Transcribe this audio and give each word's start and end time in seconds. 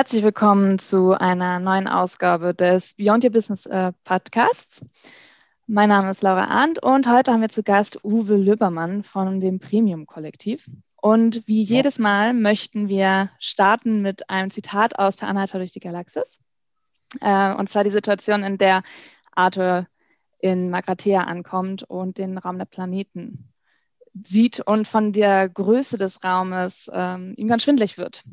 Herzlich 0.00 0.24
willkommen 0.24 0.78
zu 0.78 1.12
einer 1.12 1.60
neuen 1.60 1.86
Ausgabe 1.86 2.54
des 2.54 2.94
Beyond 2.94 3.22
Your 3.22 3.32
Business 3.32 3.66
äh, 3.66 3.92
Podcasts. 4.02 4.82
Mein 5.66 5.90
Name 5.90 6.10
ist 6.10 6.22
Laura 6.22 6.44
Arndt 6.44 6.82
und 6.82 7.06
heute 7.06 7.30
haben 7.30 7.42
wir 7.42 7.50
zu 7.50 7.62
Gast 7.62 8.02
Uwe 8.02 8.38
Löbermann 8.38 9.02
von 9.02 9.40
dem 9.40 9.60
Premium 9.60 10.06
Kollektiv. 10.06 10.70
Und 10.96 11.46
wie 11.46 11.60
jedes 11.60 11.98
Mal 11.98 12.32
möchten 12.32 12.88
wir 12.88 13.28
starten 13.38 14.00
mit 14.00 14.30
einem 14.30 14.50
Zitat 14.50 14.98
aus 14.98 15.16
Per 15.16 15.28
Anhalter 15.28 15.58
durch 15.58 15.72
die 15.72 15.80
Galaxis. 15.80 16.40
Äh, 17.20 17.52
und 17.52 17.68
zwar 17.68 17.84
die 17.84 17.90
Situation, 17.90 18.42
in 18.42 18.56
der 18.56 18.80
Arthur 19.32 19.86
in 20.38 20.70
Magrathea 20.70 21.24
ankommt 21.24 21.82
und 21.82 22.16
den 22.16 22.38
Raum 22.38 22.56
der 22.56 22.64
Planeten 22.64 23.50
sieht 24.14 24.60
und 24.60 24.88
von 24.88 25.12
der 25.12 25.50
Größe 25.50 25.98
des 25.98 26.24
Raumes 26.24 26.90
ähm, 26.90 27.34
ihm 27.36 27.48
ganz 27.48 27.64
schwindlig 27.64 27.98
wird. 27.98 28.24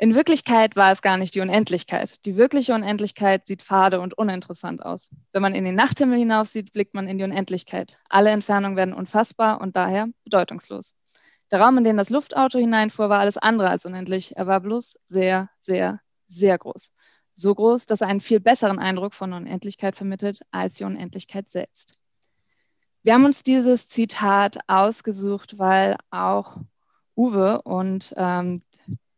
In 0.00 0.14
Wirklichkeit 0.14 0.76
war 0.76 0.92
es 0.92 1.02
gar 1.02 1.16
nicht 1.16 1.34
die 1.34 1.40
Unendlichkeit. 1.40 2.24
Die 2.24 2.36
wirkliche 2.36 2.72
Unendlichkeit 2.72 3.46
sieht 3.46 3.62
fade 3.62 4.00
und 4.00 4.16
uninteressant 4.16 4.80
aus. 4.80 5.10
Wenn 5.32 5.42
man 5.42 5.56
in 5.56 5.64
den 5.64 5.74
Nachthimmel 5.74 6.16
hinauf 6.16 6.46
sieht, 6.46 6.72
blickt 6.72 6.94
man 6.94 7.08
in 7.08 7.18
die 7.18 7.24
Unendlichkeit. 7.24 7.98
Alle 8.08 8.30
Entfernungen 8.30 8.76
werden 8.76 8.94
unfassbar 8.94 9.60
und 9.60 9.74
daher 9.74 10.06
bedeutungslos. 10.22 10.94
Der 11.50 11.60
Raum, 11.60 11.78
in 11.78 11.84
den 11.84 11.96
das 11.96 12.10
Luftauto 12.10 12.60
hineinfuhr, 12.60 13.08
war 13.08 13.18
alles 13.18 13.38
andere 13.38 13.70
als 13.70 13.86
unendlich. 13.86 14.36
Er 14.36 14.46
war 14.46 14.60
bloß 14.60 15.00
sehr, 15.02 15.50
sehr, 15.58 16.00
sehr 16.28 16.56
groß. 16.58 16.92
So 17.32 17.56
groß, 17.56 17.86
dass 17.86 18.00
er 18.00 18.06
einen 18.06 18.20
viel 18.20 18.38
besseren 18.38 18.78
Eindruck 18.78 19.14
von 19.14 19.32
Unendlichkeit 19.32 19.96
vermittelt 19.96 20.42
als 20.52 20.74
die 20.74 20.84
Unendlichkeit 20.84 21.48
selbst. 21.48 21.94
Wir 23.02 23.14
haben 23.14 23.24
uns 23.24 23.42
dieses 23.42 23.88
Zitat 23.88 24.58
ausgesucht, 24.68 25.58
weil 25.58 25.96
auch 26.10 26.56
Uwe 27.16 27.62
und 27.62 28.14
ähm, 28.16 28.60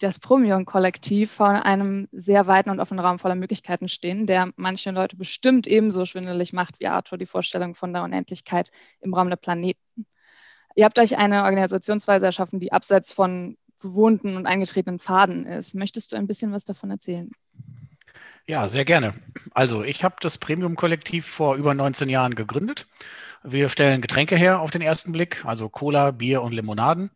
das 0.00 0.18
Promion-Kollektiv 0.18 1.30
vor 1.30 1.48
einem 1.48 2.08
sehr 2.10 2.46
weiten 2.46 2.70
und 2.70 2.80
offenen 2.80 3.04
Raum 3.04 3.18
voller 3.18 3.34
Möglichkeiten 3.34 3.86
stehen, 3.86 4.26
der 4.26 4.50
manche 4.56 4.90
Leute 4.90 5.16
bestimmt 5.16 5.66
ebenso 5.66 6.06
schwindelig 6.06 6.52
macht 6.52 6.80
wie 6.80 6.88
Arthur 6.88 7.18
die 7.18 7.26
Vorstellung 7.26 7.74
von 7.74 7.92
der 7.92 8.02
Unendlichkeit 8.02 8.70
im 9.00 9.14
Raum 9.14 9.28
der 9.28 9.36
Planeten. 9.36 10.06
Ihr 10.74 10.86
habt 10.86 10.98
euch 10.98 11.18
eine 11.18 11.44
Organisationsweise 11.44 12.26
erschaffen, 12.26 12.60
die 12.60 12.72
abseits 12.72 13.12
von 13.12 13.58
gewohnten 13.80 14.36
und 14.36 14.46
eingetretenen 14.46 14.98
Pfaden 14.98 15.44
ist. 15.44 15.74
Möchtest 15.74 16.12
du 16.12 16.16
ein 16.16 16.26
bisschen 16.26 16.52
was 16.52 16.64
davon 16.64 16.90
erzählen? 16.90 17.30
Ja, 18.46 18.68
sehr 18.68 18.84
gerne. 18.84 19.14
Also 19.52 19.84
ich 19.84 20.02
habe 20.02 20.16
das 20.20 20.38
Premium-Kollektiv 20.38 21.26
vor 21.26 21.56
über 21.56 21.74
19 21.74 22.08
Jahren 22.08 22.34
gegründet. 22.34 22.86
Wir 23.42 23.68
stellen 23.68 24.00
Getränke 24.00 24.36
her 24.36 24.60
auf 24.60 24.70
den 24.70 24.82
ersten 24.82 25.12
Blick, 25.12 25.44
also 25.44 25.68
Cola, 25.68 26.10
Bier 26.10 26.42
und 26.42 26.52
Limonaden. 26.52 27.10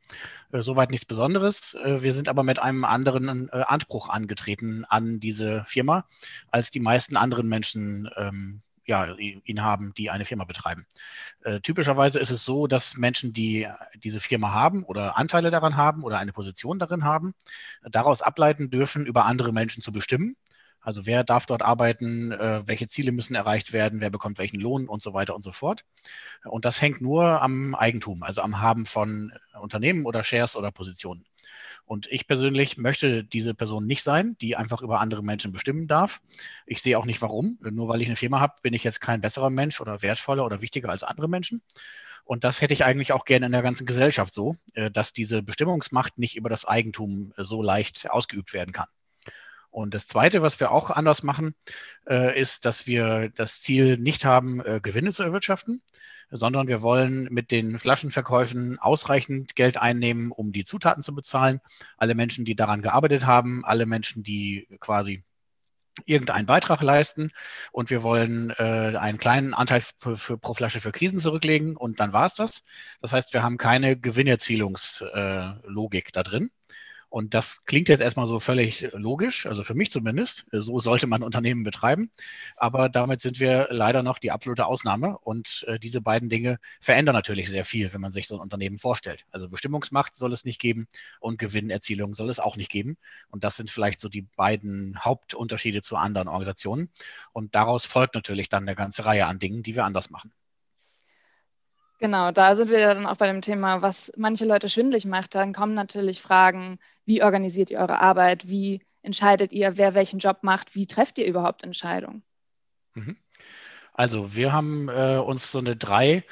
Äh, 0.55 0.63
soweit 0.63 0.91
nichts 0.91 1.05
Besonderes. 1.05 1.75
Äh, 1.75 2.03
wir 2.03 2.15
sind 2.15 2.29
aber 2.29 2.45
mit 2.45 2.61
einem 2.61 2.85
anderen 2.85 3.49
äh, 3.49 3.65
Anspruch 3.67 4.09
angetreten 4.09 4.85
an 4.89 5.19
diese 5.19 5.65
Firma, 5.65 6.07
als 6.51 6.71
die 6.71 6.81
meisten 6.81 7.17
anderen 7.17 7.49
Menschen 7.49 8.09
ähm, 8.17 8.63
ja, 8.87 9.15
ihn 9.17 9.63
haben, 9.63 9.95
die 9.95 10.11
eine 10.11 10.27
Firma 10.27 10.45
betreiben. 10.45 10.87
Äh, 11.43 11.61
typischerweise 11.61 12.21
ist 12.21 12.31
es 12.31 12.45
so, 12.45 12.67
dass 12.67 12.99
Menschen, 12.99 13.33
die 13.33 13.67
diese 13.97 14.21
Firma 14.21 14.53
haben 14.53 14.85
oder 14.85 15.17
Anteile 15.17 15.51
daran 15.51 15.77
haben 15.77 16.05
oder 16.05 16.19
eine 16.19 16.35
Position 16.35 16.79
darin 16.79 17.03
haben, 17.03 17.35
daraus 17.83 18.21
ableiten 18.21 18.69
dürfen, 18.69 19.07
über 19.07 19.25
andere 19.25 19.53
Menschen 19.55 19.83
zu 19.83 19.91
bestimmen. 19.91 20.37
Also 20.85 21.07
wer 21.07 21.25
darf 21.25 21.47
dort 21.47 21.63
arbeiten, 21.63 22.31
äh, 22.31 22.63
welche 22.67 22.87
Ziele 22.87 23.11
müssen 23.11 23.35
erreicht 23.35 23.73
werden, 23.73 24.01
wer 24.01 24.11
bekommt 24.11 24.39
welchen 24.39 24.61
Lohn 24.61 24.87
und 24.87 25.03
so 25.03 25.15
weiter 25.15 25.35
und 25.35 25.43
so 25.43 25.51
fort. 25.51 25.85
Und 26.45 26.67
das 26.67 26.83
hängt 26.83 27.01
nur 27.01 27.43
am 27.43 27.75
Eigentum, 27.75 28.23
also 28.23 28.43
am 28.43 28.61
Haben 28.61 28.85
von 28.85 29.33
Unternehmen 29.61 30.05
oder 30.05 30.23
Shares 30.23 30.57
oder 30.57 30.71
Positionen. 30.71 31.25
Und 31.87 32.07
ich 32.11 32.27
persönlich 32.27 32.77
möchte 32.77 33.25
diese 33.25 33.55
Person 33.55 33.87
nicht 33.87 34.03
sein, 34.03 34.37
die 34.41 34.57
einfach 34.57 34.83
über 34.83 35.01
andere 35.01 35.23
Menschen 35.23 35.53
bestimmen 35.53 35.87
darf. 35.87 36.21
Ich 36.67 36.83
sehe 36.83 36.99
auch 36.99 37.07
nicht 37.07 37.23
warum. 37.23 37.59
Nur 37.63 37.89
weil 37.89 38.03
ich 38.03 38.09
eine 38.09 38.17
Firma 38.17 38.41
habe, 38.41 38.55
bin 38.63 38.75
ich 38.75 38.85
jetzt 38.85 39.01
kein 39.01 39.21
besserer 39.21 39.51
Mensch 39.51 39.81
oder 39.81 40.03
wertvoller 40.03 40.45
oder 40.45 40.61
wichtiger 40.61 40.91
als 40.91 41.03
andere 41.03 41.29
Menschen. 41.29 41.63
Und 42.25 42.45
das 42.45 42.61
hätte 42.61 42.73
ich 42.73 42.85
eigentlich 42.85 43.13
auch 43.13 43.25
gerne 43.25 43.47
in 43.47 43.53
der 43.53 43.63
ganzen 43.63 43.87
Gesellschaft 43.87 44.33
so, 44.33 44.57
äh, 44.75 44.91
dass 44.91 45.13
diese 45.13 45.43
Bestimmungsmacht 45.43 46.19
nicht 46.19 46.37
über 46.37 46.49
das 46.49 46.65
Eigentum 46.65 47.33
so 47.37 47.63
leicht 47.63 48.11
ausgeübt 48.11 48.53
werden 48.53 48.73
kann. 48.73 48.89
Und 49.75 49.93
das 49.93 50.07
Zweite, 50.07 50.41
was 50.41 50.61
wir 50.61 50.71
auch 50.71 50.89
anders 50.89 51.25
machen, 51.25 51.57
äh, 52.09 52.41
ist, 52.41 52.65
dass 52.65 52.87
wir 52.87 53.31
das 53.35 53.61
Ziel 53.61 53.99
nicht 53.99 54.25
haben, 54.25 54.61
äh, 54.61 54.79
Gewinne 54.81 55.11
zu 55.11 55.25
erwirtschaften, 55.25 55.83
sondern 56.31 56.69
wir 56.69 56.81
wollen 56.81 57.25
mit 57.33 57.51
den 57.51 57.81
Flaschenverkäufen 57.81 58.79
ausreichend 58.79 59.57
Geld 59.57 59.77
einnehmen, 59.77 60.31
um 60.31 60.53
die 60.53 60.63
Zutaten 60.63 61.03
zu 61.03 61.13
bezahlen. 61.13 61.59
Alle 61.97 62.15
Menschen, 62.15 62.45
die 62.45 62.55
daran 62.55 62.83
gearbeitet 62.83 63.27
haben, 63.27 63.65
alle 63.65 63.85
Menschen, 63.85 64.23
die 64.23 64.69
quasi 64.79 65.25
irgendeinen 66.07 66.47
Beitrag 66.47 66.81
leisten 66.81 67.33
und 67.73 67.91
wir 67.91 68.05
wollen 68.05 68.51
äh, 68.51 68.97
einen 68.97 69.19
kleinen 69.19 69.55
Anteil 69.55 69.83
für, 69.99 70.39
pro 70.39 70.55
Flasche 70.55 70.81
für 70.81 70.93
Krisen 70.93 71.19
zurücklegen 71.19 71.77
und 71.77 71.99
dann 71.99 72.13
war 72.13 72.27
es 72.27 72.35
das. 72.35 72.63
Das 73.01 73.13
heißt, 73.13 73.35
wir 73.35 73.43
haben 73.43 73.59
keine 73.59 73.99
Gewinnerzielungslogik 73.99 76.09
äh, 76.09 76.13
da 76.13 76.23
drin. 76.23 76.53
Und 77.15 77.33
das 77.33 77.65
klingt 77.65 77.89
jetzt 77.89 78.01
erstmal 78.01 78.27
so 78.27 78.41
völlig 78.41 78.89
logisch, 78.93 79.47
also 79.47 79.63
für 79.63 79.75
mich 79.75 79.93
zumindest. 79.93 80.47
So 80.51 80.81
sollte 80.81 81.07
man 81.07 81.23
Unternehmen 81.23 81.63
betreiben. 81.63 82.11
Aber 82.57 82.89
damit 82.89 83.21
sind 83.21 83.39
wir 83.39 83.69
leider 83.71 84.03
noch 84.03 84.19
die 84.19 84.33
absolute 84.33 84.67
Ausnahme. 84.67 85.17
Und 85.19 85.65
äh, 85.69 85.79
diese 85.79 86.01
beiden 86.01 86.29
Dinge 86.29 86.59
verändern 86.81 87.15
natürlich 87.15 87.49
sehr 87.49 87.65
viel, 87.65 87.93
wenn 87.93 88.01
man 88.01 88.11
sich 88.11 88.27
so 88.27 88.35
ein 88.35 88.41
Unternehmen 88.41 88.79
vorstellt. 88.79 89.27
Also 89.31 89.49
Bestimmungsmacht 89.49 90.17
soll 90.17 90.33
es 90.33 90.45
nicht 90.45 90.61
geben 90.61 90.89
und 91.21 91.39
Gewinnerzielung 91.39 92.15
soll 92.15 92.31
es 92.31 92.41
auch 92.41 92.57
nicht 92.57 92.73
geben. 92.73 92.97
Und 93.31 93.45
das 93.45 93.57
sind 93.57 93.71
vielleicht 93.71 94.01
so 94.01 94.09
die 94.09 94.23
beiden 94.23 94.99
Hauptunterschiede 94.99 95.83
zu 95.83 95.95
anderen 95.95 96.27
Organisationen. 96.27 96.91
Und 97.33 97.55
daraus 97.55 97.87
folgt 97.87 98.17
natürlich 98.17 98.49
dann 98.49 98.65
eine 98.65 98.75
ganze 98.75 99.05
Reihe 99.05 99.27
an 99.27 99.39
Dingen, 99.39 99.63
die 99.63 99.77
wir 99.77 99.85
anders 99.85 100.11
machen. 100.11 100.33
Genau, 102.05 102.33
da 102.33 102.55
sind 102.55 102.69
wir 102.69 102.81
dann 102.81 103.07
auch 103.07 103.17
bei 103.17 103.29
dem 103.29 103.41
Thema, 103.41 103.81
was 103.81 104.13
manche 104.19 104.45
Leute 104.45 104.69
schwindlig 104.69 105.07
macht. 105.07 105.35
Dann 105.35 105.55
kommen 105.55 105.73
natürlich 105.73 106.21
Fragen, 106.21 106.79
wie 107.07 107.23
organisiert 107.23 107.71
ihr 107.71 107.79
eure 107.79 107.99
Arbeit? 107.99 108.47
Wie 108.47 108.83
entscheidet 109.01 109.55
ihr, 109.55 109.79
wer 109.79 109.95
welchen 109.95 110.19
Job 110.19 110.41
macht? 110.43 110.75
Wie 110.75 110.87
trefft 110.87 111.17
ihr 111.17 111.25
überhaupt 111.25 111.65
Entscheidungen? 111.65 112.23
Mhm. 112.93 113.17
Also 113.95 114.37
wir 114.37 114.53
haben 114.53 114.91
äh, 114.91 115.17
uns 115.17 115.51
so 115.51 115.61
eine 115.61 115.77
drei, 115.77 116.25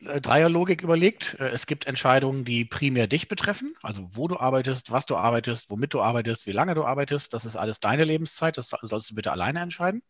äh, 0.00 0.20
Dreierlogik 0.20 0.82
überlegt. 0.82 1.36
Äh, 1.38 1.50
es 1.50 1.66
gibt 1.66 1.86
Entscheidungen, 1.86 2.44
die 2.44 2.64
primär 2.64 3.06
dich 3.06 3.28
betreffen, 3.28 3.76
also 3.84 4.08
wo 4.10 4.26
du 4.26 4.36
arbeitest, 4.36 4.90
was 4.90 5.06
du 5.06 5.14
arbeitest, 5.14 5.70
womit 5.70 5.94
du 5.94 6.00
arbeitest, 6.00 6.48
wie 6.48 6.52
lange 6.52 6.74
du 6.74 6.82
arbeitest. 6.82 7.34
Das 7.34 7.44
ist 7.44 7.54
alles 7.54 7.78
deine 7.78 8.02
Lebenszeit, 8.02 8.58
das 8.58 8.72
sollst 8.82 9.08
du 9.08 9.14
bitte 9.14 9.30
alleine 9.30 9.60
entscheiden. 9.60 10.02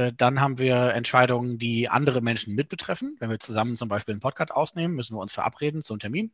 Äh, 0.00 0.12
dann 0.16 0.40
haben 0.40 0.58
wir 0.58 0.94
Entscheidungen, 0.94 1.58
die 1.58 1.88
andere 1.88 2.20
Menschen 2.22 2.54
mitbetreffen. 2.54 3.16
Wenn 3.20 3.30
wir 3.30 3.38
zusammen 3.38 3.76
zum 3.76 3.88
Beispiel 3.88 4.14
einen 4.14 4.20
Podcast 4.20 4.52
ausnehmen, 4.52 4.96
müssen 4.96 5.14
wir 5.16 5.20
uns 5.20 5.32
verabreden 5.32 5.82
zum 5.82 5.98
Termin. 5.98 6.32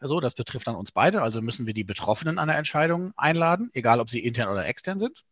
So, 0.00 0.20
das 0.20 0.34
betrifft 0.34 0.66
dann 0.66 0.76
uns 0.76 0.92
beide. 0.92 1.22
Also 1.22 1.40
müssen 1.40 1.66
wir 1.66 1.74
die 1.74 1.84
Betroffenen 1.84 2.36
der 2.36 2.56
Entscheidung 2.58 3.12
einladen, 3.16 3.70
egal 3.74 4.00
ob 4.00 4.10
sie 4.10 4.20
intern 4.20 4.48
oder 4.48 4.66
extern 4.66 4.98
sind. 4.98 5.24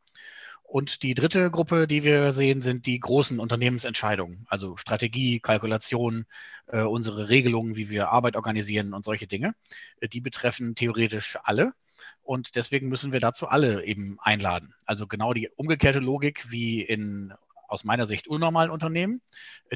Und 0.63 1.03
die 1.03 1.15
dritte 1.15 1.51
Gruppe, 1.51 1.87
die 1.87 2.05
wir 2.05 2.33
sehen, 2.33 2.63
sind 2.63 2.87
die 2.87 2.99
großen 2.99 3.39
Unternehmensentscheidungen, 3.39 4.47
also 4.49 4.77
Strategie, 4.77 5.39
Kalkulation, 5.39 6.25
äh, 6.67 6.81
unsere 6.81 7.29
Regelungen, 7.29 7.77
wie 7.77 7.91
wir 7.91 8.09
Arbeit 8.09 8.35
organisieren 8.37 8.95
und 8.95 9.05
solche 9.05 9.27
Dinge. 9.27 9.55
Äh, 10.01 10.09
die 10.09 10.21
betreffen 10.23 10.75
theoretisch 10.75 11.39
alle. 11.45 11.75
Und 12.23 12.57
deswegen 12.57 12.89
müssen 12.89 13.13
wir 13.13 13.21
dazu 13.21 13.47
alle 13.49 13.85
eben 13.85 14.17
einladen. 14.21 14.75
Also 14.87 15.07
genau 15.07 15.35
die 15.35 15.51
umgekehrte 15.57 16.01
Logik 16.01 16.51
wie 16.51 16.81
in 16.81 17.35
aus 17.69 17.85
meiner 17.85 18.07
Sicht 18.07 18.29
unnormalen 18.29 18.71
Unternehmen. 18.71 19.23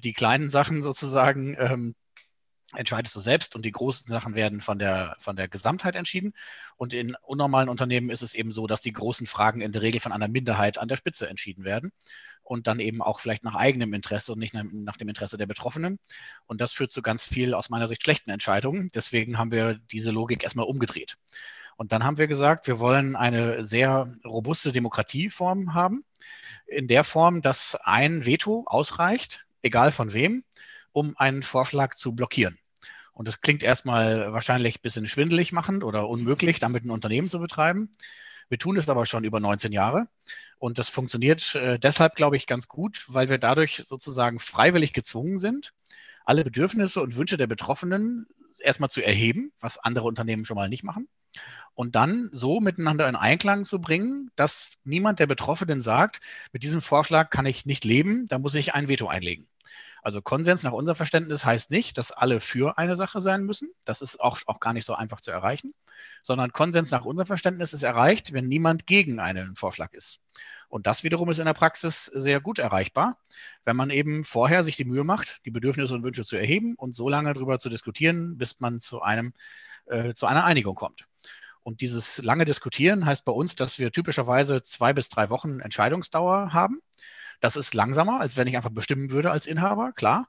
Die 0.02 0.12
kleinen 0.12 0.48
Sachen 0.48 0.82
sozusagen 0.82 1.56
ähm, 1.58 1.94
entscheidest 2.76 3.16
du 3.16 3.20
selbst 3.20 3.56
und 3.56 3.64
die 3.64 3.72
großen 3.72 4.06
Sachen 4.08 4.34
werden 4.34 4.60
von 4.60 4.78
der, 4.78 5.16
von 5.18 5.36
der 5.36 5.48
Gesamtheit 5.48 5.96
entschieden. 5.96 6.34
Und 6.76 6.92
in 6.92 7.16
unnormalen 7.22 7.68
Unternehmen 7.68 8.10
ist 8.10 8.22
es 8.22 8.34
eben 8.34 8.52
so, 8.52 8.66
dass 8.66 8.82
die 8.82 8.92
großen 8.92 9.26
Fragen 9.26 9.62
in 9.62 9.72
der 9.72 9.82
Regel 9.82 10.00
von 10.00 10.12
einer 10.12 10.28
Minderheit 10.28 10.78
an 10.78 10.88
der 10.88 10.96
Spitze 10.96 11.28
entschieden 11.28 11.64
werden 11.64 11.92
und 12.42 12.66
dann 12.66 12.78
eben 12.78 13.00
auch 13.00 13.20
vielleicht 13.20 13.44
nach 13.44 13.54
eigenem 13.54 13.94
Interesse 13.94 14.32
und 14.32 14.38
nicht 14.38 14.54
nach 14.54 14.96
dem 14.96 15.08
Interesse 15.08 15.38
der 15.38 15.46
Betroffenen. 15.46 15.98
Und 16.46 16.60
das 16.60 16.74
führt 16.74 16.92
zu 16.92 17.00
ganz 17.00 17.24
viel 17.24 17.54
aus 17.54 17.70
meiner 17.70 17.88
Sicht 17.88 18.02
schlechten 18.02 18.30
Entscheidungen. 18.30 18.88
Deswegen 18.94 19.38
haben 19.38 19.50
wir 19.50 19.78
diese 19.90 20.10
Logik 20.10 20.44
erstmal 20.44 20.66
umgedreht. 20.66 21.16
Und 21.76 21.92
dann 21.92 22.04
haben 22.04 22.18
wir 22.18 22.26
gesagt, 22.26 22.66
wir 22.66 22.80
wollen 22.80 23.16
eine 23.16 23.64
sehr 23.64 24.12
robuste 24.24 24.72
Demokratieform 24.72 25.74
haben 25.74 26.04
in 26.68 26.88
der 26.88 27.04
Form, 27.04 27.42
dass 27.42 27.76
ein 27.82 28.26
Veto 28.26 28.64
ausreicht, 28.66 29.44
egal 29.62 29.92
von 29.92 30.12
wem, 30.12 30.44
um 30.92 31.16
einen 31.16 31.42
Vorschlag 31.42 31.94
zu 31.94 32.14
blockieren. 32.14 32.58
Und 33.12 33.26
das 33.26 33.40
klingt 33.40 33.62
erstmal 33.62 34.32
wahrscheinlich 34.32 34.78
ein 34.78 34.82
bisschen 34.82 35.08
schwindelig 35.08 35.50
machend 35.52 35.82
oder 35.82 36.08
unmöglich, 36.08 36.60
damit 36.60 36.84
ein 36.84 36.90
Unternehmen 36.90 37.28
zu 37.28 37.40
betreiben. 37.40 37.90
Wir 38.48 38.58
tun 38.58 38.76
es 38.76 38.88
aber 38.88 39.06
schon 39.06 39.24
über 39.24 39.40
19 39.40 39.72
Jahre. 39.72 40.06
Und 40.58 40.78
das 40.78 40.88
funktioniert 40.88 41.54
äh, 41.54 41.78
deshalb, 41.78 42.14
glaube 42.14 42.36
ich, 42.36 42.46
ganz 42.46 42.68
gut, 42.68 43.04
weil 43.08 43.28
wir 43.28 43.38
dadurch 43.38 43.82
sozusagen 43.86 44.38
freiwillig 44.38 44.92
gezwungen 44.92 45.38
sind, 45.38 45.72
alle 46.24 46.44
Bedürfnisse 46.44 47.00
und 47.00 47.16
Wünsche 47.16 47.36
der 47.36 47.46
Betroffenen 47.46 48.26
erstmal 48.60 48.90
zu 48.90 49.02
erheben, 49.02 49.52
was 49.60 49.78
andere 49.78 50.06
Unternehmen 50.06 50.44
schon 50.44 50.56
mal 50.56 50.68
nicht 50.68 50.84
machen. 50.84 51.08
Und 51.78 51.94
dann 51.94 52.28
so 52.32 52.58
miteinander 52.58 53.08
in 53.08 53.14
Einklang 53.14 53.64
zu 53.64 53.80
bringen, 53.80 54.32
dass 54.34 54.80
niemand 54.82 55.20
der 55.20 55.28
Betroffenen 55.28 55.80
sagt, 55.80 56.20
mit 56.52 56.64
diesem 56.64 56.80
Vorschlag 56.80 57.30
kann 57.30 57.46
ich 57.46 57.66
nicht 57.66 57.84
leben, 57.84 58.26
da 58.26 58.40
muss 58.40 58.56
ich 58.56 58.74
ein 58.74 58.88
Veto 58.88 59.06
einlegen. 59.06 59.46
Also 60.02 60.20
Konsens 60.20 60.64
nach 60.64 60.72
unserem 60.72 60.96
Verständnis 60.96 61.44
heißt 61.44 61.70
nicht, 61.70 61.96
dass 61.96 62.10
alle 62.10 62.40
für 62.40 62.78
eine 62.78 62.96
Sache 62.96 63.20
sein 63.20 63.44
müssen. 63.44 63.70
Das 63.84 64.02
ist 64.02 64.20
auch, 64.20 64.40
auch 64.46 64.58
gar 64.58 64.72
nicht 64.72 64.86
so 64.86 64.94
einfach 64.94 65.20
zu 65.20 65.30
erreichen, 65.30 65.72
sondern 66.24 66.50
Konsens 66.50 66.90
nach 66.90 67.04
unserem 67.04 67.28
Verständnis 67.28 67.72
ist 67.72 67.84
erreicht, 67.84 68.32
wenn 68.32 68.48
niemand 68.48 68.88
gegen 68.88 69.20
einen 69.20 69.54
Vorschlag 69.54 69.92
ist. 69.92 70.18
Und 70.68 70.88
das 70.88 71.04
wiederum 71.04 71.30
ist 71.30 71.38
in 71.38 71.46
der 71.46 71.54
Praxis 71.54 72.06
sehr 72.06 72.40
gut 72.40 72.58
erreichbar, 72.58 73.18
wenn 73.64 73.76
man 73.76 73.90
eben 73.90 74.24
vorher 74.24 74.64
sich 74.64 74.74
die 74.74 74.84
Mühe 74.84 75.04
macht, 75.04 75.42
die 75.44 75.52
Bedürfnisse 75.52 75.94
und 75.94 76.02
Wünsche 76.02 76.24
zu 76.24 76.34
erheben 76.34 76.74
und 76.74 76.96
so 76.96 77.08
lange 77.08 77.32
darüber 77.34 77.60
zu 77.60 77.68
diskutieren, 77.68 78.36
bis 78.36 78.58
man 78.58 78.80
zu 78.80 79.00
einem 79.00 79.32
äh, 79.86 80.12
zu 80.14 80.26
einer 80.26 80.44
Einigung 80.44 80.74
kommt. 80.74 81.07
Und 81.68 81.82
dieses 81.82 82.22
lange 82.22 82.46
Diskutieren 82.46 83.04
heißt 83.04 83.26
bei 83.26 83.32
uns, 83.32 83.54
dass 83.54 83.78
wir 83.78 83.92
typischerweise 83.92 84.62
zwei 84.62 84.94
bis 84.94 85.10
drei 85.10 85.28
Wochen 85.28 85.60
Entscheidungsdauer 85.60 86.54
haben. 86.54 86.80
Das 87.40 87.56
ist 87.56 87.74
langsamer, 87.74 88.20
als 88.20 88.38
wenn 88.38 88.46
ich 88.46 88.56
einfach 88.56 88.70
bestimmen 88.70 89.10
würde 89.10 89.30
als 89.30 89.46
Inhaber, 89.46 89.92
klar. 89.92 90.28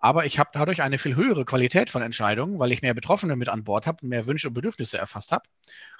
Aber 0.00 0.26
ich 0.26 0.40
habe 0.40 0.50
dadurch 0.52 0.82
eine 0.82 0.98
viel 0.98 1.14
höhere 1.14 1.44
Qualität 1.44 1.88
von 1.88 2.02
Entscheidungen, 2.02 2.58
weil 2.58 2.72
ich 2.72 2.82
mehr 2.82 2.94
Betroffene 2.94 3.36
mit 3.36 3.48
an 3.48 3.62
Bord 3.62 3.86
habe, 3.86 4.04
mehr 4.04 4.26
Wünsche 4.26 4.48
und 4.48 4.54
Bedürfnisse 4.54 4.98
erfasst 4.98 5.30
habe. 5.30 5.44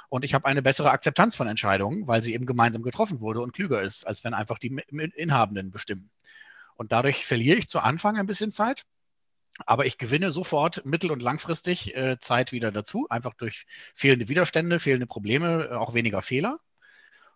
Und 0.08 0.24
ich 0.24 0.34
habe 0.34 0.46
eine 0.46 0.62
bessere 0.62 0.90
Akzeptanz 0.90 1.36
von 1.36 1.46
Entscheidungen, 1.46 2.08
weil 2.08 2.24
sie 2.24 2.34
eben 2.34 2.44
gemeinsam 2.44 2.82
getroffen 2.82 3.20
wurde 3.20 3.40
und 3.40 3.52
klüger 3.52 3.82
ist, 3.82 4.04
als 4.04 4.24
wenn 4.24 4.34
einfach 4.34 4.58
die 4.58 4.76
Inhabenden 5.14 5.70
bestimmen. 5.70 6.10
Und 6.74 6.90
dadurch 6.90 7.24
verliere 7.24 7.56
ich 7.56 7.68
zu 7.68 7.78
Anfang 7.78 8.16
ein 8.16 8.26
bisschen 8.26 8.50
Zeit. 8.50 8.82
Aber 9.66 9.86
ich 9.86 9.98
gewinne 9.98 10.32
sofort 10.32 10.84
mittel- 10.86 11.10
und 11.10 11.22
langfristig 11.22 11.94
äh, 11.94 12.18
Zeit 12.20 12.52
wieder 12.52 12.72
dazu, 12.72 13.06
einfach 13.10 13.34
durch 13.34 13.66
fehlende 13.94 14.28
Widerstände, 14.28 14.80
fehlende 14.80 15.06
Probleme, 15.06 15.68
äh, 15.70 15.74
auch 15.74 15.94
weniger 15.94 16.22
Fehler. 16.22 16.58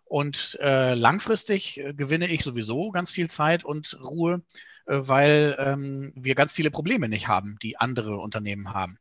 Und 0.05 0.57
äh, 0.61 0.93
langfristig 0.93 1.79
äh, 1.79 1.93
gewinne 1.93 2.27
ich 2.27 2.43
sowieso 2.43 2.91
ganz 2.91 3.11
viel 3.11 3.29
Zeit 3.29 3.65
und 3.65 3.97
Ruhe, 4.01 4.41
äh, 4.85 4.95
weil 4.99 5.55
ähm, 5.59 6.13
wir 6.15 6.35
ganz 6.35 6.53
viele 6.53 6.71
Probleme 6.71 7.09
nicht 7.09 7.27
haben, 7.27 7.57
die 7.61 7.77
andere 7.77 8.17
Unternehmen 8.17 8.73
haben. 8.73 8.99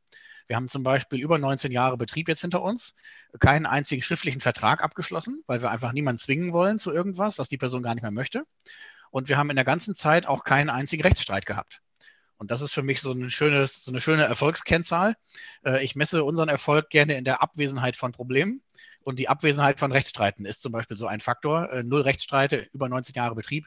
Wir 0.49 0.57
haben 0.57 0.69
zum 0.69 0.83
Beispiel 0.83 1.21
über 1.21 1.39
19 1.39 1.73
Jahre 1.73 1.97
Betrieb 1.97 2.29
jetzt 2.29 2.41
hinter 2.41 2.63
uns, 2.63 2.95
keinen 3.41 3.67
einzigen 3.67 4.03
schriftlichen 4.03 4.41
Vertrag 4.41 4.83
abgeschlossen, 4.83 5.43
weil 5.47 5.61
wir 5.63 5.71
einfach 5.71 5.93
niemanden 5.93 6.21
zwingen 6.21 6.53
wollen 6.53 6.79
zu 6.79 6.93
irgendwas, 6.93 7.39
was 7.39 7.49
die 7.49 7.59
Person 7.59 7.83
gar 7.83 7.95
nicht 7.95 8.03
mehr 8.03 8.13
möchte. 8.13 8.45
Und 9.11 9.29
wir 9.29 9.39
haben 9.39 9.51
in 9.51 9.57
der 9.57 9.65
ganzen 9.65 9.95
Zeit 9.95 10.27
auch 10.27 10.45
keinen 10.45 10.71
einzigen 10.71 11.03
Rechtsstreit 11.03 11.47
gehabt. 11.47 11.81
Und 12.39 12.51
das 12.51 12.61
ist 12.61 12.73
für 12.73 12.83
mich 12.83 13.01
so, 13.01 13.13
ein 13.13 13.31
schönes, 13.31 13.85
so 13.85 13.91
eine 13.91 14.01
schöne 14.01 14.25
Erfolgskennzahl. 14.25 15.17
Äh, 15.65 15.85
ich 15.85 15.97
messe 15.97 16.25
unseren 16.25 16.49
Erfolg 16.49 16.91
gerne 16.91 17.17
in 17.17 17.25
der 17.25 17.43
Abwesenheit 17.43 17.97
von 17.97 18.13
Problemen. 18.13 18.63
Und 19.03 19.19
die 19.19 19.29
Abwesenheit 19.29 19.79
von 19.79 19.93
Rechtsstreiten 19.93 20.47
ist 20.47 20.63
zum 20.63 20.73
Beispiel 20.73 20.97
so 20.97 21.07
ein 21.07 21.21
Faktor. 21.21 21.71
Äh, 21.71 21.83
null 21.83 22.03
Rechtsstreite, 22.03 22.69
über 22.73 22.89
19 22.89 23.15
Jahre 23.15 23.35
Betrieb. 23.35 23.67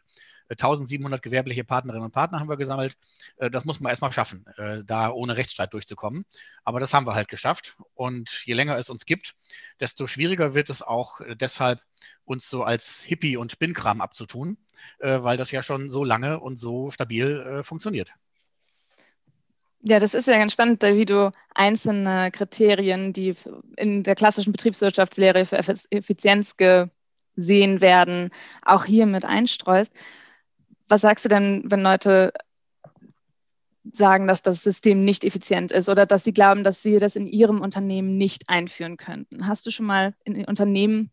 1700 0.50 1.22
gewerbliche 1.22 1.64
Partnerinnen 1.64 2.06
und 2.06 2.12
Partner 2.12 2.40
haben 2.40 2.50
wir 2.50 2.58
gesammelt. 2.58 2.98
Äh, 3.38 3.50
das 3.50 3.66
muss 3.66 3.80
man 3.80 3.92
erstmal 3.92 4.12
schaffen, 4.12 4.46
äh, 4.58 4.84
da 4.84 5.12
ohne 5.12 5.38
Rechtsstreit 5.38 5.74
durchzukommen. 5.74 6.26
Aber 6.64 6.80
das 6.80 6.94
haben 6.94 7.06
wir 7.06 7.14
halt 7.14 7.28
geschafft. 7.28 7.78
Und 7.94 8.44
je 8.46 8.54
länger 8.54 8.78
es 8.78 8.90
uns 8.90 9.06
gibt, 9.06 9.36
desto 9.80 10.08
schwieriger 10.08 10.56
wird 10.56 10.70
es 10.70 10.82
auch 10.82 11.22
äh, 11.22 11.36
deshalb, 11.36 11.82
uns 12.26 12.50
so 12.50 12.64
als 12.64 13.02
Hippie 13.02 13.38
und 13.38 13.52
Spinnkram 13.52 14.02
abzutun, 14.02 14.58
weil 15.00 15.36
das 15.36 15.50
ja 15.50 15.64
schon 15.64 15.90
so 15.90 16.04
lange 16.04 16.40
und 16.40 16.58
so 16.58 16.92
stabil 16.92 17.64
funktioniert. 17.64 18.14
Ja, 19.82 20.00
das 20.00 20.14
ist 20.14 20.28
ja 20.28 20.38
ganz 20.38 20.52
spannend, 20.52 20.84
wie 20.84 21.06
du 21.06 21.32
einzelne 21.56 22.32
Kriterien, 22.32 23.14
die 23.14 23.34
in 23.78 24.04
der 24.04 24.16
klassischen 24.16 24.52
Betriebswirtschaftslehre 24.52 25.46
für 25.46 25.58
Effizienz 25.58 26.58
gesehen 26.58 27.80
werden, 27.80 28.30
auch 28.62 28.84
hier 28.84 29.06
mit 29.06 29.24
einstreust. 29.24 29.94
Was 30.90 31.02
sagst 31.02 31.24
du 31.24 31.30
denn, 31.30 31.64
wenn 31.66 31.82
Leute 31.82 32.34
sagen, 33.92 34.28
dass 34.28 34.42
das 34.42 34.64
System 34.64 35.06
nicht 35.06 35.24
effizient 35.24 35.72
ist 35.72 35.88
oder 35.88 36.06
dass 36.06 36.26
sie 36.26 36.34
glauben, 36.34 36.64
dass 36.64 36.82
sie 36.82 36.98
das 36.98 37.16
in 37.16 37.26
ihrem 37.26 37.62
Unternehmen 37.62 38.18
nicht 38.18 38.50
einführen 38.50 38.98
könnten? 38.98 39.48
Hast 39.48 39.66
du 39.66 39.72
schon 39.72 39.86
mal 39.86 40.14
in 40.26 40.44
Unternehmen 40.46 41.12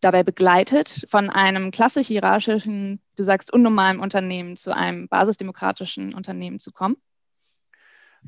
dabei 0.00 0.24
begleitet, 0.24 1.06
von 1.08 1.30
einem 1.30 1.70
klassisch 1.70 2.08
hierarchischen, 2.08 3.00
du 3.16 3.22
sagst 3.22 3.52
unnormalen 3.52 4.00
Unternehmen 4.00 4.56
zu 4.56 4.74
einem 4.74 5.06
basisdemokratischen 5.06 6.12
Unternehmen 6.14 6.58
zu 6.58 6.72
kommen? 6.72 6.96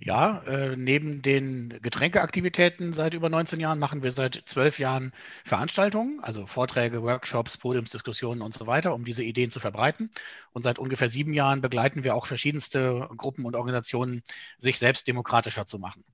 Ja, 0.00 0.42
äh, 0.42 0.76
neben 0.76 1.22
den 1.22 1.78
Getränkeaktivitäten 1.80 2.92
seit 2.92 3.14
über 3.14 3.28
19 3.28 3.60
Jahren 3.60 3.78
machen 3.78 4.02
wir 4.02 4.10
seit 4.10 4.42
zwölf 4.44 4.78
Jahren 4.78 5.12
Veranstaltungen, 5.44 6.18
also 6.20 6.46
Vorträge, 6.46 7.02
Workshops, 7.02 7.56
Podiumsdiskussionen 7.56 8.42
und 8.42 8.54
so 8.54 8.66
weiter, 8.66 8.92
um 8.92 9.04
diese 9.04 9.22
Ideen 9.22 9.52
zu 9.52 9.60
verbreiten. 9.60 10.10
Und 10.52 10.62
seit 10.62 10.78
ungefähr 10.80 11.08
sieben 11.08 11.32
Jahren 11.32 11.60
begleiten 11.60 12.02
wir 12.02 12.16
auch 12.16 12.26
verschiedenste 12.26 13.08
Gruppen 13.16 13.46
und 13.46 13.54
Organisationen, 13.54 14.22
sich 14.58 14.78
selbst 14.78 15.06
demokratischer 15.06 15.64
zu 15.64 15.78
machen. 15.78 16.04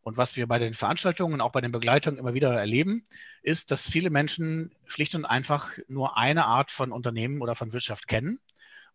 Und 0.00 0.16
was 0.16 0.36
wir 0.36 0.46
bei 0.46 0.58
den 0.58 0.72
Veranstaltungen 0.72 1.34
und 1.34 1.40
auch 1.40 1.52
bei 1.52 1.60
den 1.60 1.72
Begleitungen 1.72 2.18
immer 2.18 2.34
wieder 2.34 2.54
erleben, 2.54 3.04
ist, 3.42 3.70
dass 3.70 3.88
viele 3.88 4.08
Menschen 4.08 4.72
schlicht 4.86 5.14
und 5.14 5.24
einfach 5.26 5.70
nur 5.88 6.16
eine 6.16 6.46
Art 6.46 6.70
von 6.70 6.90
Unternehmen 6.90 7.42
oder 7.42 7.54
von 7.54 7.72
Wirtschaft 7.72 8.08
kennen 8.08 8.40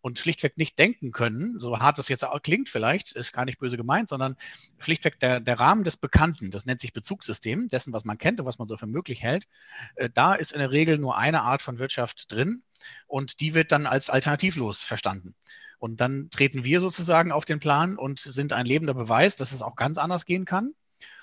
und 0.02 0.18
schlichtweg 0.18 0.58
nicht 0.58 0.78
denken 0.78 1.12
können, 1.12 1.58
so 1.60 1.78
hart 1.78 1.96
das 1.96 2.08
jetzt 2.08 2.26
klingt 2.42 2.68
vielleicht, 2.68 3.12
ist 3.12 3.32
gar 3.32 3.44
nicht 3.44 3.58
böse 3.58 3.76
gemeint, 3.76 4.08
sondern 4.08 4.36
schlichtweg 4.78 5.18
der, 5.20 5.40
der 5.40 5.58
Rahmen 5.58 5.84
des 5.84 5.96
Bekannten, 5.96 6.50
das 6.50 6.66
nennt 6.66 6.80
sich 6.80 6.92
Bezugssystem, 6.92 7.68
dessen, 7.68 7.92
was 7.92 8.04
man 8.04 8.18
kennt 8.18 8.40
und 8.40 8.46
was 8.46 8.58
man 8.58 8.68
so 8.68 8.76
für 8.76 8.86
möglich 8.86 9.22
hält, 9.22 9.46
äh, 9.94 10.10
da 10.12 10.34
ist 10.34 10.52
in 10.52 10.58
der 10.58 10.72
Regel 10.72 10.98
nur 10.98 11.16
eine 11.16 11.42
Art 11.42 11.62
von 11.62 11.78
Wirtschaft 11.78 12.30
drin 12.30 12.62
und 13.06 13.40
die 13.40 13.54
wird 13.54 13.72
dann 13.72 13.86
als 13.86 14.10
alternativlos 14.10 14.82
verstanden. 14.82 15.34
Und 15.78 16.00
dann 16.00 16.30
treten 16.30 16.62
wir 16.62 16.80
sozusagen 16.80 17.32
auf 17.32 17.44
den 17.44 17.58
Plan 17.58 17.96
und 17.96 18.20
sind 18.20 18.52
ein 18.52 18.66
lebender 18.66 18.94
Beweis, 18.94 19.36
dass 19.36 19.52
es 19.52 19.62
auch 19.62 19.74
ganz 19.74 19.98
anders 19.98 20.26
gehen 20.26 20.44
kann. 20.44 20.74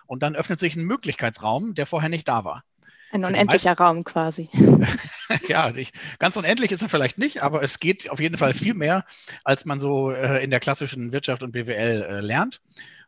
Und 0.06 0.22
dann 0.22 0.36
öffnet 0.36 0.60
sich 0.60 0.75
ein 0.75 0.84
Möglichkeitsraum, 0.84 1.75
der 1.75 1.86
vorher 1.86 2.10
nicht 2.10 2.28
da 2.28 2.44
war. 2.44 2.66
Ein 3.12 3.26
unendlicher 3.26 3.74
Raum 3.74 4.04
quasi. 4.04 4.50
ja, 5.48 5.72
nicht, 5.72 5.96
ganz 6.20 6.38
unendlich 6.38 6.72
ist 6.72 6.82
er 6.82 6.89
vielleicht 6.89 7.18
nicht, 7.18 7.42
aber 7.42 7.63
es 7.63 7.80
geht 7.80 8.10
auf 8.10 8.20
jeden 8.20 8.38
Fall 8.38 8.54
viel 8.54 8.74
mehr, 8.74 9.06
als 9.44 9.66
man 9.66 9.80
so 9.80 10.12
äh, 10.12 10.44
in 10.44 10.51
der 10.51 10.60
klassischen 10.60 11.12
Wirtschaft 11.12 11.42
und 11.44 11.51
BWL 11.51 12.04
äh, 12.04 12.20
lernt. 12.22 12.62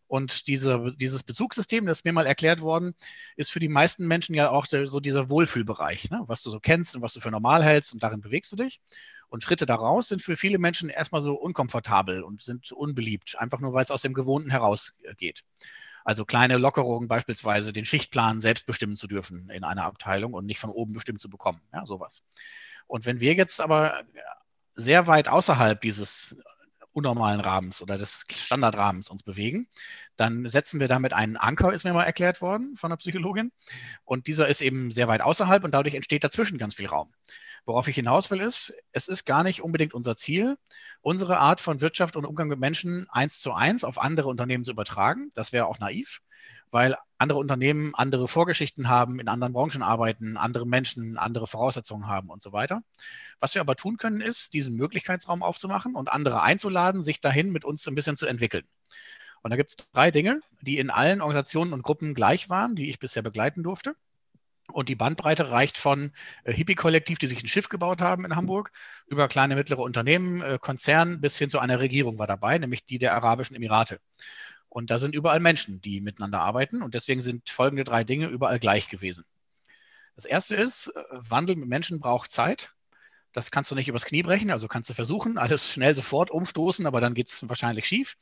Und 0.08 0.48
diese, 0.48 0.88
dieses 0.98 1.24
Bezugssystem, 1.24 1.86
das 1.86 2.00
ist 2.00 2.06
mir 2.06 2.12
mal 2.12 2.26
erklärt 2.26 2.60
worden, 2.60 2.96
ist 3.38 3.50
für 3.50 3.62
die 3.62 3.70
meisten 3.70 4.06
Menschen 4.08 4.36
ja 4.36 4.50
auch 4.50 4.66
so 4.66 5.00
dieser 5.00 5.30
Wohlfühlbereich, 5.30 6.10
ne? 6.10 6.24
was 6.28 6.44
du 6.44 6.50
so 6.50 6.60
kennst 6.60 6.98
und 6.98 7.02
was 7.02 7.14
du 7.14 7.22
für 7.22 7.32
normal 7.32 7.64
hältst 7.64 7.94
und 7.94 8.04
darin 8.04 8.20
bewegst 8.20 8.52
du 8.52 8.58
dich. 8.58 8.82
Und 9.30 9.42
Schritte 9.42 9.66
daraus 9.66 10.10
sind 10.10 10.22
für 10.22 10.36
viele 10.36 10.58
Menschen 10.58 10.90
erstmal 10.90 11.22
so 11.22 11.36
unkomfortabel 11.36 12.24
und 12.24 12.42
sind 12.42 12.74
unbeliebt, 12.74 13.40
einfach 13.40 13.62
nur 13.62 13.72
weil 13.72 13.86
es 13.86 13.92
aus 13.92 14.02
dem 14.02 14.14
Gewohnten 14.14 14.50
herausgeht. 14.50 15.46
Also 16.04 16.26
kleine 16.26 16.58
Lockerungen 16.58 17.08
beispielsweise, 17.08 17.74
den 17.74 17.86
Schichtplan 17.86 18.42
selbst 18.42 18.66
bestimmen 18.66 18.96
zu 18.96 19.08
dürfen 19.08 19.50
in 19.50 19.64
einer 19.64 19.84
Abteilung 19.84 20.34
und 20.34 20.46
nicht 20.46 20.60
von 20.60 20.70
oben 20.70 20.94
bestimmt 20.94 21.22
zu 21.22 21.30
bekommen. 21.30 21.62
Ja, 21.74 21.86
sowas. 21.86 22.24
Und 22.88 23.06
wenn 23.06 23.20
wir 23.20 23.34
jetzt 23.34 23.62
aber 23.62 24.04
sehr 24.74 25.08
weit 25.08 25.28
außerhalb 25.28 25.80
dieses 25.82 26.42
unnormalen 26.94 27.40
Rahmens 27.40 27.82
oder 27.82 27.98
des 27.98 28.26
Standardrahmens 28.30 29.10
uns 29.10 29.24
bewegen, 29.24 29.68
dann 30.18 30.48
setzen 30.50 30.80
wir 30.80 30.88
damit 30.88 31.14
einen 31.14 31.38
Anker, 31.38 31.72
ist 31.72 31.84
mir 31.84 31.94
mal 31.94 32.04
erklärt 32.04 32.42
worden 32.42 32.76
von 32.76 32.90
der 32.90 32.98
Psychologin. 32.98 33.52
Und 34.04 34.28
dieser 34.28 34.48
ist 34.48 34.62
eben 34.62 34.92
sehr 34.92 35.08
weit 35.08 35.22
außerhalb 35.22 35.64
und 35.64 35.72
dadurch 35.72 35.96
entsteht 35.96 36.24
dazwischen 36.24 36.58
ganz 36.58 36.76
viel 36.76 36.88
Raum. 36.88 37.14
Worauf 37.66 37.88
ich 37.88 37.96
hinaus 37.96 38.32
will, 38.32 38.42
ist, 38.42 38.74
es 38.92 39.08
ist 39.08 39.26
gar 39.26 39.44
nicht 39.44 39.62
unbedingt 39.62 39.94
unser 39.94 40.16
Ziel, 40.16 40.58
unsere 41.02 41.38
Art 41.38 41.62
von 41.62 41.80
Wirtschaft 41.80 42.16
und 42.16 42.26
Umgang 42.26 42.48
mit 42.48 42.60
Menschen 42.60 43.08
eins 43.12 43.40
zu 43.40 43.54
eins 43.54 43.84
auf 43.84 44.00
andere 44.00 44.30
Unternehmen 44.30 44.64
zu 44.64 44.72
übertragen. 44.72 45.30
Das 45.36 45.52
wäre 45.52 45.68
auch 45.68 45.78
naiv, 45.78 46.22
weil 46.72 46.96
andere 47.20 47.38
Unternehmen 47.38 47.94
andere 47.94 48.28
Vorgeschichten 48.28 48.90
haben, 48.90 49.20
in 49.20 49.28
anderen 49.28 49.54
Branchen 49.54 49.84
arbeiten, 49.84 50.38
andere 50.38 50.66
Menschen 50.66 51.18
andere 51.18 51.46
Voraussetzungen 51.46 52.08
haben 52.08 52.30
und 52.30 52.42
so 52.42 52.52
weiter. 52.52 52.82
Was 53.40 53.54
wir 53.54 53.62
aber 53.62 53.76
tun 53.76 53.98
können, 53.98 54.22
ist, 54.22 54.54
diesen 54.54 54.76
Möglichkeitsraum 54.76 55.44
aufzumachen 55.44 55.96
und 55.96 56.12
andere 56.12 56.42
einzuladen, 56.42 57.04
sich 57.04 57.22
dahin 57.22 57.52
mit 57.52 57.64
uns 57.64 57.88
ein 57.88 57.96
bisschen 57.96 58.18
zu 58.18 58.26
entwickeln. 58.26 58.66
Und 59.44 59.52
da 59.52 59.56
gibt 59.56 59.72
es 59.72 59.76
drei 59.94 60.12
Dinge, 60.12 60.40
die 60.62 60.78
in 60.78 60.90
allen 60.90 61.22
Organisationen 61.22 61.74
und 61.74 61.84
Gruppen 61.84 62.14
gleich 62.16 62.50
waren, 62.50 62.76
die 62.76 62.90
ich 62.90 63.00
bisher 63.00 63.22
begleiten 63.24 63.64
durfte. 63.64 63.96
Und 64.72 64.90
die 64.90 64.96
Bandbreite 64.96 65.52
reicht 65.52 65.78
von 65.78 66.12
äh, 66.44 66.54
Hippie-Kollektiv, 66.54 67.20
die 67.20 67.28
sich 67.28 67.44
ein 67.44 67.48
Schiff 67.48 67.70
gebaut 67.70 68.02
haben 68.02 68.26
in 68.26 68.36
Hamburg, 68.36 68.72
über 69.08 69.28
kleine, 69.28 69.56
mittlere 69.56 69.82
Unternehmen, 69.82 70.42
äh, 70.42 70.58
Konzern 70.60 71.22
bis 71.22 71.38
hin 71.38 71.50
zu 71.50 71.60
einer 71.60 71.80
Regierung 71.80 72.18
war 72.18 72.28
dabei, 72.28 72.58
nämlich 72.58 72.86
die 72.86 72.98
der 72.98 73.14
Arabischen 73.14 73.56
Emirate. 73.56 74.00
Und 74.70 74.90
da 74.90 75.00
sind 75.00 75.16
überall 75.16 75.42
Menschen, 75.42 75.82
die 75.82 76.00
miteinander 76.00 76.40
arbeiten. 76.40 76.82
Und 76.82 76.94
deswegen 76.94 77.22
sind 77.22 77.50
folgende 77.50 77.84
drei 77.84 78.04
Dinge 78.04 78.28
überall 78.28 78.58
gleich 78.58 78.88
gewesen. 78.88 79.26
Das 80.16 80.26
erste 80.26 80.56
ist, 80.56 80.88
äh, 80.88 81.04
Wandel 81.12 81.58
mit 81.58 81.68
Menschen 81.68 82.00
braucht 82.00 82.32
Zeit. 82.32 82.72
Das 83.34 83.50
kannst 83.50 83.72
du 83.72 83.76
nicht 83.76 83.88
übers 83.88 84.06
Knie 84.06 84.24
brechen, 84.24 84.52
also 84.52 84.68
kannst 84.68 84.90
du 84.90 84.94
versuchen, 84.94 85.38
alles 85.38 85.72
schnell 85.72 85.96
sofort 85.96 86.32
umstoßen, 86.32 86.86
aber 86.86 87.00
dann 87.00 87.14
geht 87.14 87.30
es 87.30 87.48
wahrscheinlich 87.48 87.88
schief. 87.88 88.18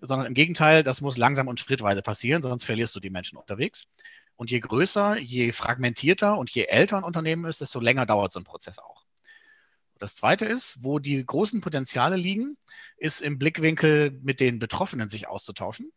Sondern 0.00 0.26
im 0.26 0.34
Gegenteil, 0.34 0.82
das 0.82 1.00
muss 1.02 1.18
langsam 1.18 1.48
und 1.48 1.60
schrittweise 1.60 2.02
passieren, 2.02 2.40
sonst 2.40 2.64
verlierst 2.64 2.96
du 2.96 3.00
die 3.00 3.10
Menschen 3.10 3.36
unterwegs. 3.36 3.86
Und 4.36 4.50
je 4.50 4.60
größer, 4.60 5.18
je 5.18 5.52
fragmentierter 5.52 6.38
und 6.38 6.50
je 6.50 6.64
älter 6.64 6.96
ein 6.96 7.04
Unternehmen 7.04 7.44
ist, 7.44 7.60
desto 7.60 7.78
länger 7.78 8.06
dauert 8.06 8.32
so 8.32 8.40
ein 8.40 8.44
Prozess 8.44 8.78
auch. 8.78 9.04
Das 9.98 10.16
Zweite 10.16 10.44
ist, 10.44 10.82
wo 10.82 10.98
die 10.98 11.24
großen 11.24 11.60
Potenziale 11.60 12.16
liegen, 12.16 12.56
ist 12.96 13.20
im 13.20 13.38
Blickwinkel 13.38 14.10
mit 14.22 14.40
den 14.40 14.58
Betroffenen 14.58 15.08
sich 15.08 15.28
auszutauschen. 15.28 15.92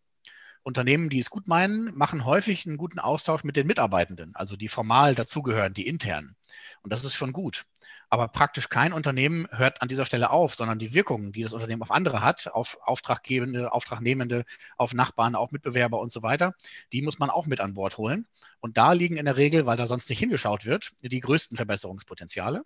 Unternehmen, 0.62 1.10
die 1.10 1.20
es 1.20 1.30
gut 1.30 1.48
meinen, 1.48 1.96
machen 1.98 2.26
häufig 2.26 2.66
einen 2.66 2.78
guten 2.78 3.00
Austausch 3.00 3.44
mit 3.44 3.56
den 3.56 3.68
Mitarbeitenden, 3.68 4.36
also 4.36 4.56
die 4.56 4.68
formal 4.68 5.16
dazugehören, 5.16 5.74
die 5.74 5.88
internen. 5.88 6.36
Und 6.82 6.92
das 6.92 7.06
ist 7.06 7.16
schon 7.16 7.32
gut. 7.32 7.66
Aber 8.10 8.30
praktisch 8.30 8.70
kein 8.70 8.94
Unternehmen 8.94 9.48
hört 9.52 9.82
an 9.82 9.90
dieser 9.90 10.06
Stelle 10.06 10.30
auf, 10.30 10.56
sondern 10.56 10.80
die 10.80 10.94
Wirkungen, 10.94 11.34
die 11.34 11.44
das 11.44 11.54
Unternehmen 11.54 11.82
auf 11.82 11.92
andere 11.92 12.22
hat, 12.22 12.48
auf 12.48 12.78
Auftraggebende, 12.82 13.74
Auftragnehmende, 13.74 14.46
auf 14.78 14.94
Nachbarn, 14.94 15.36
auf 15.36 15.52
Mitbewerber 15.52 16.00
und 16.00 16.12
so 16.12 16.24
weiter, 16.24 16.54
die 16.94 17.02
muss 17.02 17.20
man 17.20 17.30
auch 17.30 17.48
mit 17.48 17.60
an 17.60 17.74
Bord 17.74 17.98
holen. 17.98 18.26
Und 18.62 18.78
da 18.78 18.94
liegen 18.94 19.18
in 19.18 19.26
der 19.26 19.36
Regel, 19.36 19.66
weil 19.66 19.78
da 19.78 19.88
sonst 19.88 20.10
nicht 20.10 20.20
hingeschaut 20.20 20.66
wird, 20.66 20.92
die 21.02 21.20
größten 21.20 21.58
Verbesserungspotenziale. 21.58 22.64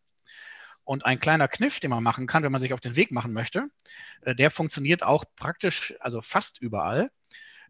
Und 0.84 1.06
ein 1.06 1.20
kleiner 1.20 1.48
Kniff, 1.48 1.80
den 1.80 1.90
man 1.90 2.04
machen 2.04 2.28
kann, 2.28 2.44
wenn 2.44 2.52
man 2.52 2.62
sich 2.62 2.74
auf 2.74 2.80
den 2.80 2.96
Weg 2.96 3.12
machen 3.12 3.34
möchte, 3.34 3.68
äh, 4.22 4.36
der 4.36 4.52
funktioniert 4.52 5.04
auch 5.04 5.26
praktisch, 5.36 5.94
also 6.00 6.22
fast 6.22 6.62
überall. 6.62 7.12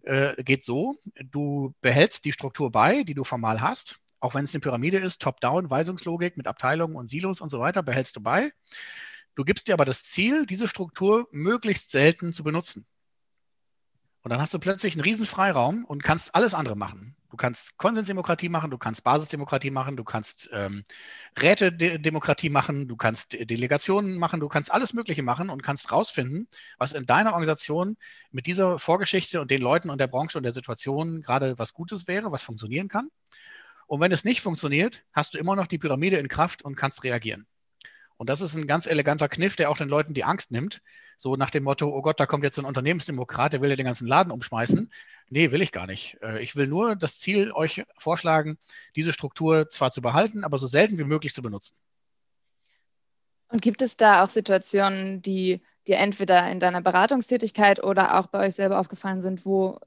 Äh, 0.03 0.43
geht 0.43 0.65
so, 0.65 0.95
du 1.15 1.75
behältst 1.81 2.25
die 2.25 2.31
Struktur 2.31 2.71
bei, 2.71 3.03
die 3.03 3.13
du 3.13 3.23
formal 3.23 3.61
hast, 3.61 3.99
auch 4.21 4.35
wenn 4.35 4.45
es 4.45 4.53
eine 4.53 4.61
Pyramide 4.61 4.97
ist, 4.97 5.21
Top-Down, 5.21 5.69
Weisungslogik 5.69 6.37
mit 6.37 6.47
Abteilungen 6.47 6.95
und 6.95 7.09
Silos 7.09 7.41
und 7.41 7.49
so 7.49 7.59
weiter, 7.59 7.83
behältst 7.83 8.15
du 8.15 8.21
bei. 8.21 8.51
Du 9.35 9.43
gibst 9.43 9.67
dir 9.67 9.73
aber 9.73 9.85
das 9.85 10.03
Ziel, 10.03 10.45
diese 10.45 10.67
Struktur 10.67 11.27
möglichst 11.31 11.91
selten 11.91 12.31
zu 12.31 12.43
benutzen. 12.43 12.85
Und 14.23 14.29
dann 14.29 14.39
hast 14.39 14.53
du 14.53 14.59
plötzlich 14.59 14.93
einen 14.93 15.01
riesen 15.01 15.25
Freiraum 15.25 15.83
und 15.85 16.03
kannst 16.03 16.35
alles 16.35 16.53
andere 16.53 16.75
machen. 16.75 17.15
Du 17.31 17.37
kannst 17.37 17.77
Konsensdemokratie 17.77 18.49
machen, 18.49 18.69
du 18.71 18.77
kannst 18.77 19.05
Basisdemokratie 19.05 19.71
machen, 19.71 19.95
du 19.95 20.03
kannst 20.03 20.49
ähm, 20.51 20.83
Rätedemokratie 21.39 22.49
machen, 22.49 22.89
du 22.89 22.97
kannst 22.97 23.33
Delegationen 23.33 24.17
machen, 24.17 24.41
du 24.41 24.49
kannst 24.49 24.71
alles 24.71 24.93
Mögliche 24.93 25.23
machen 25.23 25.49
und 25.49 25.63
kannst 25.63 25.91
rausfinden, 25.93 26.49
was 26.77 26.91
in 26.91 27.05
deiner 27.05 27.31
Organisation 27.31 27.95
mit 28.31 28.47
dieser 28.47 28.79
Vorgeschichte 28.79 29.39
und 29.39 29.49
den 29.49 29.61
Leuten 29.61 29.89
und 29.89 29.97
der 29.97 30.07
Branche 30.07 30.37
und 30.37 30.43
der 30.43 30.51
Situation 30.51 31.21
gerade 31.21 31.57
was 31.57 31.73
Gutes 31.73 32.05
wäre, 32.05 32.33
was 32.33 32.43
funktionieren 32.43 32.89
kann. 32.89 33.07
Und 33.91 33.99
wenn 33.99 34.13
es 34.13 34.23
nicht 34.23 34.39
funktioniert, 34.39 35.03
hast 35.11 35.33
du 35.33 35.37
immer 35.37 35.53
noch 35.57 35.67
die 35.67 35.77
Pyramide 35.77 36.15
in 36.15 36.29
Kraft 36.29 36.63
und 36.63 36.77
kannst 36.77 37.03
reagieren. 37.03 37.45
Und 38.15 38.29
das 38.29 38.39
ist 38.39 38.55
ein 38.55 38.65
ganz 38.65 38.85
eleganter 38.85 39.27
Kniff, 39.27 39.57
der 39.57 39.69
auch 39.69 39.77
den 39.77 39.89
Leuten 39.89 40.13
die 40.13 40.23
Angst 40.23 40.49
nimmt. 40.49 40.81
So 41.17 41.35
nach 41.35 41.49
dem 41.49 41.65
Motto, 41.65 41.89
oh 41.89 42.01
Gott, 42.01 42.17
da 42.17 42.25
kommt 42.25 42.45
jetzt 42.45 42.57
ein 42.57 42.63
Unternehmensdemokrat, 42.63 43.51
der 43.51 43.59
will 43.59 43.69
ja 43.69 43.75
den 43.75 43.85
ganzen 43.85 44.07
Laden 44.07 44.31
umschmeißen. 44.31 44.89
Nee, 45.27 45.51
will 45.51 45.61
ich 45.61 45.73
gar 45.73 45.87
nicht. 45.87 46.17
Äh, 46.21 46.41
ich 46.41 46.55
will 46.55 46.67
nur 46.67 46.95
das 46.95 47.19
Ziel 47.19 47.51
euch 47.51 47.83
vorschlagen, 47.97 48.57
diese 48.95 49.11
Struktur 49.11 49.67
zwar 49.67 49.91
zu 49.91 50.01
behalten, 50.01 50.45
aber 50.45 50.57
so 50.57 50.67
selten 50.67 50.97
wie 50.97 51.03
möglich 51.03 51.33
zu 51.33 51.41
benutzen. 51.41 51.75
Und 53.49 53.61
gibt 53.61 53.81
es 53.81 53.97
da 53.97 54.23
auch 54.23 54.29
Situationen, 54.29 55.21
die 55.21 55.61
dir 55.85 55.97
entweder 55.97 56.49
in 56.49 56.61
deiner 56.61 56.81
Beratungstätigkeit 56.81 57.83
oder 57.83 58.17
auch 58.17 58.27
bei 58.27 58.47
euch 58.47 58.55
selber 58.55 58.79
aufgefallen 58.79 59.19
sind, 59.19 59.45
wo 59.45 59.81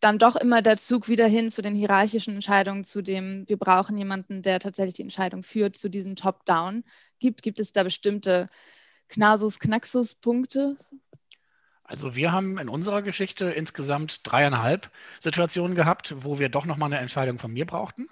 dann 0.00 0.18
doch 0.18 0.36
immer 0.36 0.62
der 0.62 0.76
Zug 0.76 1.08
wieder 1.08 1.26
hin 1.26 1.50
zu 1.50 1.62
den 1.62 1.74
hierarchischen 1.74 2.34
Entscheidungen, 2.34 2.84
zu 2.84 3.02
dem 3.02 3.44
wir 3.48 3.56
brauchen 3.56 3.96
jemanden, 3.98 4.42
der 4.42 4.60
tatsächlich 4.60 4.94
die 4.94 5.02
Entscheidung 5.02 5.42
führt, 5.42 5.76
zu 5.76 5.88
diesem 5.88 6.16
Top-Down 6.16 6.84
gibt. 7.18 7.42
Gibt 7.42 7.60
es 7.60 7.72
da 7.72 7.82
bestimmte 7.82 8.46
Knasus, 9.08 9.58
Knaxus-Punkte? 9.58 10.76
Also 11.82 12.14
wir 12.14 12.32
haben 12.32 12.58
in 12.58 12.68
unserer 12.68 13.00
Geschichte 13.00 13.46
insgesamt 13.46 14.20
dreieinhalb 14.24 14.90
Situationen 15.20 15.74
gehabt, 15.74 16.14
wo 16.18 16.38
wir 16.38 16.50
doch 16.50 16.66
nochmal 16.66 16.92
eine 16.92 17.00
Entscheidung 17.00 17.38
von 17.38 17.50
mir 17.50 17.64
brauchten. 17.64 18.08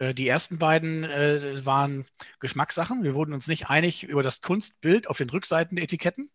Äh, 0.00 0.14
die 0.14 0.26
ersten 0.26 0.58
beiden 0.58 1.04
äh, 1.04 1.64
waren 1.64 2.06
Geschmackssachen. 2.40 3.04
Wir 3.04 3.14
wurden 3.14 3.32
uns 3.32 3.46
nicht 3.46 3.68
einig 3.68 4.02
über 4.02 4.22
das 4.22 4.40
Kunstbild 4.40 5.08
auf 5.08 5.18
den 5.18 5.30
Rückseiten 5.30 5.76
der 5.76 5.84
Etiketten 5.84 6.30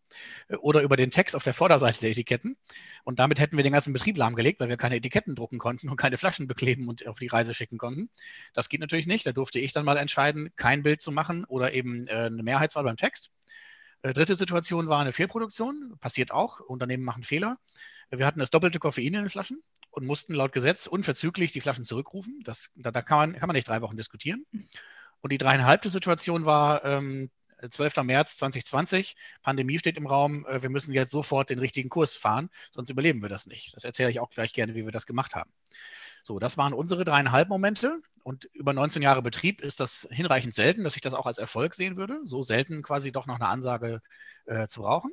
äh, 0.48 0.56
oder 0.58 0.82
über 0.84 0.96
den 0.96 1.12
Text 1.12 1.36
auf 1.36 1.44
der 1.44 1.54
Vorderseite 1.54 2.00
der 2.00 2.12
Etiketten. 2.12 2.58
Und 3.04 3.20
damit 3.20 3.40
hätten 3.40 3.58
wir 3.58 3.64
den 3.64 3.74
ganzen 3.74 3.92
Betrieb 3.92 4.18
lahmgelegt, 4.18 4.60
weil 4.60 4.70
wir 4.70 4.78
keine 4.78 4.96
Etiketten 4.96 5.36
drucken 5.36 5.58
konnten 5.58 5.90
und 5.90 5.98
keine 5.98 6.18
Flaschen 6.18 6.48
bekleben 6.48 6.88
und 6.88 7.06
auf 7.08 7.20
die 7.20 7.28
Reise 7.28 7.54
schicken 7.54 7.78
konnten. 7.78 8.10
Das 8.54 8.70
geht 8.70 8.80
natürlich 8.80 9.08
nicht. 9.08 9.26
Da 9.26 9.32
durfte 9.32 9.60
ich 9.60 9.74
dann 9.74 9.86
mal 9.86 9.98
entscheiden, 9.98 10.52
kein 10.56 10.84
Bild 10.84 11.02
zu 11.02 11.12
machen 11.12 11.44
oder 11.46 11.74
eben 11.74 12.08
eine 12.08 12.44
Mehrheitswahl 12.44 12.84
beim 12.84 12.98
Text. 12.98 13.32
Dritte 14.02 14.36
Situation 14.36 14.88
war 14.88 15.00
eine 15.02 15.14
Fehlproduktion. 15.14 15.98
Passiert 16.00 16.32
auch. 16.32 16.60
Unternehmen 16.60 17.04
machen 17.04 17.24
Fehler. 17.24 17.58
Wir 18.10 18.26
hatten 18.26 18.40
das 18.40 18.52
doppelte 18.52 18.80
Koffein 18.80 19.06
in 19.06 19.14
den 19.14 19.30
Flaschen 19.30 19.62
und 19.96 20.06
mussten 20.06 20.34
laut 20.34 20.52
Gesetz 20.52 20.88
unverzüglich 20.88 21.52
die 21.52 21.62
Flaschen 21.62 21.86
zurückrufen. 21.86 22.40
Das, 22.44 22.72
da, 22.76 22.92
da 22.92 23.02
kann, 23.02 23.18
man, 23.18 23.40
kann 23.40 23.48
man 23.48 23.56
nicht 23.56 23.68
drei 23.68 23.82
Wochen 23.82 23.98
diskutieren. 23.98 24.46
Und 25.22 25.32
die 25.32 25.38
dreieinhalbte 25.38 25.90
Situation 25.90 26.46
war 26.46 26.84
ähm, 26.84 27.30
12. 27.70 27.98
März 28.04 28.38
2020, 28.38 29.16
Pandemie 29.42 29.80
steht 29.80 29.98
im 29.98 30.08
Raum, 30.08 30.46
äh, 30.46 30.62
wir 30.62 30.70
müssen 30.70 30.94
jetzt 30.94 31.12
sofort 31.12 31.50
den 31.50 31.60
richtigen 31.60 31.90
Kurs 31.90 32.18
fahren, 32.18 32.50
sonst 32.72 32.90
überleben 32.90 33.22
wir 33.22 33.30
das 33.30 33.48
nicht. 33.48 33.76
Das 33.76 33.84
erzähle 33.84 34.12
ich 34.12 34.20
auch 34.20 34.30
gleich 34.30 34.54
gerne, 34.54 34.76
wie 34.76 34.86
wir 34.86 34.92
das 34.92 35.06
gemacht 35.06 35.36
haben. 35.36 35.52
So, 36.24 36.40
das 36.40 36.58
waren 36.58 36.74
unsere 36.74 37.06
dreieinhalb 37.06 37.50
Momente 37.50 38.00
und 38.24 38.46
über 38.54 38.74
19 38.74 39.02
Jahre 39.02 39.22
Betrieb 39.22 39.62
ist 39.62 39.80
das 39.80 40.08
hinreichend 40.12 40.56
selten, 40.56 40.84
dass 40.84 40.96
ich 40.96 41.02
das 41.02 41.14
auch 41.14 41.28
als 41.28 41.38
Erfolg 41.38 41.76
sehen 41.76 41.98
würde. 41.98 42.20
So 42.26 42.42
selten 42.42 42.82
quasi 42.82 43.12
doch 43.12 43.28
noch 43.28 43.36
eine 43.36 43.48
Ansage 43.48 44.02
äh, 44.46 44.68
zu 44.68 44.82
brauchen. 44.82 45.12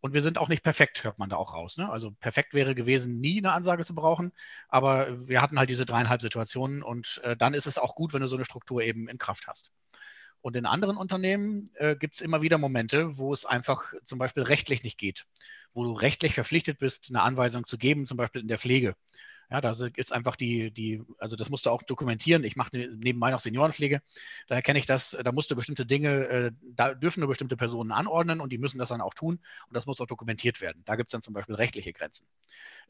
Und 0.00 0.14
wir 0.14 0.22
sind 0.22 0.38
auch 0.38 0.48
nicht 0.48 0.62
perfekt, 0.62 1.02
hört 1.04 1.18
man 1.18 1.28
da 1.28 1.36
auch 1.36 1.54
raus. 1.54 1.76
Ne? 1.76 1.90
Also 1.90 2.12
perfekt 2.12 2.54
wäre 2.54 2.74
gewesen, 2.74 3.20
nie 3.20 3.38
eine 3.38 3.52
Ansage 3.52 3.84
zu 3.84 3.94
brauchen, 3.94 4.32
aber 4.68 5.28
wir 5.28 5.42
hatten 5.42 5.58
halt 5.58 5.70
diese 5.70 5.86
dreieinhalb 5.86 6.22
Situationen 6.22 6.82
und 6.82 7.20
äh, 7.24 7.36
dann 7.36 7.54
ist 7.54 7.66
es 7.66 7.78
auch 7.78 7.94
gut, 7.94 8.12
wenn 8.12 8.20
du 8.20 8.28
so 8.28 8.36
eine 8.36 8.44
Struktur 8.44 8.82
eben 8.82 9.08
in 9.08 9.18
Kraft 9.18 9.48
hast. 9.48 9.72
Und 10.40 10.54
in 10.54 10.66
anderen 10.66 10.96
Unternehmen 10.96 11.70
äh, 11.74 11.96
gibt 11.96 12.14
es 12.14 12.20
immer 12.20 12.42
wieder 12.42 12.58
Momente, 12.58 13.18
wo 13.18 13.32
es 13.32 13.44
einfach 13.44 13.92
zum 14.04 14.18
Beispiel 14.18 14.44
rechtlich 14.44 14.84
nicht 14.84 14.98
geht, 14.98 15.26
wo 15.74 15.82
du 15.84 15.92
rechtlich 15.92 16.34
verpflichtet 16.34 16.78
bist, 16.78 17.08
eine 17.10 17.22
Anweisung 17.22 17.66
zu 17.66 17.76
geben, 17.76 18.06
zum 18.06 18.16
Beispiel 18.16 18.42
in 18.42 18.48
der 18.48 18.58
Pflege. 18.58 18.94
Ja, 19.50 19.62
da 19.62 19.70
ist 19.70 20.12
einfach 20.12 20.36
die, 20.36 20.70
die, 20.70 21.02
also 21.18 21.34
das 21.34 21.48
musst 21.48 21.64
du 21.64 21.70
auch 21.70 21.82
dokumentieren. 21.82 22.44
Ich 22.44 22.56
mache 22.56 22.76
nebenbei 22.76 23.30
noch 23.30 23.40
Seniorenpflege. 23.40 24.02
Daher 24.46 24.62
kenne 24.62 24.78
ich 24.78 24.84
das, 24.84 25.16
da 25.22 25.32
musst 25.32 25.50
du 25.50 25.56
bestimmte 25.56 25.86
Dinge, 25.86 26.28
äh, 26.28 26.52
da 26.62 26.92
dürfen 26.92 27.20
nur 27.20 27.30
bestimmte 27.30 27.56
Personen 27.56 27.90
anordnen 27.92 28.40
und 28.40 28.52
die 28.52 28.58
müssen 28.58 28.78
das 28.78 28.90
dann 28.90 29.00
auch 29.00 29.14
tun 29.14 29.40
und 29.66 29.74
das 29.74 29.86
muss 29.86 30.00
auch 30.02 30.06
dokumentiert 30.06 30.60
werden. 30.60 30.82
Da 30.84 30.96
gibt 30.96 31.08
es 31.08 31.12
dann 31.12 31.22
zum 31.22 31.32
Beispiel 31.32 31.54
rechtliche 31.54 31.94
Grenzen. 31.94 32.26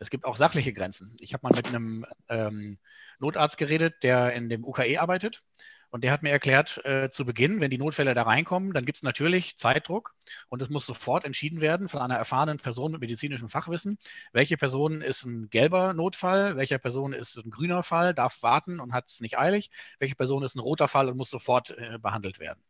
Es 0.00 0.10
gibt 0.10 0.24
auch 0.24 0.34
sachliche 0.34 0.72
Grenzen. 0.72 1.14
Ich 1.20 1.32
habe 1.32 1.46
mal 1.46 1.54
mit 1.54 1.66
einem 1.66 2.04
ähm, 2.28 2.78
Notarzt 3.20 3.56
geredet, 3.56 4.02
der 4.02 4.32
in 4.32 4.48
dem 4.48 4.64
UKE 4.64 5.00
arbeitet 5.00 5.44
und 5.90 6.04
der 6.04 6.12
hat 6.12 6.23
mir 6.23 6.30
erklärt, 6.30 6.85
äh, 6.85 7.09
zu 7.09 7.25
Beginn, 7.25 7.61
wenn 7.61 7.71
die 7.71 7.78
Notfälle 7.78 8.14
da 8.14 8.23
reinkommen, 8.23 8.73
dann 8.73 8.85
gibt 8.85 8.97
es 8.99 9.02
natürlich 9.02 9.57
Zeitdruck 9.57 10.14
und 10.49 10.61
es 10.61 10.68
muss 10.68 10.85
sofort 10.87 11.25
entschieden 11.25 11.61
werden 11.61 11.88
von 11.88 12.00
einer 12.00 12.16
erfahrenen 12.16 12.59
Person 12.59 12.92
mit 12.92 13.00
medizinischem 13.00 13.49
Fachwissen, 13.49 13.99
welche 14.33 14.57
Person 14.57 15.00
ist 15.00 15.25
ein 15.25 15.49
gelber 15.50 15.95
Notfall, 15.95 16.57
welche 16.57 16.78
Person 16.78 17.12
ist 17.12 17.37
ein 17.37 17.50
grüner 17.50 17.83
Fall, 17.83 18.12
darf 18.14 18.42
warten 18.42 18.80
und 18.80 18.92
hat 18.92 19.09
es 19.09 19.21
nicht 19.21 19.38
eilig, 19.38 19.71
welche 19.99 20.14
Person 20.14 20.42
ist 20.42 20.57
ein 20.57 20.61
roter 20.61 20.88
Fall 20.88 21.09
und 21.09 21.16
muss 21.16 21.30
sofort 21.30 21.71
äh, 21.78 21.99
behandelt 21.99 22.38
werden. 22.38 22.61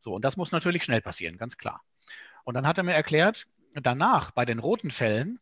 So, 0.00 0.14
und 0.14 0.24
das 0.24 0.36
muss 0.36 0.52
natürlich 0.52 0.84
schnell 0.84 1.00
passieren, 1.02 1.36
ganz 1.36 1.56
klar. 1.56 1.82
Und 2.44 2.54
dann 2.54 2.66
hat 2.66 2.78
er 2.78 2.84
mir 2.84 2.92
erklärt, 2.92 3.46
danach 3.74 4.30
bei 4.30 4.44
den 4.44 4.58
roten 4.58 4.90
Fällen 4.90 5.38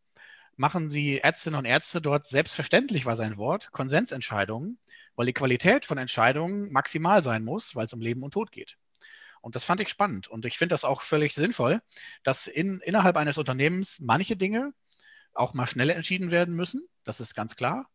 machen 0.56 0.90
sie 0.90 1.18
Ärztinnen 1.18 1.58
und 1.58 1.64
Ärzte 1.64 2.00
dort 2.00 2.26
selbstverständlich 2.26 3.06
war 3.06 3.16
sein 3.16 3.36
Wort, 3.36 3.72
Konsensentscheidungen 3.72 4.78
weil 5.16 5.26
die 5.26 5.32
Qualität 5.32 5.84
von 5.84 5.98
Entscheidungen 5.98 6.72
maximal 6.72 7.22
sein 7.22 7.44
muss, 7.44 7.74
weil 7.74 7.86
es 7.86 7.92
um 7.92 8.00
Leben 8.00 8.22
und 8.22 8.32
Tod 8.32 8.52
geht. 8.52 8.76
Und 9.40 9.56
das 9.56 9.64
fand 9.64 9.80
ich 9.80 9.88
spannend. 9.88 10.28
Und 10.28 10.46
ich 10.46 10.56
finde 10.56 10.72
das 10.72 10.84
auch 10.84 11.02
völlig 11.02 11.34
sinnvoll, 11.34 11.80
dass 12.22 12.46
in, 12.46 12.80
innerhalb 12.80 13.16
eines 13.16 13.38
Unternehmens 13.38 13.98
manche 14.00 14.36
Dinge 14.36 14.72
auch 15.34 15.52
mal 15.54 15.66
schneller 15.66 15.96
entschieden 15.96 16.30
werden 16.30 16.54
müssen. 16.54 16.88
Das 17.04 17.20
ist 17.20 17.34
ganz 17.34 17.56
klar. 17.56 17.88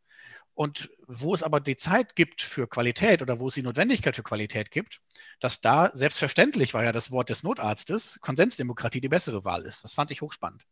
Und 0.54 0.90
wo 1.06 1.36
es 1.36 1.44
aber 1.44 1.60
die 1.60 1.78
Zeit 1.78 2.16
gibt 2.16 2.42
für 2.42 2.68
Qualität 2.68 3.22
oder 3.22 3.40
wo 3.40 3.48
es 3.48 3.54
die 3.54 3.62
Notwendigkeit 3.62 4.16
für 4.16 4.24
Qualität 4.24 4.72
gibt, 4.72 5.02
dass 5.40 5.62
da 5.62 5.92
selbstverständlich, 5.94 6.74
war 6.74 6.84
ja 6.84 6.92
das 6.92 7.12
Wort 7.12 7.30
des 7.30 7.44
Notarztes, 7.44 8.20
Konsensdemokratie 8.22 9.00
die 9.00 9.08
bessere 9.08 9.46
Wahl 9.46 9.66
ist. 9.66 9.84
Das 9.84 9.94
fand 9.94 10.10
ich 10.10 10.22
hochspannend. 10.22 10.66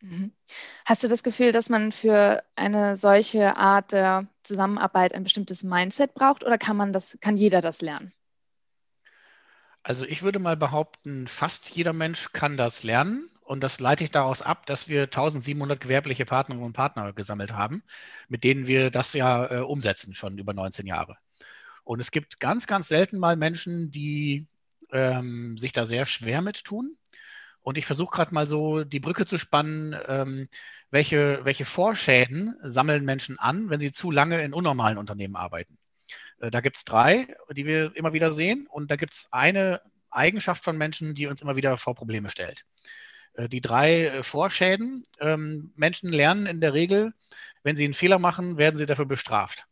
Mhm. 0.00 0.32
Hast 0.86 1.02
du 1.02 1.08
das 1.08 1.22
Gefühl, 1.22 1.52
dass 1.52 1.68
man 1.68 1.92
für 1.92 2.42
eine 2.56 2.96
solche 2.96 3.56
Art 3.56 3.92
der 3.92 4.26
Zusammenarbeit 4.42 5.14
ein 5.14 5.24
bestimmtes 5.24 5.62
Mindset 5.62 6.14
braucht 6.14 6.44
oder 6.44 6.58
kann 6.58 6.76
man 6.76 6.92
das, 6.92 7.18
kann 7.20 7.36
jeder 7.36 7.60
das 7.60 7.82
lernen? 7.82 8.12
Also 9.82 10.04
ich 10.04 10.22
würde 10.22 10.38
mal 10.38 10.56
behaupten, 10.56 11.26
fast 11.26 11.70
jeder 11.70 11.92
Mensch 11.92 12.32
kann 12.32 12.56
das 12.56 12.82
lernen. 12.82 13.28
Und 13.42 13.64
das 13.64 13.80
leite 13.80 14.04
ich 14.04 14.10
daraus 14.10 14.42
ab, 14.42 14.66
dass 14.66 14.88
wir 14.88 15.04
1700 15.04 15.80
gewerbliche 15.80 16.24
Partnerinnen 16.24 16.66
und 16.66 16.72
Partner 16.72 17.12
gesammelt 17.12 17.52
haben, 17.52 17.82
mit 18.28 18.44
denen 18.44 18.66
wir 18.66 18.90
das 18.90 19.12
ja 19.14 19.50
äh, 19.50 19.58
umsetzen, 19.58 20.14
schon 20.14 20.38
über 20.38 20.54
19 20.54 20.86
Jahre. 20.86 21.16
Und 21.82 21.98
es 21.98 22.12
gibt 22.12 22.38
ganz, 22.38 22.66
ganz 22.68 22.86
selten 22.88 23.18
mal 23.18 23.36
Menschen, 23.36 23.90
die 23.90 24.46
ähm, 24.92 25.58
sich 25.58 25.72
da 25.72 25.86
sehr 25.86 26.06
schwer 26.06 26.42
mit 26.42 26.62
tun. 26.62 26.96
Und 27.62 27.78
ich 27.78 27.86
versuche 27.86 28.14
gerade 28.14 28.34
mal 28.34 28.46
so 28.46 28.84
die 28.84 29.00
Brücke 29.00 29.26
zu 29.26 29.38
spannen. 29.38 29.96
Ähm, 30.06 30.48
welche, 30.90 31.44
welche 31.44 31.64
Vorschäden 31.64 32.56
sammeln 32.62 33.04
Menschen 33.04 33.38
an, 33.38 33.70
wenn 33.70 33.80
sie 33.80 33.92
zu 33.92 34.10
lange 34.10 34.42
in 34.42 34.52
unnormalen 34.52 34.98
Unternehmen 34.98 35.36
arbeiten. 35.36 35.78
Äh, 36.40 36.50
da 36.50 36.60
gibt 36.60 36.76
es 36.76 36.84
drei, 36.84 37.28
die 37.52 37.66
wir 37.66 37.94
immer 37.96 38.12
wieder 38.12 38.32
sehen. 38.32 38.66
Und 38.68 38.90
da 38.90 38.96
gibt 38.96 39.14
es 39.14 39.28
eine 39.30 39.80
Eigenschaft 40.10 40.64
von 40.64 40.76
Menschen, 40.76 41.14
die 41.14 41.26
uns 41.26 41.42
immer 41.42 41.56
wieder 41.56 41.78
vor 41.78 41.94
Probleme 41.94 42.28
stellt. 42.28 42.64
Äh, 43.34 43.48
die 43.48 43.60
drei 43.60 44.06
äh, 44.06 44.22
Vorschäden. 44.22 45.04
Ähm, 45.20 45.72
Menschen 45.76 46.10
lernen 46.10 46.46
in 46.46 46.60
der 46.60 46.74
Regel, 46.74 47.12
wenn 47.62 47.76
sie 47.76 47.84
einen 47.84 47.94
Fehler 47.94 48.18
machen, 48.18 48.58
werden 48.58 48.78
sie 48.78 48.86
dafür 48.86 49.06
bestraft. 49.06 49.66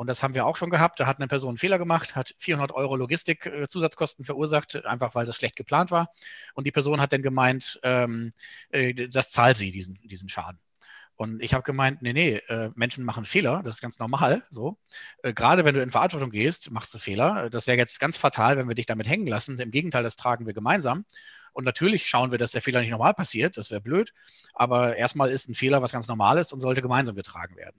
Und 0.00 0.06
das 0.06 0.22
haben 0.22 0.32
wir 0.32 0.46
auch 0.46 0.56
schon 0.56 0.70
gehabt. 0.70 0.98
Da 0.98 1.06
hat 1.06 1.18
eine 1.18 1.26
Person 1.26 1.50
einen 1.50 1.58
Fehler 1.58 1.78
gemacht, 1.78 2.16
hat 2.16 2.34
400 2.38 2.72
Euro 2.72 2.96
Logistik-Zusatzkosten 2.96 4.24
verursacht, 4.24 4.86
einfach 4.86 5.14
weil 5.14 5.26
das 5.26 5.36
schlecht 5.36 5.56
geplant 5.56 5.90
war. 5.90 6.08
Und 6.54 6.66
die 6.66 6.70
Person 6.70 7.02
hat 7.02 7.12
dann 7.12 7.20
gemeint, 7.20 7.78
ähm, 7.82 8.32
das 9.10 9.30
zahlt 9.30 9.58
sie, 9.58 9.70
diesen, 9.70 9.98
diesen 10.02 10.30
Schaden. 10.30 10.58
Und 11.16 11.42
ich 11.42 11.52
habe 11.52 11.64
gemeint, 11.64 12.00
nee, 12.00 12.14
nee, 12.14 12.36
äh, 12.48 12.70
Menschen 12.76 13.04
machen 13.04 13.26
Fehler, 13.26 13.60
das 13.62 13.74
ist 13.74 13.80
ganz 13.82 13.98
normal. 13.98 14.42
So. 14.48 14.78
Äh, 15.22 15.34
gerade 15.34 15.66
wenn 15.66 15.74
du 15.74 15.82
in 15.82 15.90
Verantwortung 15.90 16.30
gehst, 16.30 16.70
machst 16.70 16.94
du 16.94 16.98
Fehler. 16.98 17.50
Das 17.50 17.66
wäre 17.66 17.76
jetzt 17.76 18.00
ganz 18.00 18.16
fatal, 18.16 18.56
wenn 18.56 18.68
wir 18.68 18.74
dich 18.74 18.86
damit 18.86 19.06
hängen 19.06 19.26
lassen. 19.26 19.58
Im 19.58 19.70
Gegenteil, 19.70 20.02
das 20.02 20.16
tragen 20.16 20.46
wir 20.46 20.54
gemeinsam. 20.54 21.04
Und 21.52 21.64
natürlich 21.64 22.08
schauen 22.08 22.30
wir, 22.30 22.38
dass 22.38 22.52
der 22.52 22.62
Fehler 22.62 22.80
nicht 22.80 22.88
normal 22.88 23.12
passiert. 23.12 23.58
Das 23.58 23.70
wäre 23.70 23.82
blöd. 23.82 24.14
Aber 24.54 24.96
erstmal 24.96 25.30
ist 25.30 25.50
ein 25.50 25.54
Fehler 25.54 25.82
was 25.82 25.92
ganz 25.92 26.08
Normales 26.08 26.54
und 26.54 26.60
sollte 26.60 26.80
gemeinsam 26.80 27.16
getragen 27.16 27.54
werden. 27.56 27.78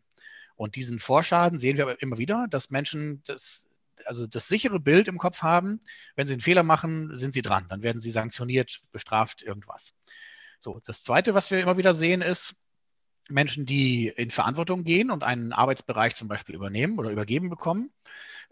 Und 0.62 0.76
diesen 0.76 1.00
Vorschaden 1.00 1.58
sehen 1.58 1.78
wir 1.78 2.00
immer 2.04 2.20
wieder, 2.20 2.46
dass 2.48 2.70
Menschen 2.70 3.24
das, 3.26 3.72
also 4.06 4.28
das 4.28 4.48
sichere 4.48 4.80
Bild 4.80 5.08
im 5.08 5.18
Kopf 5.18 5.42
haben. 5.42 5.80
Wenn 6.16 6.28
sie 6.28 6.34
einen 6.34 6.44
Fehler 6.44 6.62
machen, 6.62 7.18
sind 7.18 7.34
sie 7.34 7.42
dran. 7.42 7.66
Dann 7.68 7.82
werden 7.82 8.00
sie 8.00 8.12
sanktioniert, 8.12 8.84
bestraft, 8.92 9.42
irgendwas. 9.42 9.96
So, 10.60 10.80
das 10.86 11.02
Zweite, 11.02 11.34
was 11.34 11.50
wir 11.50 11.60
immer 11.62 11.78
wieder 11.78 11.96
sehen, 11.96 12.22
ist, 12.22 12.58
Menschen, 13.28 13.66
die 13.66 14.10
in 14.10 14.30
Verantwortung 14.30 14.84
gehen 14.84 15.10
und 15.10 15.24
einen 15.24 15.52
Arbeitsbereich 15.52 16.14
zum 16.16 16.28
Beispiel 16.28 16.54
übernehmen 16.54 17.00
oder 17.00 17.10
übergeben 17.10 17.50
bekommen. 17.50 17.92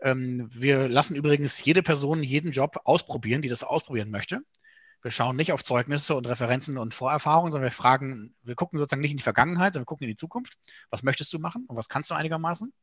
Ähm, 0.01 0.49
wir 0.51 0.89
lassen 0.89 1.15
übrigens 1.15 1.63
jede 1.63 1.83
Person 1.83 2.23
jeden 2.23 2.49
Job 2.51 2.81
ausprobieren, 2.85 3.43
die 3.43 3.49
das 3.49 3.61
ausprobieren 3.61 4.09
möchte. 4.09 4.41
Wir 5.01 5.11
schauen 5.11 5.35
nicht 5.35 5.53
auf 5.53 5.63
Zeugnisse 5.63 6.15
und 6.15 6.27
Referenzen 6.27 6.77
und 6.77 6.93
Vorerfahrungen, 6.93 7.51
sondern 7.51 7.69
wir 7.69 7.75
fragen, 7.75 8.35
wir 8.43 8.55
gucken 8.55 8.79
sozusagen 8.79 9.01
nicht 9.01 9.11
in 9.11 9.17
die 9.17 9.23
Vergangenheit, 9.23 9.73
sondern 9.73 9.83
wir 9.83 9.87
gucken 9.87 10.05
in 10.05 10.11
die 10.11 10.15
Zukunft. 10.15 10.53
Was 10.89 11.03
möchtest 11.03 11.31
du 11.33 11.39
machen 11.39 11.65
und 11.67 11.75
was 11.77 11.87
kannst 11.87 12.09
du 12.09 12.15
einigermaßen? 12.15 12.73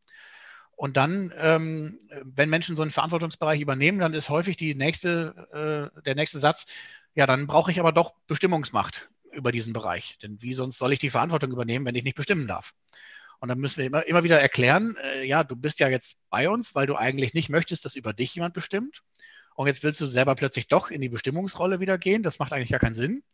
Und 0.77 0.99
dann, 0.99 1.33
ähm, 1.39 1.99
wenn 2.23 2.51
Menschen 2.51 2.77
so 2.77 2.83
einen 2.83 2.91
Verantwortungsbereich 2.91 3.61
übernehmen, 3.61 3.99
dann 3.99 4.13
ist 4.13 4.29
häufig 4.29 4.57
die 4.57 4.75
nächste, 4.75 5.91
äh, 5.97 6.03
der 6.03 6.15
nächste 6.15 6.39
Satz, 6.39 6.67
ja, 7.15 7.27
dann 7.27 7.47
brauche 7.47 7.71
ich 7.71 7.81
aber 7.81 7.93
doch 7.93 8.15
Bestimmungsmacht 8.27 9.09
über 9.33 9.53
diesen 9.53 9.73
Bereich. 9.73 10.19
Denn 10.19 10.41
wie 10.43 10.53
sonst 10.53 10.79
soll 10.79 10.93
ich 10.93 10.99
die 10.99 11.11
Verantwortung 11.11 11.51
übernehmen, 11.51 11.87
wenn 11.87 11.95
ich 11.95 12.05
nicht 12.05 12.17
bestimmen 12.17 12.47
darf? 12.47 12.75
Und 13.41 13.49
dann 13.49 13.59
müssen 13.59 13.79
wir 13.79 13.87
immer, 13.87 14.07
immer 14.07 14.23
wieder 14.23 14.41
erklären, 14.41 14.97
äh, 15.03 15.25
ja, 15.25 15.45
du 15.45 15.57
bist 15.57 15.81
ja 15.81 15.89
jetzt 15.89 16.17
bei 16.29 16.49
uns, 16.49 16.75
weil 16.75 16.87
du 16.87 16.97
eigentlich 16.97 17.33
nicht 17.33 17.49
möchtest, 17.49 17.85
dass 17.85 17.97
über 17.97 18.13
dich 18.13 18.35
jemand 18.35 18.55
bestimmt. 18.55 19.03
Und 19.57 19.67
jetzt 19.67 19.83
willst 19.83 20.01
du 20.01 20.07
selber 20.07 20.35
plötzlich 20.35 20.69
doch 20.69 20.91
in 20.91 21.01
die 21.01 21.09
Bestimmungsrolle 21.09 21.81
wieder 21.81 21.99
gehen. 21.99 22.23
Das 22.23 22.39
macht 22.39 22.53
eigentlich 22.53 22.71
gar 22.71 22.79
keinen 22.79 22.95
Sinn. 22.95 23.25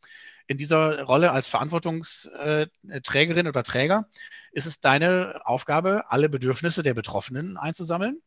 In 0.46 0.56
dieser 0.56 1.02
Rolle 1.02 1.32
als 1.32 1.48
Verantwortungsträgerin 1.48 3.48
oder 3.48 3.62
Träger 3.62 4.08
ist 4.52 4.66
es 4.66 4.80
deine 4.80 5.42
Aufgabe, 5.44 6.04
alle 6.08 6.28
Bedürfnisse 6.28 6.82
der 6.82 6.94
Betroffenen 6.94 7.56
einzusammeln 7.56 8.20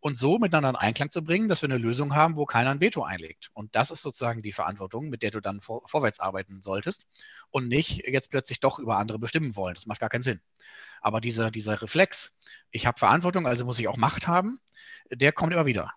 und 0.00 0.16
so 0.16 0.38
miteinander 0.38 0.70
in 0.70 0.76
Einklang 0.76 1.10
zu 1.10 1.22
bringen, 1.22 1.48
dass 1.48 1.62
wir 1.62 1.68
eine 1.68 1.78
Lösung 1.78 2.14
haben, 2.14 2.36
wo 2.36 2.46
keiner 2.46 2.70
ein 2.70 2.80
Veto 2.80 3.04
einlegt. 3.04 3.50
Und 3.54 3.76
das 3.76 3.92
ist 3.92 4.02
sozusagen 4.02 4.42
die 4.42 4.52
Verantwortung, 4.52 5.08
mit 5.08 5.22
der 5.22 5.30
du 5.30 5.40
dann 5.40 5.60
vor, 5.60 5.82
vorwärts 5.86 6.18
arbeiten 6.18 6.62
solltest 6.62 7.06
und 7.50 7.68
nicht 7.68 8.06
jetzt 8.06 8.30
plötzlich 8.30 8.58
doch 8.58 8.80
über 8.80 8.98
andere 8.98 9.20
bestimmen 9.20 9.54
wollen. 9.54 9.74
Das 9.74 9.86
macht 9.86 10.00
gar 10.00 10.08
keinen 10.08 10.22
Sinn. 10.22 10.40
Aber 11.00 11.20
dieser, 11.20 11.52
dieser 11.52 11.80
Reflex, 11.80 12.38
ich 12.70 12.86
habe 12.86 12.98
Verantwortung, 12.98 13.46
also 13.46 13.64
muss 13.64 13.78
ich 13.78 13.86
auch 13.86 13.96
Macht 13.96 14.26
haben, 14.26 14.60
der 15.10 15.32
kommt 15.32 15.52
immer 15.52 15.66
wieder. 15.66 15.92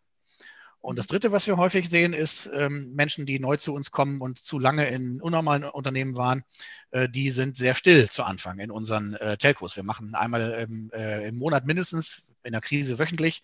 Und 0.85 0.99
das 0.99 1.07
Dritte, 1.07 1.31
was 1.31 1.47
wir 1.47 1.57
häufig 1.57 1.89
sehen, 1.89 2.13
ist 2.13 2.47
ähm, 2.53 2.93
Menschen, 2.93 3.25
die 3.25 3.39
neu 3.39 3.57
zu 3.57 3.73
uns 3.73 3.89
kommen 3.89 4.21
und 4.21 4.37
zu 4.37 4.59
lange 4.59 4.87
in 4.87 5.19
unnormalen 5.19 5.63
Unternehmen 5.63 6.15
waren, 6.15 6.43
äh, 6.91 7.09
die 7.09 7.31
sind 7.31 7.57
sehr 7.57 7.73
still 7.73 8.07
zu 8.07 8.23
Anfang 8.23 8.59
in 8.59 8.69
unseren 8.69 9.15
äh, 9.15 9.35
Telcos. 9.35 9.75
Wir 9.75 9.83
machen 9.83 10.13
einmal 10.13 10.67
im, 10.69 10.91
äh, 10.93 11.27
im 11.27 11.37
Monat 11.37 11.65
mindestens, 11.65 12.27
in 12.43 12.51
der 12.51 12.61
Krise 12.61 12.99
wöchentlich, 12.99 13.41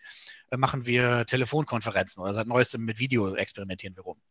äh, 0.51 0.58
machen 0.58 0.86
wir 0.86 1.25
Telefonkonferenzen 1.25 2.21
oder 2.21 2.36
seit 2.36 2.45
neuestem 2.45 2.86
mit 2.86 2.99
Video 2.99 3.34
experimentieren 3.34 3.95
wir 3.95 4.04
rum. 4.04 4.21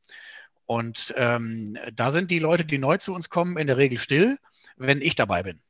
Und 0.66 1.12
ähm, 1.16 1.76
da 1.92 2.12
sind 2.12 2.30
die 2.30 2.38
Leute, 2.38 2.64
die 2.64 2.78
neu 2.78 2.98
zu 2.98 3.12
uns 3.12 3.28
kommen, 3.28 3.56
in 3.56 3.66
der 3.66 3.76
Regel 3.76 3.98
still, 3.98 4.38
wenn 4.76 5.02
ich 5.02 5.16
dabei 5.16 5.42
bin. 5.42 5.60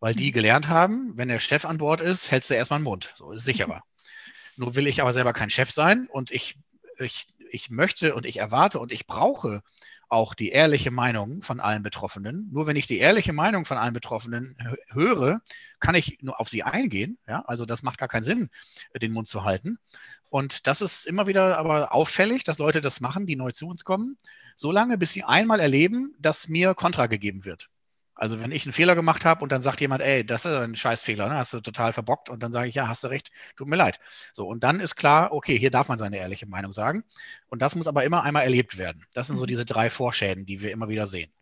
Weil 0.00 0.16
die 0.16 0.30
mhm. 0.30 0.34
gelernt 0.34 0.68
haben, 0.68 1.16
wenn 1.16 1.28
der 1.28 1.38
Chef 1.38 1.64
an 1.64 1.78
Bord 1.78 2.00
ist, 2.00 2.32
hältst 2.32 2.50
du 2.50 2.54
erstmal 2.54 2.80
den 2.80 2.84
Mund. 2.84 3.14
So 3.16 3.30
ist 3.30 3.44
sicherer. 3.44 3.84
Nur 4.56 4.74
will 4.74 4.88
ich 4.88 5.00
aber 5.00 5.12
selber 5.12 5.32
kein 5.32 5.48
Chef 5.48 5.70
sein 5.70 6.08
und 6.10 6.32
ich 6.32 6.56
ich, 6.98 7.26
ich 7.50 7.70
möchte 7.70 8.14
und 8.14 8.26
ich 8.26 8.38
erwarte 8.38 8.78
und 8.80 8.92
ich 8.92 9.06
brauche 9.06 9.62
auch 10.12 10.34
die 10.34 10.50
ehrliche 10.50 10.90
Meinung 10.90 11.42
von 11.42 11.58
allen 11.58 11.82
Betroffenen. 11.82 12.50
Nur 12.52 12.66
wenn 12.66 12.76
ich 12.76 12.86
die 12.86 12.98
ehrliche 12.98 13.32
Meinung 13.32 13.64
von 13.64 13.78
allen 13.78 13.94
Betroffenen 13.94 14.58
höre, 14.88 15.40
kann 15.80 15.94
ich 15.94 16.18
nur 16.20 16.38
auf 16.38 16.50
sie 16.50 16.62
eingehen. 16.62 17.16
Ja? 17.26 17.44
Also 17.46 17.64
das 17.64 17.82
macht 17.82 17.98
gar 17.98 18.08
keinen 18.08 18.22
Sinn, 18.22 18.50
den 19.00 19.12
Mund 19.12 19.26
zu 19.26 19.44
halten. 19.44 19.78
Und 20.28 20.66
das 20.66 20.82
ist 20.82 21.06
immer 21.06 21.26
wieder 21.26 21.56
aber 21.56 21.94
auffällig, 21.94 22.44
dass 22.44 22.58
Leute 22.58 22.82
das 22.82 23.00
machen, 23.00 23.26
die 23.26 23.36
neu 23.36 23.52
zu 23.52 23.66
uns 23.66 23.84
kommen, 23.84 24.18
solange 24.54 24.98
bis 24.98 25.12
sie 25.12 25.24
einmal 25.24 25.60
erleben, 25.60 26.14
dass 26.18 26.46
mir 26.46 26.74
Kontra 26.74 27.06
gegeben 27.06 27.46
wird. 27.46 27.70
Also 28.22 28.40
wenn 28.40 28.52
ich 28.52 28.64
einen 28.64 28.72
Fehler 28.72 28.94
gemacht 28.94 29.24
habe 29.24 29.42
und 29.42 29.50
dann 29.50 29.62
sagt 29.62 29.80
jemand, 29.80 30.00
ey, 30.00 30.24
das 30.24 30.44
ist 30.44 30.52
ein 30.52 30.76
Scheißfehler, 30.76 31.28
ne? 31.28 31.34
hast 31.34 31.54
du 31.54 31.60
total 31.60 31.92
verbockt 31.92 32.30
und 32.30 32.40
dann 32.40 32.52
sage 32.52 32.68
ich, 32.68 32.76
ja, 32.76 32.86
hast 32.86 33.02
du 33.02 33.08
recht, 33.08 33.32
tut 33.56 33.66
mir 33.66 33.74
leid. 33.74 33.98
So, 34.32 34.46
und 34.46 34.62
dann 34.62 34.78
ist 34.78 34.94
klar, 34.94 35.32
okay, 35.32 35.58
hier 35.58 35.72
darf 35.72 35.88
man 35.88 35.98
seine 35.98 36.18
ehrliche 36.18 36.46
Meinung 36.46 36.72
sagen. 36.72 37.02
Und 37.48 37.62
das 37.62 37.74
muss 37.74 37.88
aber 37.88 38.04
immer 38.04 38.22
einmal 38.22 38.44
erlebt 38.44 38.78
werden. 38.78 39.04
Das 39.12 39.26
sind 39.26 39.38
so 39.38 39.42
mhm. 39.42 39.48
diese 39.48 39.64
drei 39.64 39.90
Vorschäden, 39.90 40.46
die 40.46 40.62
wir 40.62 40.70
immer 40.70 40.88
wieder 40.88 41.08
sehen. 41.08 41.32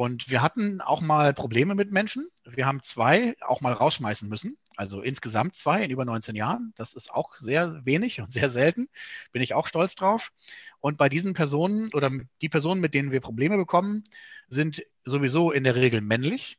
Und 0.00 0.30
wir 0.30 0.40
hatten 0.40 0.80
auch 0.80 1.02
mal 1.02 1.34
Probleme 1.34 1.74
mit 1.74 1.92
Menschen. 1.92 2.26
Wir 2.46 2.64
haben 2.64 2.82
zwei 2.82 3.36
auch 3.42 3.60
mal 3.60 3.74
rausschmeißen 3.74 4.30
müssen. 4.30 4.56
Also 4.76 5.02
insgesamt 5.02 5.56
zwei 5.56 5.84
in 5.84 5.90
über 5.90 6.06
19 6.06 6.34
Jahren. 6.36 6.72
Das 6.76 6.94
ist 6.94 7.12
auch 7.12 7.36
sehr 7.36 7.84
wenig 7.84 8.18
und 8.18 8.32
sehr 8.32 8.48
selten. 8.48 8.88
Bin 9.30 9.42
ich 9.42 9.52
auch 9.52 9.66
stolz 9.66 9.96
drauf. 9.96 10.32
Und 10.80 10.96
bei 10.96 11.10
diesen 11.10 11.34
Personen 11.34 11.92
oder 11.92 12.10
die 12.40 12.48
Personen, 12.48 12.80
mit 12.80 12.94
denen 12.94 13.10
wir 13.10 13.20
Probleme 13.20 13.58
bekommen, 13.58 14.02
sind 14.48 14.82
sowieso 15.04 15.50
in 15.50 15.64
der 15.64 15.74
Regel 15.74 16.00
männlich. 16.00 16.56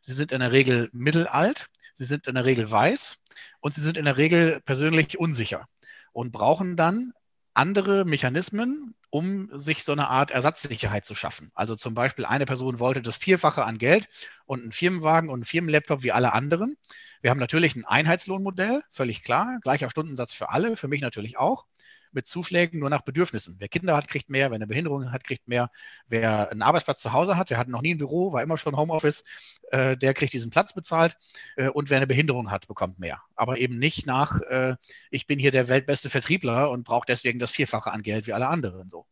Sie 0.00 0.14
sind 0.14 0.32
in 0.32 0.40
der 0.40 0.52
Regel 0.52 0.88
mittelalt. 0.94 1.68
Sie 1.92 2.06
sind 2.06 2.26
in 2.26 2.36
der 2.36 2.46
Regel 2.46 2.70
weiß. 2.70 3.18
Und 3.60 3.74
sie 3.74 3.82
sind 3.82 3.98
in 3.98 4.06
der 4.06 4.16
Regel 4.16 4.62
persönlich 4.62 5.18
unsicher 5.18 5.68
und 6.12 6.32
brauchen 6.32 6.74
dann 6.74 7.12
andere 7.52 8.06
Mechanismen, 8.06 8.94
um 9.10 9.48
sich 9.52 9.84
so 9.84 9.92
eine 9.92 10.08
Art 10.08 10.30
Ersatzsicherheit 10.30 11.04
zu 11.04 11.14
schaffen. 11.14 11.50
Also 11.54 11.76
zum 11.76 11.94
Beispiel 11.94 12.24
eine 12.24 12.46
Person 12.46 12.78
wollte 12.78 13.02
das 13.02 13.16
Vierfache 13.16 13.64
an 13.64 13.78
Geld 13.78 14.08
und 14.44 14.62
einen 14.62 14.72
Firmenwagen 14.72 15.30
und 15.30 15.36
einen 15.36 15.44
Firmenlaptop 15.44 16.02
wie 16.02 16.12
alle 16.12 16.32
anderen. 16.32 16.76
Wir 17.20 17.30
haben 17.30 17.38
natürlich 17.38 17.74
ein 17.76 17.84
Einheitslohnmodell, 17.84 18.82
völlig 18.90 19.22
klar, 19.22 19.58
gleicher 19.62 19.90
Stundensatz 19.90 20.34
für 20.34 20.50
alle, 20.50 20.76
für 20.76 20.88
mich 20.88 21.00
natürlich 21.00 21.38
auch 21.38 21.66
mit 22.12 22.26
Zuschlägen 22.26 22.80
nur 22.80 22.90
nach 22.90 23.02
Bedürfnissen. 23.02 23.56
Wer 23.58 23.68
Kinder 23.68 23.96
hat, 23.96 24.08
kriegt 24.08 24.30
mehr, 24.30 24.50
wer 24.50 24.56
eine 24.56 24.66
Behinderung 24.66 25.12
hat, 25.12 25.24
kriegt 25.24 25.48
mehr. 25.48 25.70
Wer 26.06 26.50
einen 26.50 26.62
Arbeitsplatz 26.62 27.00
zu 27.02 27.12
Hause 27.12 27.36
hat, 27.36 27.50
der 27.50 27.58
hat 27.58 27.68
noch 27.68 27.82
nie 27.82 27.94
ein 27.94 27.98
Büro, 27.98 28.32
war 28.32 28.42
immer 28.42 28.58
schon 28.58 28.76
Homeoffice, 28.76 29.24
äh, 29.70 29.96
der 29.96 30.14
kriegt 30.14 30.32
diesen 30.32 30.50
Platz 30.50 30.72
bezahlt. 30.72 31.16
Äh, 31.56 31.68
und 31.68 31.90
wer 31.90 31.98
eine 31.98 32.06
Behinderung 32.06 32.50
hat, 32.50 32.66
bekommt 32.66 32.98
mehr. 32.98 33.22
Aber 33.34 33.58
eben 33.58 33.78
nicht 33.78 34.06
nach, 34.06 34.40
äh, 34.42 34.76
ich 35.10 35.26
bin 35.26 35.38
hier 35.38 35.50
der 35.50 35.68
weltbeste 35.68 36.10
Vertriebler 36.10 36.70
und 36.70 36.84
brauche 36.84 37.06
deswegen 37.06 37.38
das 37.38 37.52
Vierfache 37.52 37.92
an 37.92 38.02
Geld 38.02 38.26
wie 38.26 38.32
alle 38.32 38.48
anderen. 38.48 38.90
So. 38.90 39.06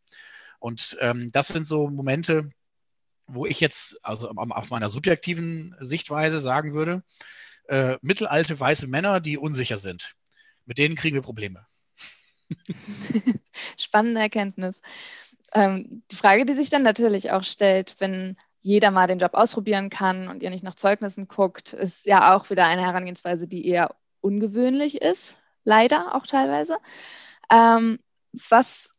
Und 0.59 0.97
ähm, 1.01 1.29
das 1.33 1.49
sind 1.49 1.67
so 1.67 1.89
Momente, 1.89 2.51
wo 3.27 3.47
ich 3.47 3.61
jetzt, 3.61 4.05
also 4.05 4.31
aus 4.31 4.71
meiner 4.71 4.89
subjektiven 4.89 5.75
Sichtweise 5.81 6.41
sagen 6.41 6.75
würde, 6.75 7.03
äh, 7.69 7.97
mittelalte 8.03 8.59
weiße 8.59 8.87
Männer, 8.87 9.21
die 9.21 9.39
unsicher 9.39 9.79
sind, 9.79 10.15
mit 10.65 10.79
denen 10.79 10.95
kriegen 10.95 11.15
wir 11.15 11.23
Probleme. 11.23 11.67
Spannende 13.77 14.21
Erkenntnis. 14.21 14.83
Ähm, 15.55 16.03
die 16.11 16.17
Frage, 16.17 16.45
die 16.45 16.55
sich 16.55 16.71
dann 16.71 16.83
natürlich 16.83 17.31
auch 17.31 17.43
stellt, 17.43 17.97
wenn 17.99 18.37
jeder 18.61 18.91
mal 18.91 19.07
den 19.07 19.21
Job 19.21 19.35
ausprobieren 19.35 19.91
kann 19.91 20.29
und 20.29 20.43
ihr 20.43 20.51
nicht 20.51 20.65
nach 20.65 20.75
Zeugnissen 20.75 21.29
guckt, 21.29 21.73
ist 21.73 22.07
ja 22.07 22.35
auch 22.35 22.51
wieder 22.51 22.67
eine 22.67 22.83
Herangehensweise, 22.83 23.47
die 23.47 23.67
eher 23.67 23.95
ungewöhnlich 24.21 25.01
ist, 25.01 25.39
leider 25.65 26.15
auch 26.15 26.27
teilweise. 26.27 26.79
Ähm, 27.51 28.01
was 28.33 28.93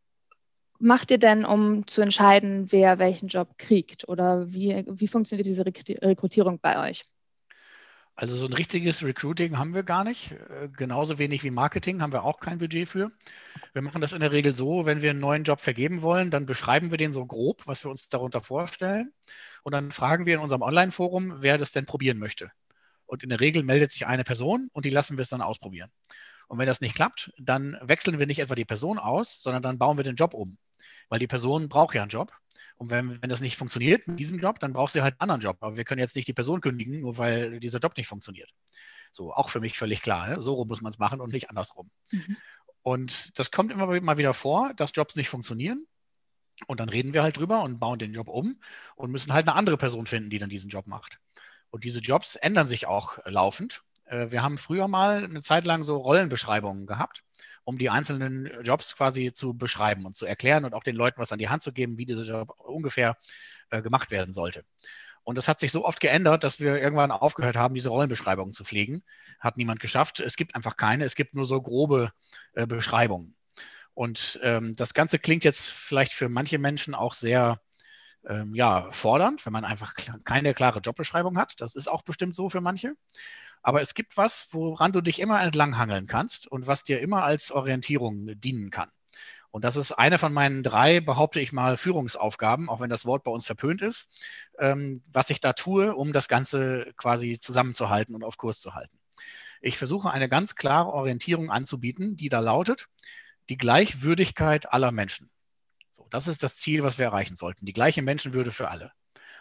macht 0.79 1.11
ihr 1.11 1.17
denn, 1.17 1.43
um 1.43 1.85
zu 1.87 2.01
entscheiden, 2.01 2.71
wer 2.71 2.99
welchen 2.99 3.27
Job 3.27 3.57
kriegt? 3.57 4.07
Oder 4.07 4.53
wie, 4.53 4.85
wie 4.87 5.07
funktioniert 5.07 5.47
diese 5.47 5.65
Rekrutierung 5.65 6.59
bei 6.59 6.89
euch? 6.89 7.03
Also 8.19 8.35
so 8.35 8.47
ein 8.47 8.53
richtiges 8.53 9.03
Recruiting 9.03 9.59
haben 9.59 9.75
wir 9.75 9.83
gar 9.83 10.03
nicht. 10.03 10.31
Äh, 10.31 10.69
genauso 10.75 11.19
wenig 11.19 11.43
wie 11.43 11.51
Marketing 11.51 12.01
haben 12.01 12.11
wir 12.11 12.23
auch 12.23 12.39
kein 12.39 12.57
Budget 12.57 12.87
für. 12.87 13.11
Wir 13.73 13.83
machen 13.83 14.01
das 14.01 14.13
in 14.13 14.21
der 14.21 14.31
Regel 14.31 14.55
so, 14.55 14.87
wenn 14.87 15.03
wir 15.03 15.11
einen 15.11 15.19
neuen 15.19 15.43
Job 15.43 15.61
vergeben 15.61 16.01
wollen, 16.01 16.31
dann 16.31 16.47
beschreiben 16.47 16.89
wir 16.89 16.97
den 16.97 17.13
so 17.13 17.27
grob, 17.27 17.67
was 17.67 17.85
wir 17.85 17.91
uns 17.91 18.09
darunter 18.09 18.41
vorstellen. 18.41 19.13
und 19.63 19.73
dann 19.73 19.91
fragen 19.91 20.25
wir 20.25 20.33
in 20.33 20.39
unserem 20.39 20.63
Online-Forum, 20.63 21.35
wer 21.43 21.59
das 21.59 21.73
denn 21.73 21.85
probieren 21.85 22.17
möchte. 22.17 22.51
Und 23.05 23.21
in 23.21 23.29
der 23.29 23.39
Regel 23.39 23.63
meldet 23.63 23.91
sich 23.91 24.07
eine 24.07 24.23
Person 24.23 24.69
und 24.73 24.85
die 24.85 24.89
lassen 24.89 25.17
wir 25.17 25.21
es 25.21 25.29
dann 25.29 25.41
ausprobieren. 25.41 25.91
Und 26.47 26.57
wenn 26.57 26.67
das 26.67 26.81
nicht 26.81 26.95
klappt, 26.95 27.31
dann 27.37 27.77
wechseln 27.81 28.17
wir 28.17 28.25
nicht 28.25 28.39
etwa 28.39 28.55
die 28.55 28.65
Person 28.65 28.97
aus, 28.97 29.43
sondern 29.43 29.61
dann 29.61 29.77
bauen 29.77 29.97
wir 29.97 30.03
den 30.03 30.15
Job 30.15 30.33
um. 30.33 30.57
Weil 31.09 31.19
die 31.19 31.27
Person 31.27 31.69
braucht 31.69 31.93
ja 31.93 32.01
einen 32.01 32.09
Job. 32.09 32.31
Und 32.77 32.91
wenn, 32.91 33.21
wenn 33.21 33.29
das 33.29 33.41
nicht 33.41 33.57
funktioniert 33.57 34.07
mit 34.07 34.19
diesem 34.19 34.39
Job, 34.39 34.59
dann 34.59 34.73
braucht 34.73 34.93
sie 34.93 35.01
halt 35.01 35.13
einen 35.13 35.31
anderen 35.31 35.41
Job. 35.41 35.57
Aber 35.61 35.77
wir 35.77 35.83
können 35.83 35.99
jetzt 35.99 36.15
nicht 36.15 36.27
die 36.27 36.33
Person 36.33 36.61
kündigen, 36.61 37.01
nur 37.01 37.17
weil 37.17 37.59
dieser 37.59 37.79
Job 37.79 37.97
nicht 37.97 38.07
funktioniert. 38.07 38.51
So, 39.11 39.33
auch 39.33 39.49
für 39.49 39.59
mich 39.59 39.77
völlig 39.77 40.01
klar. 40.01 40.29
Ne? 40.29 40.41
So 40.41 40.53
rum 40.53 40.67
muss 40.67 40.81
man 40.81 40.91
es 40.91 40.99
machen 40.99 41.19
und 41.19 41.33
nicht 41.33 41.49
andersrum. 41.49 41.89
Mhm. 42.11 42.37
Und 42.83 43.37
das 43.39 43.51
kommt 43.51 43.71
immer 43.71 43.87
mal 43.99 44.17
wieder 44.17 44.33
vor, 44.33 44.73
dass 44.75 44.91
Jobs 44.93 45.15
nicht 45.15 45.29
funktionieren. 45.29 45.87
Und 46.67 46.79
dann 46.79 46.89
reden 46.89 47.13
wir 47.13 47.23
halt 47.23 47.37
drüber 47.37 47.61
und 47.63 47.79
bauen 47.79 47.99
den 47.99 48.13
Job 48.13 48.27
um 48.29 48.59
und 48.95 49.11
müssen 49.11 49.33
halt 49.33 49.47
eine 49.47 49.55
andere 49.55 49.77
Person 49.77 50.07
finden, 50.07 50.29
die 50.29 50.39
dann 50.39 50.49
diesen 50.49 50.69
Job 50.69 50.87
macht. 50.87 51.19
Und 51.69 51.83
diese 51.83 51.99
Jobs 51.99 52.35
ändern 52.35 52.67
sich 52.67 52.87
auch 52.87 53.19
laufend. 53.25 53.83
Äh, 54.05 54.31
wir 54.31 54.41
haben 54.41 54.57
früher 54.57 54.87
mal 54.87 55.23
eine 55.23 55.41
Zeit 55.41 55.65
lang 55.65 55.83
so 55.83 55.97
Rollenbeschreibungen 55.97 56.85
gehabt, 56.85 57.23
um 57.67 57.77
die 57.77 57.89
einzelnen 57.89 58.49
Jobs 58.63 58.95
quasi 58.95 59.33
zu 59.33 59.53
beschreiben 59.53 60.05
und 60.05 60.15
zu 60.15 60.25
erklären 60.25 60.63
und 60.63 60.73
auch 60.73 60.83
den 60.83 60.95
Leuten 60.95 61.19
was 61.19 61.33
an 61.33 61.37
die 61.37 61.49
Hand 61.49 61.61
zu 61.61 61.73
geben, 61.73 61.97
wie 61.97 62.05
dieser 62.05 62.23
Job 62.23 62.53
ungefähr 62.59 63.17
äh, 63.71 63.81
gemacht 63.81 64.09
werden 64.09 64.31
sollte. 64.31 64.63
Und 65.23 65.37
das 65.37 65.49
hat 65.49 65.59
sich 65.59 65.73
so 65.73 65.83
oft 65.83 65.99
geändert, 65.99 66.45
dass 66.45 66.61
wir 66.61 66.79
irgendwann 66.81 67.11
aufgehört 67.11 67.57
haben, 67.57 67.75
diese 67.75 67.89
Rollenbeschreibungen 67.89 68.53
zu 68.53 68.63
pflegen. 68.63 69.03
Hat 69.41 69.57
niemand 69.57 69.81
geschafft. 69.81 70.21
Es 70.21 70.37
gibt 70.37 70.55
einfach 70.55 70.77
keine. 70.77 71.03
Es 71.03 71.15
gibt 71.15 71.35
nur 71.35 71.45
so 71.45 71.61
grobe 71.61 72.13
äh, 72.53 72.65
Beschreibungen. 72.65 73.35
Und 73.93 74.39
ähm, 74.43 74.73
das 74.77 74.93
Ganze 74.93 75.19
klingt 75.19 75.43
jetzt 75.43 75.69
vielleicht 75.69 76.13
für 76.13 76.29
manche 76.29 76.59
Menschen 76.59 76.95
auch 76.95 77.13
sehr 77.13 77.59
ähm, 78.29 78.55
ja, 78.55 78.89
fordernd, 78.91 79.45
wenn 79.45 79.51
man 79.51 79.65
einfach 79.65 79.93
keine 80.23 80.53
klare 80.53 80.79
Jobbeschreibung 80.79 81.37
hat. 81.37 81.59
Das 81.59 81.75
ist 81.75 81.89
auch 81.89 82.03
bestimmt 82.03 82.33
so 82.33 82.49
für 82.49 82.61
manche. 82.61 82.93
Aber 83.61 83.81
es 83.81 83.93
gibt 83.93 84.17
was, 84.17 84.47
woran 84.51 84.91
du 84.91 85.01
dich 85.01 85.19
immer 85.19 85.41
entlanghangeln 85.41 86.07
kannst 86.07 86.47
und 86.47 86.67
was 86.67 86.83
dir 86.83 87.01
immer 87.01 87.23
als 87.23 87.51
Orientierung 87.51 88.39
dienen 88.39 88.69
kann. 88.71 88.89
Und 89.51 89.63
das 89.63 89.75
ist 89.75 89.91
eine 89.93 90.19
von 90.19 90.33
meinen 90.33 90.61
drei, 90.61 90.99
behaupte 90.99 91.39
ich 91.39 91.51
mal, 91.51 91.77
Führungsaufgaben, 91.77 92.69
auch 92.69 92.79
wenn 92.79 92.89
das 92.89 93.05
Wort 93.05 93.23
bei 93.23 93.31
uns 93.31 93.45
verpönt 93.45 93.81
ist, 93.81 94.07
ähm, 94.59 95.03
was 95.11 95.29
ich 95.29 95.39
da 95.39 95.53
tue, 95.53 95.95
um 95.95 96.13
das 96.13 96.27
Ganze 96.27 96.93
quasi 96.97 97.39
zusammenzuhalten 97.39 98.13
und 98.13 98.23
auf 98.23 98.37
Kurs 98.37 98.59
zu 98.59 98.75
halten. 98.75 98.99
Ich 99.61 99.77
versuche 99.77 100.11
eine 100.11 100.29
ganz 100.29 100.55
klare 100.55 100.91
Orientierung 100.91 101.49
anzubieten, 101.49 102.15
die 102.17 102.29
da 102.29 102.39
lautet, 102.39 102.87
die 103.49 103.57
Gleichwürdigkeit 103.57 104.71
aller 104.71 104.91
Menschen. 104.91 105.31
So, 105.91 106.07
das 106.11 106.27
ist 106.27 106.43
das 106.43 106.57
Ziel, 106.57 106.83
was 106.83 106.99
wir 106.99 107.05
erreichen 107.05 107.35
sollten. 107.35 107.65
Die 107.65 107.73
gleiche 107.73 108.01
Menschenwürde 108.01 108.51
für 108.51 108.69
alle. 108.69 108.91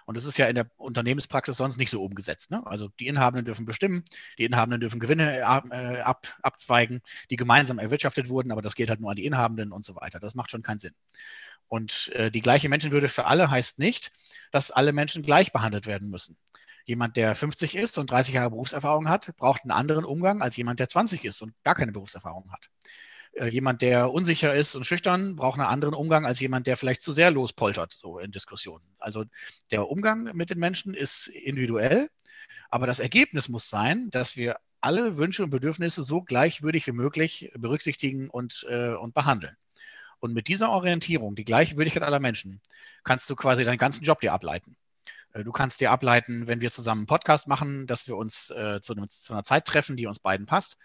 Und 0.06 0.16
das 0.16 0.24
ist 0.24 0.38
ja 0.38 0.46
in 0.46 0.54
der 0.54 0.70
Unternehmenspraxis 0.76 1.56
sonst 1.56 1.76
nicht 1.76 1.90
so 1.90 2.02
umgesetzt. 2.02 2.52
Ne? 2.52 2.64
Also 2.64 2.88
die 3.00 3.08
Inhabenden 3.08 3.44
dürfen 3.44 3.66
bestimmen, 3.66 4.04
die 4.38 4.44
Inhabenden 4.44 4.80
dürfen 4.80 5.00
Gewinne 5.00 5.44
ab, 5.44 5.64
äh, 5.70 6.00
ab, 6.00 6.28
abzweigen, 6.42 7.02
die 7.30 7.36
gemeinsam 7.36 7.78
erwirtschaftet 7.80 8.28
wurden, 8.28 8.52
aber 8.52 8.62
das 8.62 8.76
geht 8.76 8.88
halt 8.88 9.00
nur 9.00 9.10
an 9.10 9.16
die 9.16 9.26
Inhabenden 9.26 9.72
und 9.72 9.84
so 9.84 9.96
weiter. 9.96 10.20
Das 10.20 10.36
macht 10.36 10.52
schon 10.52 10.62
keinen 10.62 10.78
Sinn. 10.78 10.94
Und 11.68 12.12
äh, 12.14 12.30
die 12.30 12.40
gleiche 12.40 12.68
Menschenwürde 12.68 13.08
für 13.08 13.26
alle 13.26 13.50
heißt 13.50 13.80
nicht, 13.80 14.12
dass 14.52 14.70
alle 14.70 14.92
Menschen 14.92 15.22
gleich 15.22 15.52
behandelt 15.52 15.86
werden 15.86 16.08
müssen. 16.08 16.38
Jemand, 16.84 17.16
der 17.16 17.34
50 17.34 17.74
ist 17.74 17.98
und 17.98 18.08
30 18.08 18.34
Jahre 18.34 18.50
Berufserfahrung 18.50 19.08
hat, 19.08 19.34
braucht 19.36 19.62
einen 19.64 19.72
anderen 19.72 20.04
Umgang 20.04 20.40
als 20.40 20.56
jemand, 20.56 20.78
der 20.78 20.88
20 20.88 21.24
ist 21.24 21.42
und 21.42 21.52
gar 21.64 21.74
keine 21.74 21.90
Berufserfahrung 21.90 22.52
hat. 22.52 22.70
Äh, 23.36 23.48
jemand, 23.48 23.82
der 23.82 24.12
unsicher 24.12 24.54
ist 24.54 24.74
und 24.74 24.84
schüchtern, 24.84 25.36
braucht 25.36 25.60
einen 25.60 25.68
anderen 25.68 25.94
Umgang 25.94 26.24
als 26.24 26.40
jemand, 26.40 26.66
der 26.66 26.76
vielleicht 26.76 27.02
zu 27.02 27.12
sehr 27.12 27.30
lospoltert, 27.30 27.92
so 27.92 28.18
in 28.18 28.32
Diskussionen. 28.32 28.84
Also 28.98 29.24
der 29.70 29.88
Umgang 29.88 30.34
mit 30.34 30.50
den 30.50 30.58
Menschen 30.58 30.94
ist 30.94 31.28
individuell, 31.28 32.08
aber 32.70 32.86
das 32.86 32.98
Ergebnis 32.98 33.48
muss 33.48 33.68
sein, 33.68 34.10
dass 34.10 34.36
wir 34.36 34.56
alle 34.80 35.18
Wünsche 35.18 35.44
und 35.44 35.50
Bedürfnisse 35.50 36.02
so 36.02 36.22
gleichwürdig 36.22 36.86
wie 36.86 36.92
möglich 36.92 37.50
berücksichtigen 37.56 38.30
und, 38.30 38.66
äh, 38.70 38.94
und 38.94 39.14
behandeln. 39.14 39.56
Und 40.18 40.32
mit 40.32 40.48
dieser 40.48 40.70
Orientierung, 40.70 41.34
die 41.34 41.44
Gleichwürdigkeit 41.44 42.02
aller 42.02 42.20
Menschen, 42.20 42.62
kannst 43.04 43.28
du 43.28 43.36
quasi 43.36 43.64
deinen 43.64 43.78
ganzen 43.78 44.04
Job 44.04 44.20
dir 44.20 44.32
ableiten. 44.32 44.76
Äh, 45.34 45.44
du 45.44 45.52
kannst 45.52 45.82
dir 45.82 45.90
ableiten, 45.90 46.46
wenn 46.46 46.62
wir 46.62 46.70
zusammen 46.70 47.00
einen 47.00 47.06
Podcast 47.06 47.48
machen, 47.48 47.86
dass 47.86 48.08
wir 48.08 48.16
uns 48.16 48.50
äh, 48.50 48.80
zu, 48.80 48.94
einem, 48.94 49.06
zu, 49.08 49.34
einer 49.34 49.44
Zeit 49.44 49.66
treffen, 49.66 49.96
die 49.96 50.06
uns 50.06 50.20
beiden 50.20 50.46
passt 50.46 50.78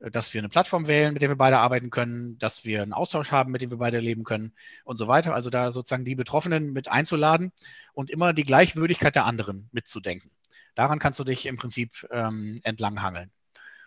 dass 0.00 0.32
wir 0.32 0.40
eine 0.40 0.48
Plattform 0.48 0.86
wählen, 0.86 1.12
mit 1.12 1.22
der 1.22 1.28
wir 1.28 1.36
beide 1.36 1.58
arbeiten 1.58 1.90
können, 1.90 2.38
dass 2.38 2.64
wir 2.64 2.82
einen 2.82 2.92
Austausch 2.92 3.32
haben, 3.32 3.50
mit 3.50 3.62
dem 3.62 3.70
wir 3.70 3.78
beide 3.78 3.98
leben 3.98 4.24
können 4.24 4.54
und 4.84 4.96
so 4.96 5.08
weiter. 5.08 5.34
Also 5.34 5.50
da 5.50 5.72
sozusagen 5.72 6.04
die 6.04 6.14
Betroffenen 6.14 6.72
mit 6.72 6.88
einzuladen 6.88 7.52
und 7.94 8.10
immer 8.10 8.32
die 8.32 8.44
Gleichwürdigkeit 8.44 9.14
der 9.14 9.26
anderen 9.26 9.68
mitzudenken. 9.72 10.30
Daran 10.74 11.00
kannst 11.00 11.18
du 11.18 11.24
dich 11.24 11.46
im 11.46 11.56
Prinzip 11.56 12.06
ähm, 12.12 12.60
entlanghangeln. 12.62 13.32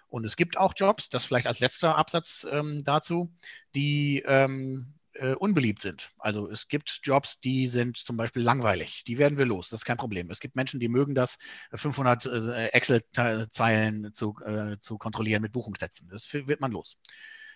Und 0.09 0.25
es 0.25 0.35
gibt 0.35 0.57
auch 0.57 0.73
Jobs, 0.75 1.07
das 1.07 1.23
vielleicht 1.23 1.47
als 1.47 1.61
letzter 1.61 1.97
Absatz 1.97 2.45
ähm, 2.51 2.83
dazu, 2.83 3.31
die 3.75 4.21
ähm, 4.27 4.93
äh, 5.15 5.33
unbeliebt 5.33 5.81
sind. 5.81 6.11
Also 6.17 6.49
es 6.49 6.67
gibt 6.67 7.01
Jobs, 7.03 7.39
die 7.39 7.67
sind 7.67 7.97
zum 7.97 8.17
Beispiel 8.17 8.41
langweilig. 8.41 9.03
Die 9.05 9.17
werden 9.17 9.37
wir 9.37 9.45
los. 9.45 9.69
Das 9.69 9.81
ist 9.81 9.85
kein 9.85 9.97
Problem. 9.97 10.29
Es 10.29 10.39
gibt 10.39 10.55
Menschen, 10.55 10.79
die 10.79 10.89
mögen 10.89 11.15
das, 11.15 11.37
500 11.73 12.25
äh, 12.25 12.67
Excel-Zeilen 12.67 14.13
zu, 14.13 14.35
äh, 14.45 14.77
zu 14.79 14.97
kontrollieren 14.97 15.41
mit 15.41 15.51
Buchungssätzen. 15.51 16.09
Das 16.09 16.33
wird 16.33 16.61
man 16.61 16.71
los. 16.71 16.97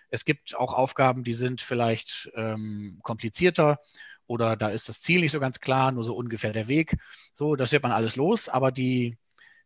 Es 0.08 0.24
gibt 0.24 0.54
auch 0.54 0.72
Aufgaben, 0.74 1.24
die 1.24 1.34
sind 1.34 1.60
vielleicht 1.60 2.30
ähm, 2.34 3.00
komplizierter 3.02 3.80
oder 4.26 4.56
da 4.56 4.68
ist 4.68 4.88
das 4.88 5.00
Ziel 5.00 5.20
nicht 5.20 5.32
so 5.32 5.40
ganz 5.40 5.60
klar, 5.60 5.92
nur 5.92 6.04
so 6.04 6.14
ungefähr 6.14 6.52
der 6.52 6.68
Weg. 6.68 6.96
So, 7.34 7.56
das 7.56 7.72
wird 7.72 7.82
man 7.82 7.92
alles 7.92 8.16
los. 8.16 8.48
Aber 8.48 8.72
die, 8.72 9.18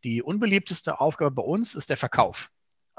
die 0.05 0.23
unbeliebteste 0.23 1.01
Aufgabe 1.01 1.31
bei 1.33 1.43
uns 1.43 1.75
ist 1.75 1.91
der 1.91 1.97
Verkauf. 1.97 2.51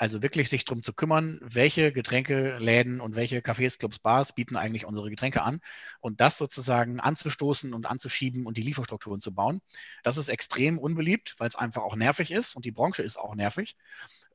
Also 0.01 0.23
wirklich 0.23 0.49
sich 0.49 0.65
darum 0.65 0.81
zu 0.81 0.93
kümmern, 0.93 1.37
welche 1.43 1.91
Getränkeläden 1.91 3.01
und 3.01 3.15
welche 3.15 3.41
Cafés, 3.41 3.77
Clubs, 3.77 3.99
Bars 3.99 4.33
bieten 4.33 4.55
eigentlich 4.55 4.87
unsere 4.87 5.11
Getränke 5.11 5.43
an 5.43 5.61
und 5.99 6.21
das 6.21 6.39
sozusagen 6.39 6.99
anzustoßen 6.99 7.71
und 7.71 7.85
anzuschieben 7.85 8.47
und 8.47 8.57
die 8.57 8.63
Lieferstrukturen 8.63 9.21
zu 9.21 9.31
bauen. 9.31 9.61
Das 10.01 10.17
ist 10.17 10.27
extrem 10.27 10.79
unbeliebt, 10.79 11.35
weil 11.37 11.49
es 11.49 11.55
einfach 11.55 11.83
auch 11.83 11.95
nervig 11.95 12.31
ist 12.31 12.55
und 12.55 12.65
die 12.65 12.71
Branche 12.71 13.03
ist 13.03 13.15
auch 13.15 13.35
nervig. 13.35 13.77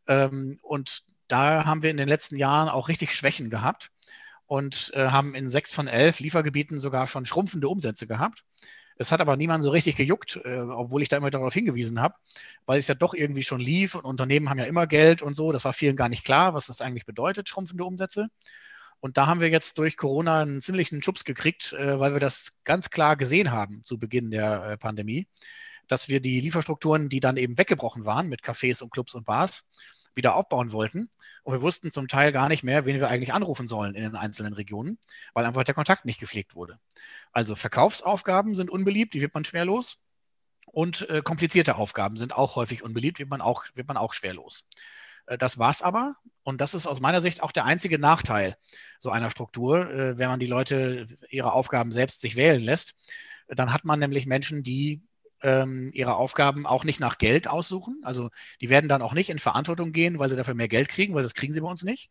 Ähm, 0.07 0.61
und 0.63 1.03
da 1.27 1.65
haben 1.65 1.83
wir 1.83 1.91
in 1.91 1.97
den 1.97 2.09
letzten 2.09 2.37
Jahren 2.37 2.69
auch 2.69 2.87
richtig 2.87 3.13
Schwächen 3.13 3.51
gehabt 3.51 3.91
und 4.47 4.93
äh, 4.95 5.09
haben 5.09 5.35
in 5.35 5.49
sechs 5.49 5.73
von 5.73 5.89
elf 5.89 6.21
Liefergebieten 6.21 6.79
sogar 6.79 7.09
schon 7.09 7.27
schrumpfende 7.27 7.69
Umsätze 7.69 8.07
gehabt. 8.07 8.45
Es 8.99 9.13
hat 9.13 9.21
aber 9.21 9.37
niemand 9.37 9.63
so 9.63 9.71
richtig 9.71 9.97
gejuckt, 9.97 10.41
äh, 10.45 10.59
obwohl 10.59 11.03
ich 11.03 11.09
da 11.09 11.17
immer 11.17 11.31
darauf 11.31 11.53
hingewiesen 11.53 12.01
habe, 12.01 12.15
weil 12.65 12.79
es 12.79 12.89
ja 12.89 12.95
doch 12.95 13.15
irgendwie 13.15 13.43
schon 13.43 13.61
lief 13.61 13.95
und 13.95 14.05
Unternehmen 14.05 14.49
haben 14.49 14.59
ja 14.59 14.65
immer 14.65 14.87
Geld 14.87 15.23
und 15.23 15.37
so. 15.37 15.53
Das 15.53 15.65
war 15.65 15.73
vielen 15.73 15.97
gar 15.97 16.09
nicht 16.09 16.25
klar, 16.25 16.55
was 16.55 16.67
das 16.67 16.81
eigentlich 16.81 17.07
bedeutet, 17.07 17.49
schrumpfende 17.49 17.85
Umsätze. 17.85 18.29
Und 19.01 19.19
da 19.19 19.27
haben 19.27 19.41
wir 19.41 19.51
jetzt 19.51 19.79
durch 19.79 19.97
Corona 19.97 20.41
einen 20.41 20.61
ziemlichen 20.61 21.03
Schubs 21.03 21.25
gekriegt, 21.25 21.75
äh, 21.75 22.01
weil 22.01 22.13
wir 22.15 22.21
das 22.21 22.59
ganz 22.65 22.91
klar 22.91 23.17
gesehen 23.17 23.51
haben 23.51 23.83
zu 23.85 23.99
Beginn 23.99 24.31
der 24.31 24.65
äh, 24.65 24.77
Pandemie, 24.79 25.29
dass 25.89 26.09
wir 26.09 26.21
die 26.21 26.41
Lieferstrukturen, 26.41 27.09
die 27.09 27.21
dann 27.21 27.37
eben 27.37 27.59
weggebrochen 27.59 28.05
waren 28.07 28.29
mit 28.29 28.43
Cafés 28.43 28.83
und 28.83 28.91
Clubs 28.91 29.15
und 29.15 29.27
Bars, 29.27 29.65
wieder 30.17 30.35
aufbauen 30.35 30.73
wollten. 30.73 31.11
Und 31.43 31.53
wir 31.53 31.63
wussten 31.63 31.93
zum 31.93 32.09
Teil 32.09 32.33
gar 32.33 32.49
nicht 32.49 32.65
mehr, 32.65 32.85
wen 32.85 32.99
wir 32.99 33.09
eigentlich 33.09 33.33
anrufen 33.33 33.67
sollen 33.67 33.95
in 33.95 34.03
den 34.03 34.17
einzelnen 34.17 34.55
Regionen, 34.55 34.99
weil 35.35 35.45
einfach 35.45 35.65
der 35.65 35.75
Kontakt 35.75 36.05
nicht 36.05 36.19
gepflegt 36.19 36.55
wurde. 36.55 36.79
Also 37.33 37.55
Verkaufsaufgaben 37.55 38.55
sind 38.55 38.71
unbeliebt, 38.71 39.15
die 39.15 39.21
wird 39.21 39.35
man 39.35 39.45
schwer 39.45 39.65
los. 39.65 39.99
Und 40.67 41.09
äh, 41.09 41.23
komplizierte 41.23 41.77
Aufgaben 41.77 42.17
sind 42.17 42.35
auch 42.35 42.57
häufig 42.57 42.83
unbeliebt, 42.83 43.19
wird 43.19 43.31
man 43.31 43.41
auch, 43.41 43.65
wird 43.75 43.87
man 43.87 43.97
auch 43.97 44.15
schwer 44.15 44.35
los. 44.35 44.67
Äh, 45.27 45.39
das 45.39 45.59
war's 45.59 45.83
aber. 45.83 46.17
Und 46.43 46.61
das 46.61 46.75
ist 46.75 46.87
aus 46.87 47.01
meiner 47.01 47.21
Sicht 47.21 47.43
auch 47.43 47.53
der 47.53 47.65
einzige 47.65 47.99
Nachteil 47.99 48.57
so 49.01 49.11
einer 49.11 49.31
Struktur, 49.31 49.91
äh, 49.91 50.19
wenn 50.19 50.29
man 50.29 50.41
die 50.41 50.47
Leute 50.47 51.07
ihre 51.31 51.53
Aufgaben 51.53 51.93
selbst 51.93 52.21
sich 52.21 52.37
wählen 52.37 52.63
lässt. 52.63 52.95
Dann 53.49 53.73
hat 53.73 53.85
man 53.85 53.99
nämlich 53.99 54.27
Menschen, 54.27 54.63
die 54.63 55.03
ähm, 55.43 55.91
ihre 55.93 56.17
Aufgaben 56.17 56.67
auch 56.67 56.85
nicht 56.85 57.01
nach 57.01 57.19
Geld 57.19 57.49
aussuchen. 57.49 58.01
Also 58.05 58.31
die 58.61 58.69
werden 58.69 58.89
dann 58.89 59.03
auch 59.03 59.15
nicht 59.15 59.31
in 59.31 59.39
Verantwortung 59.39 59.93
gehen, 59.93 60.19
weil 60.19 60.31
sie 60.31 60.37
dafür 60.37 60.55
mehr 60.55 60.69
Geld 60.69 60.89
kriegen, 60.89 61.15
weil 61.15 61.23
das 61.23 61.35
kriegen 61.35 61.53
sie 61.53 61.61
bei 61.61 61.69
uns 61.69 61.83
nicht, 61.83 62.11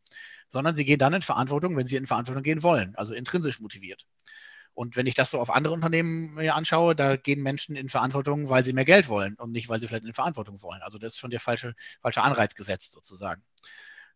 sondern 0.49 0.75
sie 0.75 0.85
gehen 0.85 0.99
dann 0.99 1.13
in 1.13 1.21
Verantwortung, 1.21 1.75
wenn 1.75 1.85
sie 1.85 1.97
in 1.97 2.07
Verantwortung 2.07 2.43
gehen 2.43 2.63
wollen, 2.63 2.95
also 2.95 3.13
intrinsisch 3.13 3.59
motiviert. 3.59 4.05
Und 4.73 4.97
wenn 4.97 5.07
ich 5.07 5.15
das 5.15 5.31
so 5.31 5.39
auf 5.39 5.49
andere 5.49 5.73
Unternehmen 5.73 6.33
mir 6.35 6.53
anschaue, 6.53 6.95
da 6.95 7.15
gehen 7.15 7.41
Menschen 7.41 7.77
in 7.77 7.87
Verantwortung, 7.87 8.49
weil 8.49 8.65
sie 8.65 8.73
mehr 8.73 8.83
Geld 8.83 9.07
wollen 9.07 9.35
und 9.35 9.51
nicht, 9.53 9.69
weil 9.69 9.79
sie 9.79 9.87
vielleicht 9.87 10.05
in 10.05 10.13
Verantwortung 10.13 10.61
wollen. 10.61 10.81
Also 10.81 10.97
das 10.97 11.13
ist 11.13 11.19
schon 11.19 11.31
der 11.31 11.39
falsche, 11.39 11.75
falsche 12.01 12.21
Anreiz 12.21 12.55
gesetzt 12.55 12.91
sozusagen. 12.91 13.41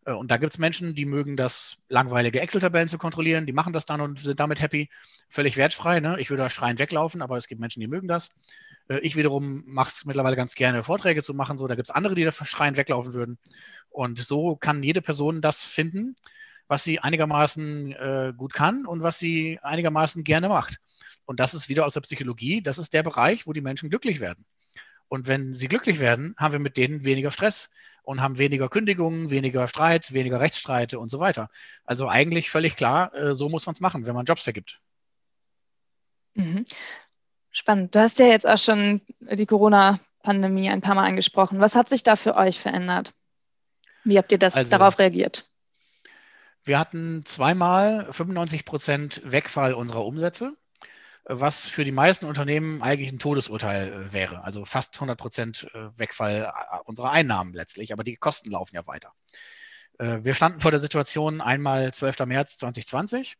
Äh, 0.06 0.12
und 0.12 0.32
da 0.32 0.38
gibt 0.38 0.54
es 0.54 0.60
Menschen, 0.60 0.95
die 0.95 1.06
mögen 1.06 1.38
das, 1.38 1.78
langweilige 1.88 2.41
Excel-Tabellen 2.41 2.89
zu 2.89 2.98
kontrollieren, 2.98 3.45
die 3.45 3.54
machen 3.54 3.74
das 3.74 3.86
dann 3.86 4.02
und 4.02 4.19
sind 4.19 4.39
damit 4.39 4.62
happy, 4.62 4.89
völlig 5.30 5.58
wertfrei. 5.58 6.00
Ne? 6.02 6.19
Ich 6.19 6.30
würde 6.30 6.43
da 6.43 6.50
schreiend 6.50 6.80
weglaufen, 6.80 7.22
aber 7.22 7.38
es 7.38 7.48
gibt 7.48 7.62
Menschen, 7.62 7.80
die 7.80 7.88
mögen 7.88 8.08
das. 8.08 8.32
Äh, 8.89 8.99
ich 8.99 9.15
wiederum 9.15 9.63
mache 9.65 9.89
es 9.89 10.06
mittlerweile 10.06 10.36
ganz 10.36 10.56
gerne, 10.56 10.84
Vorträge 10.84 11.23
zu 11.23 11.34
machen. 11.34 11.58
So, 11.58 11.67
da 11.67 11.75
gibt 11.75 11.88
es 11.88 11.95
andere, 11.95 12.15
die 12.15 12.25
da 12.25 12.32
schreiend 12.32 12.78
weglaufen 12.78 13.13
würden. 13.13 13.38
Und 13.89 14.19
so 14.19 14.56
kann 14.56 14.84
jede 14.84 15.02
Person 15.02 15.41
das 15.41 15.65
finden, 15.65 16.15
was 16.67 16.84
sie 16.84 16.99
einigermaßen 16.99 17.93
äh, 17.93 18.34
gut 18.36 18.54
kann 18.54 18.86
und 18.86 19.02
was 19.02 19.19
sie 19.19 19.60
einigermaßen 19.62 20.23
gerne 20.23 20.49
macht. 20.49 20.78
Und 21.25 21.39
das 21.39 21.54
ist 21.54 21.69
wieder 21.69 21.86
aus 21.86 21.93
der 21.93 22.02
Psychologie, 22.02 22.62
das 22.62 22.78
ist 22.78 22.93
der 22.93 23.04
Bereich, 23.04 23.45
wo 23.47 23.54
die 23.54 23.62
Menschen 23.62 23.89
glücklich 23.89 24.19
werden. 24.19 24.45
Und 25.08 25.28
wenn 25.28 25.56
sie 25.56 25.67
glücklich 25.67 25.99
werden, 25.99 26.36
haben 26.38 26.54
wir 26.54 26.60
mit 26.60 26.78
denen 26.78 27.06
weniger 27.06 27.32
Stress 27.32 27.71
und 28.04 28.21
haben 28.21 28.38
weniger 28.38 28.69
Kündigungen, 28.69 29.30
weniger 29.30 29.67
Streit, 29.67 30.13
weniger 30.13 30.39
Rechtsstreite 30.39 30.99
und 30.99 31.10
so 31.10 31.19
weiter. 31.19 31.49
Also 31.86 32.08
eigentlich 32.08 32.49
völlig 32.49 32.75
klar, 32.75 33.13
äh, 33.13 33.36
so 33.36 33.49
muss 33.49 33.65
man 33.65 33.73
es 33.73 33.82
machen, 33.82 34.06
wenn 34.06 34.15
man 34.15 34.25
Jobs 34.25 34.43
vergibt. 34.43 34.82
Mhm. 36.36 36.65
Spannend. 37.51 37.95
Du 37.95 37.99
hast 37.99 38.19
ja 38.19 38.27
jetzt 38.27 38.47
auch 38.47 38.57
schon 38.57 39.01
die 39.19 39.45
Corona-Pandemie 39.45 40.69
ein 40.69 40.81
paar 40.81 40.95
Mal 40.95 41.05
angesprochen. 41.05 41.59
Was 41.59 41.75
hat 41.75 41.89
sich 41.89 42.03
da 42.03 42.15
für 42.15 42.35
euch 42.35 42.59
verändert? 42.59 43.13
Wie 44.03 44.17
habt 44.17 44.31
ihr 44.31 44.39
das 44.39 44.55
also, 44.55 44.69
darauf 44.69 44.99
reagiert? 44.99 45.49
Wir 46.63 46.79
hatten 46.79 47.23
zweimal 47.25 48.12
95 48.12 48.65
Prozent 48.65 49.21
Wegfall 49.25 49.73
unserer 49.73 50.05
Umsätze 50.05 50.55
was 51.29 51.69
für 51.69 51.83
die 51.83 51.91
meisten 51.91 52.25
Unternehmen 52.25 52.81
eigentlich 52.81 53.12
ein 53.12 53.19
Todesurteil 53.19 53.93
äh, 53.93 54.13
wäre. 54.13 54.43
Also 54.43 54.65
fast 54.65 54.95
100 54.95 55.17
Prozent 55.17 55.67
äh, 55.73 55.89
Wegfall 55.95 56.51
äh, 56.51 56.77
unserer 56.85 57.12
Einnahmen 57.12 57.53
letztlich, 57.53 57.93
aber 57.93 58.03
die 58.03 58.15
Kosten 58.15 58.49
laufen 58.49 58.75
ja 58.75 58.85
weiter. 58.85 59.13
Wir 60.01 60.33
standen 60.33 60.62
vor 60.62 60.71
der 60.71 60.79
Situation 60.79 61.41
einmal 61.41 61.93
12. 61.93 62.19
März 62.19 62.57
2020 62.59 63.35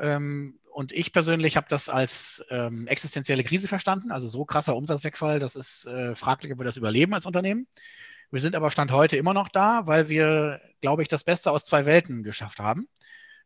ähm, 0.00 0.58
und 0.72 0.92
ich 0.92 1.12
persönlich 1.12 1.56
habe 1.56 1.66
das 1.68 1.88
als 1.88 2.44
ähm, 2.50 2.86
existenzielle 2.86 3.44
Krise 3.44 3.68
verstanden, 3.68 4.10
also 4.10 4.28
so 4.28 4.44
krasser 4.44 4.76
Umsatzwegfall, 4.76 5.38
das 5.38 5.56
ist 5.56 5.88
fraglich, 6.14 6.52
ob 6.52 6.58
wir 6.58 6.64
das 6.64 6.76
überleben 6.76 7.14
als 7.14 7.26
Unternehmen. 7.26 7.66
Wir 8.30 8.40
sind 8.40 8.56
aber 8.56 8.70
Stand 8.70 8.92
heute 8.92 9.18
immer 9.18 9.34
noch 9.34 9.48
da, 9.48 9.86
weil 9.86 10.08
wir, 10.08 10.60
glaube 10.80 11.02
ich, 11.02 11.08
das 11.08 11.22
Beste 11.22 11.50
aus 11.50 11.64
zwei 11.64 11.84
Welten 11.84 12.22
geschafft 12.22 12.60
haben. 12.60 12.88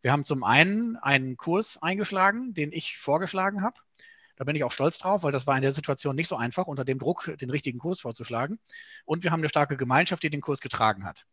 Wir 0.01 0.13
haben 0.13 0.25
zum 0.25 0.45
einen 0.45 0.97
einen 0.97 1.37
Kurs 1.37 1.83
eingeschlagen, 1.83 2.55
den 2.55 2.71
ich 2.71 2.97
vorgeschlagen 2.97 3.63
habe. 3.63 3.81
Da 4.37 4.45
bin 4.45 4.55
ich 4.55 4.63
auch 4.63 4.71
stolz 4.71 4.99
drauf, 4.99 5.25
weil 5.25 5.33
das 5.33 5.49
war 5.49 5.57
in 5.57 5.63
der 5.63 5.73
Situation 5.73 6.15
nicht 6.15 6.29
so 6.29 6.37
einfach, 6.37 6.69
unter 6.69 6.85
dem 6.85 7.01
Druck 7.01 7.37
den 7.41 7.51
richtigen 7.51 7.81
Kurs 7.81 8.03
vorzuschlagen. 8.03 8.61
Und 9.05 9.25
wir 9.25 9.33
haben 9.33 9.41
eine 9.41 9.49
starke 9.49 9.77
Gemeinschaft, 9.77 10.23
die 10.23 10.31
den 10.31 10.41
Kurs 10.41 10.61
getragen 10.61 11.05
hat. 11.05 11.27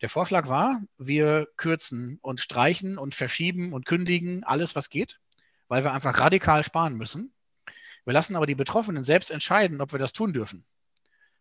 Der 0.00 0.08
Vorschlag 0.08 0.48
war, 0.48 0.80
wir 0.96 1.48
kürzen 1.56 2.18
und 2.22 2.40
streichen 2.40 2.96
und 2.96 3.14
verschieben 3.14 3.74
und 3.74 3.84
kündigen 3.84 4.44
alles, 4.44 4.74
was 4.74 4.88
geht, 4.88 5.18
weil 5.68 5.84
wir 5.84 5.92
einfach 5.92 6.18
radikal 6.18 6.64
sparen 6.64 6.94
müssen. 6.94 7.32
Wir 8.04 8.12
lassen 8.12 8.36
aber 8.36 8.46
die 8.46 8.54
Betroffenen 8.54 9.04
selbst 9.04 9.30
entscheiden, 9.30 9.80
ob 9.80 9.92
wir 9.92 9.98
das 9.98 10.12
tun 10.12 10.32
dürfen. 10.32 10.64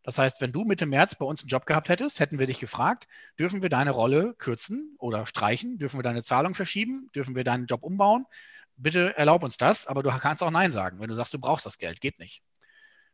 Das 0.03 0.19
heißt, 0.19 0.39
wenn 0.39 0.51
du 0.51 0.63
Mitte 0.65 0.85
März 0.85 1.15
bei 1.15 1.25
uns 1.25 1.41
einen 1.41 1.49
Job 1.49 1.65
gehabt 1.65 1.89
hättest, 1.89 2.19
hätten 2.19 2.37
wir 2.37 2.45
dich 2.45 2.59
gefragt, 2.59 3.07
dürfen 3.39 3.63
wir 3.63 3.69
deine 3.69 3.91
Rolle 3.91 4.35
kürzen 4.37 4.95
oder 4.99 5.25
streichen? 5.25 5.79
Dürfen 5.79 5.97
wir 5.97 6.03
deine 6.03 6.21
Zahlung 6.21 6.53
verschieben? 6.53 7.09
Dürfen 7.15 7.35
wir 7.35 7.43
deinen 7.43 7.65
Job 7.65 7.83
umbauen? 7.83 8.25
Bitte 8.77 9.17
erlaub 9.17 9.43
uns 9.43 9.57
das, 9.57 9.87
aber 9.87 10.03
du 10.03 10.09
kannst 10.09 10.43
auch 10.43 10.51
Nein 10.51 10.71
sagen, 10.71 10.99
wenn 10.99 11.09
du 11.09 11.15
sagst, 11.15 11.33
du 11.33 11.39
brauchst 11.39 11.65
das 11.65 11.79
Geld. 11.79 12.01
Geht 12.01 12.19
nicht. 12.19 12.43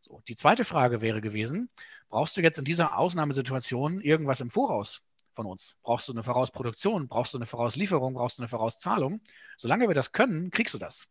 So, 0.01 0.21
die 0.27 0.35
zweite 0.35 0.65
Frage 0.65 1.01
wäre 1.01 1.21
gewesen, 1.21 1.69
brauchst 2.09 2.35
du 2.35 2.41
jetzt 2.41 2.57
in 2.59 2.65
dieser 2.65 2.97
Ausnahmesituation 2.97 4.01
irgendwas 4.01 4.41
im 4.41 4.49
Voraus 4.49 5.01
von 5.33 5.45
uns? 5.45 5.77
Brauchst 5.83 6.07
du 6.07 6.13
eine 6.13 6.23
Vorausproduktion? 6.23 7.07
Brauchst 7.07 7.33
du 7.33 7.37
eine 7.37 7.45
Vorauslieferung? 7.45 8.13
Brauchst 8.13 8.37
du 8.37 8.43
eine 8.43 8.49
Vorauszahlung? 8.49 9.21
Solange 9.57 9.87
wir 9.87 9.95
das 9.95 10.11
können, 10.11 10.51
kriegst 10.51 10.73
du 10.73 10.77
das. 10.77 11.07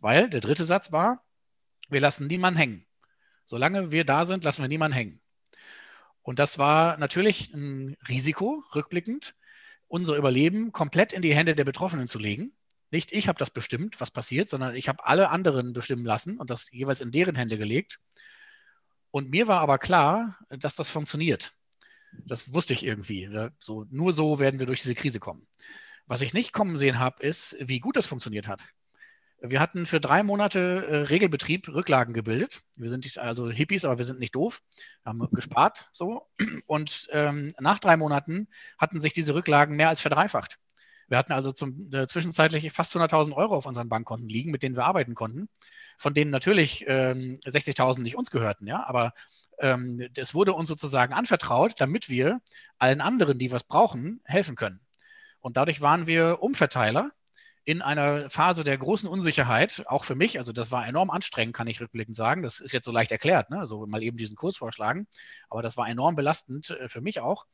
Weil 0.00 0.30
der 0.30 0.40
dritte 0.40 0.64
Satz 0.64 0.92
war, 0.92 1.24
wir 1.88 2.00
lassen 2.00 2.26
niemanden 2.26 2.58
hängen. 2.58 2.86
Solange 3.44 3.90
wir 3.90 4.04
da 4.04 4.24
sind, 4.24 4.44
lassen 4.44 4.62
wir 4.62 4.68
niemanden 4.68 4.96
hängen. 4.96 5.20
Und 6.22 6.38
das 6.38 6.58
war 6.58 6.96
natürlich 6.98 7.52
ein 7.52 7.96
Risiko, 8.08 8.62
rückblickend, 8.74 9.34
unser 9.88 10.16
Überleben 10.16 10.72
komplett 10.72 11.12
in 11.12 11.22
die 11.22 11.34
Hände 11.34 11.54
der 11.54 11.64
Betroffenen 11.64 12.06
zu 12.06 12.18
legen. 12.18 12.52
Nicht 12.90 13.12
ich 13.12 13.28
habe 13.28 13.38
das 13.38 13.50
bestimmt, 13.50 14.00
was 14.00 14.10
passiert, 14.10 14.48
sondern 14.48 14.74
ich 14.74 14.88
habe 14.88 15.04
alle 15.04 15.30
anderen 15.30 15.72
bestimmen 15.72 16.04
lassen 16.04 16.38
und 16.38 16.50
das 16.50 16.70
jeweils 16.70 17.00
in 17.00 17.10
deren 17.10 17.34
Hände 17.34 17.58
gelegt. 17.58 18.00
Und 19.10 19.30
mir 19.30 19.48
war 19.48 19.60
aber 19.60 19.78
klar, 19.78 20.38
dass 20.50 20.76
das 20.76 20.90
funktioniert. 20.90 21.52
Das 22.12 22.52
wusste 22.52 22.72
ich 22.72 22.84
irgendwie. 22.84 23.28
So, 23.58 23.86
nur 23.90 24.12
so 24.12 24.38
werden 24.38 24.60
wir 24.60 24.66
durch 24.66 24.82
diese 24.82 24.94
Krise 24.94 25.20
kommen. 25.20 25.46
Was 26.06 26.22
ich 26.22 26.34
nicht 26.34 26.52
kommen 26.52 26.76
sehen 26.76 26.98
habe, 26.98 27.22
ist, 27.22 27.56
wie 27.60 27.80
gut 27.80 27.96
das 27.96 28.06
funktioniert 28.06 28.48
hat. 28.48 28.64
Wir 29.42 29.60
hatten 29.60 29.86
für 29.86 30.00
drei 30.00 30.22
Monate 30.22 30.86
äh, 30.86 30.96
Regelbetrieb 31.04 31.68
Rücklagen 31.68 32.12
gebildet. 32.12 32.62
Wir 32.76 32.90
sind 32.90 33.16
also 33.16 33.50
Hippies, 33.50 33.86
aber 33.86 33.96
wir 33.96 34.04
sind 34.04 34.20
nicht 34.20 34.34
doof. 34.34 34.60
Wir 35.02 35.10
haben 35.10 35.28
gespart 35.32 35.88
so. 35.92 36.26
Und 36.66 37.08
ähm, 37.12 37.52
nach 37.58 37.78
drei 37.78 37.96
Monaten 37.96 38.48
hatten 38.76 39.00
sich 39.00 39.14
diese 39.14 39.34
Rücklagen 39.34 39.76
mehr 39.76 39.88
als 39.88 40.02
verdreifacht. 40.02 40.58
Wir 41.08 41.18
hatten 41.18 41.32
also 41.32 41.52
zum, 41.52 41.92
äh, 41.92 42.06
zwischenzeitlich 42.06 42.70
fast 42.72 42.94
100.000 42.94 43.32
Euro 43.32 43.56
auf 43.56 43.66
unseren 43.66 43.88
Bankkonten 43.88 44.28
liegen, 44.28 44.50
mit 44.50 44.62
denen 44.62 44.76
wir 44.76 44.84
arbeiten 44.84 45.14
konnten, 45.14 45.48
von 45.98 46.14
denen 46.14 46.30
natürlich 46.30 46.84
ähm, 46.86 47.40
60.000 47.44 48.00
nicht 48.02 48.16
uns 48.16 48.30
gehörten, 48.30 48.66
ja, 48.66 48.86
aber 48.86 49.12
ähm, 49.60 50.08
es 50.16 50.34
wurde 50.34 50.52
uns 50.54 50.68
sozusagen 50.68 51.12
anvertraut, 51.12 51.74
damit 51.78 52.08
wir 52.08 52.40
allen 52.78 53.00
anderen, 53.00 53.38
die 53.38 53.52
was 53.52 53.64
brauchen, 53.64 54.20
helfen 54.24 54.56
können. 54.56 54.80
Und 55.40 55.56
dadurch 55.56 55.80
waren 55.80 56.06
wir 56.06 56.42
Umverteiler 56.42 57.10
in 57.64 57.82
einer 57.82 58.30
Phase 58.30 58.64
der 58.64 58.78
großen 58.78 59.08
Unsicherheit, 59.08 59.84
auch 59.86 60.04
für 60.04 60.14
mich, 60.14 60.38
also 60.38 60.52
das 60.52 60.70
war 60.72 60.86
enorm 60.86 61.10
anstrengend, 61.10 61.54
kann 61.54 61.68
ich 61.68 61.80
rückblickend 61.80 62.16
sagen. 62.16 62.42
Das 62.42 62.58
ist 62.58 62.72
jetzt 62.72 62.86
so 62.86 62.92
leicht 62.92 63.12
erklärt, 63.12 63.50
ne? 63.50 63.66
so 63.66 63.86
mal 63.86 64.02
eben 64.02 64.16
diesen 64.16 64.36
Kurs 64.36 64.56
vorschlagen, 64.56 65.06
aber 65.48 65.62
das 65.62 65.76
war 65.76 65.88
enorm 65.88 66.16
belastend 66.16 66.70
äh, 66.70 66.88
für 66.88 67.00
mich 67.00 67.20
auch. 67.20 67.46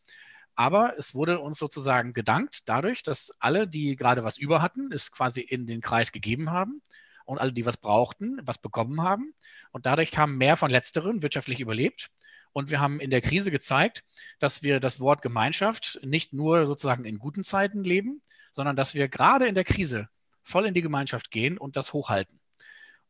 Aber 0.55 0.95
es 0.97 1.15
wurde 1.15 1.41
uns 1.41 1.59
sozusagen 1.59 2.15
gedankt 2.15 2.63
dadurch, 2.67 3.03
dass 3.03 3.31
alle, 3.41 3.69
die 3.69 3.95
gerade 3.95 4.25
was 4.25 4.39
über 4.39 4.63
hatten, 4.63 4.91
es 4.91 5.13
quasi 5.13 5.43
in 5.43 5.67
den 5.67 5.83
Kreis 5.83 6.13
gegeben 6.13 6.51
haben 6.51 6.81
und 7.27 7.39
alle, 7.39 7.53
die 7.53 7.67
was 7.67 7.77
brauchten, 7.77 8.41
was 8.43 8.59
bekommen 8.59 9.03
haben. 9.03 9.35
Und 9.73 9.85
dadurch 9.85 10.17
haben 10.17 10.39
mehr 10.39 10.57
von 10.57 10.71
letzteren 10.71 11.23
wirtschaftlich 11.23 11.61
überlebt. 11.61 12.09
Und 12.53 12.71
wir 12.71 12.81
haben 12.81 13.01
in 13.01 13.11
der 13.11 13.21
Krise 13.21 13.51
gezeigt, 13.51 14.03
dass 14.39 14.63
wir 14.63 14.81
das 14.81 15.01
Wort 15.01 15.21
Gemeinschaft 15.21 16.01
nicht 16.03 16.33
nur 16.33 16.67
sozusagen 16.67 17.05
in 17.05 17.19
guten 17.19 17.45
Zeiten 17.45 17.85
leben, 17.85 18.23
sondern 18.53 18.77
dass 18.77 18.95
wir 18.95 19.09
gerade 19.09 19.47
in 19.47 19.55
der 19.55 19.65
Krise 19.65 20.09
voll 20.43 20.65
in 20.65 20.73
die 20.73 20.81
Gemeinschaft 20.81 21.31
gehen 21.31 21.59
und 21.59 21.77
das 21.77 21.93
hochhalten. 21.93 22.41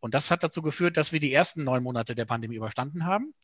Und 0.00 0.14
das 0.14 0.30
hat 0.30 0.42
dazu 0.42 0.62
geführt, 0.62 0.96
dass 0.96 1.12
wir 1.12 1.20
die 1.20 1.32
ersten 1.32 1.62
neun 1.62 1.82
Monate 1.82 2.14
der 2.14 2.24
Pandemie 2.24 2.56
überstanden 2.56 3.06
haben. 3.06 3.34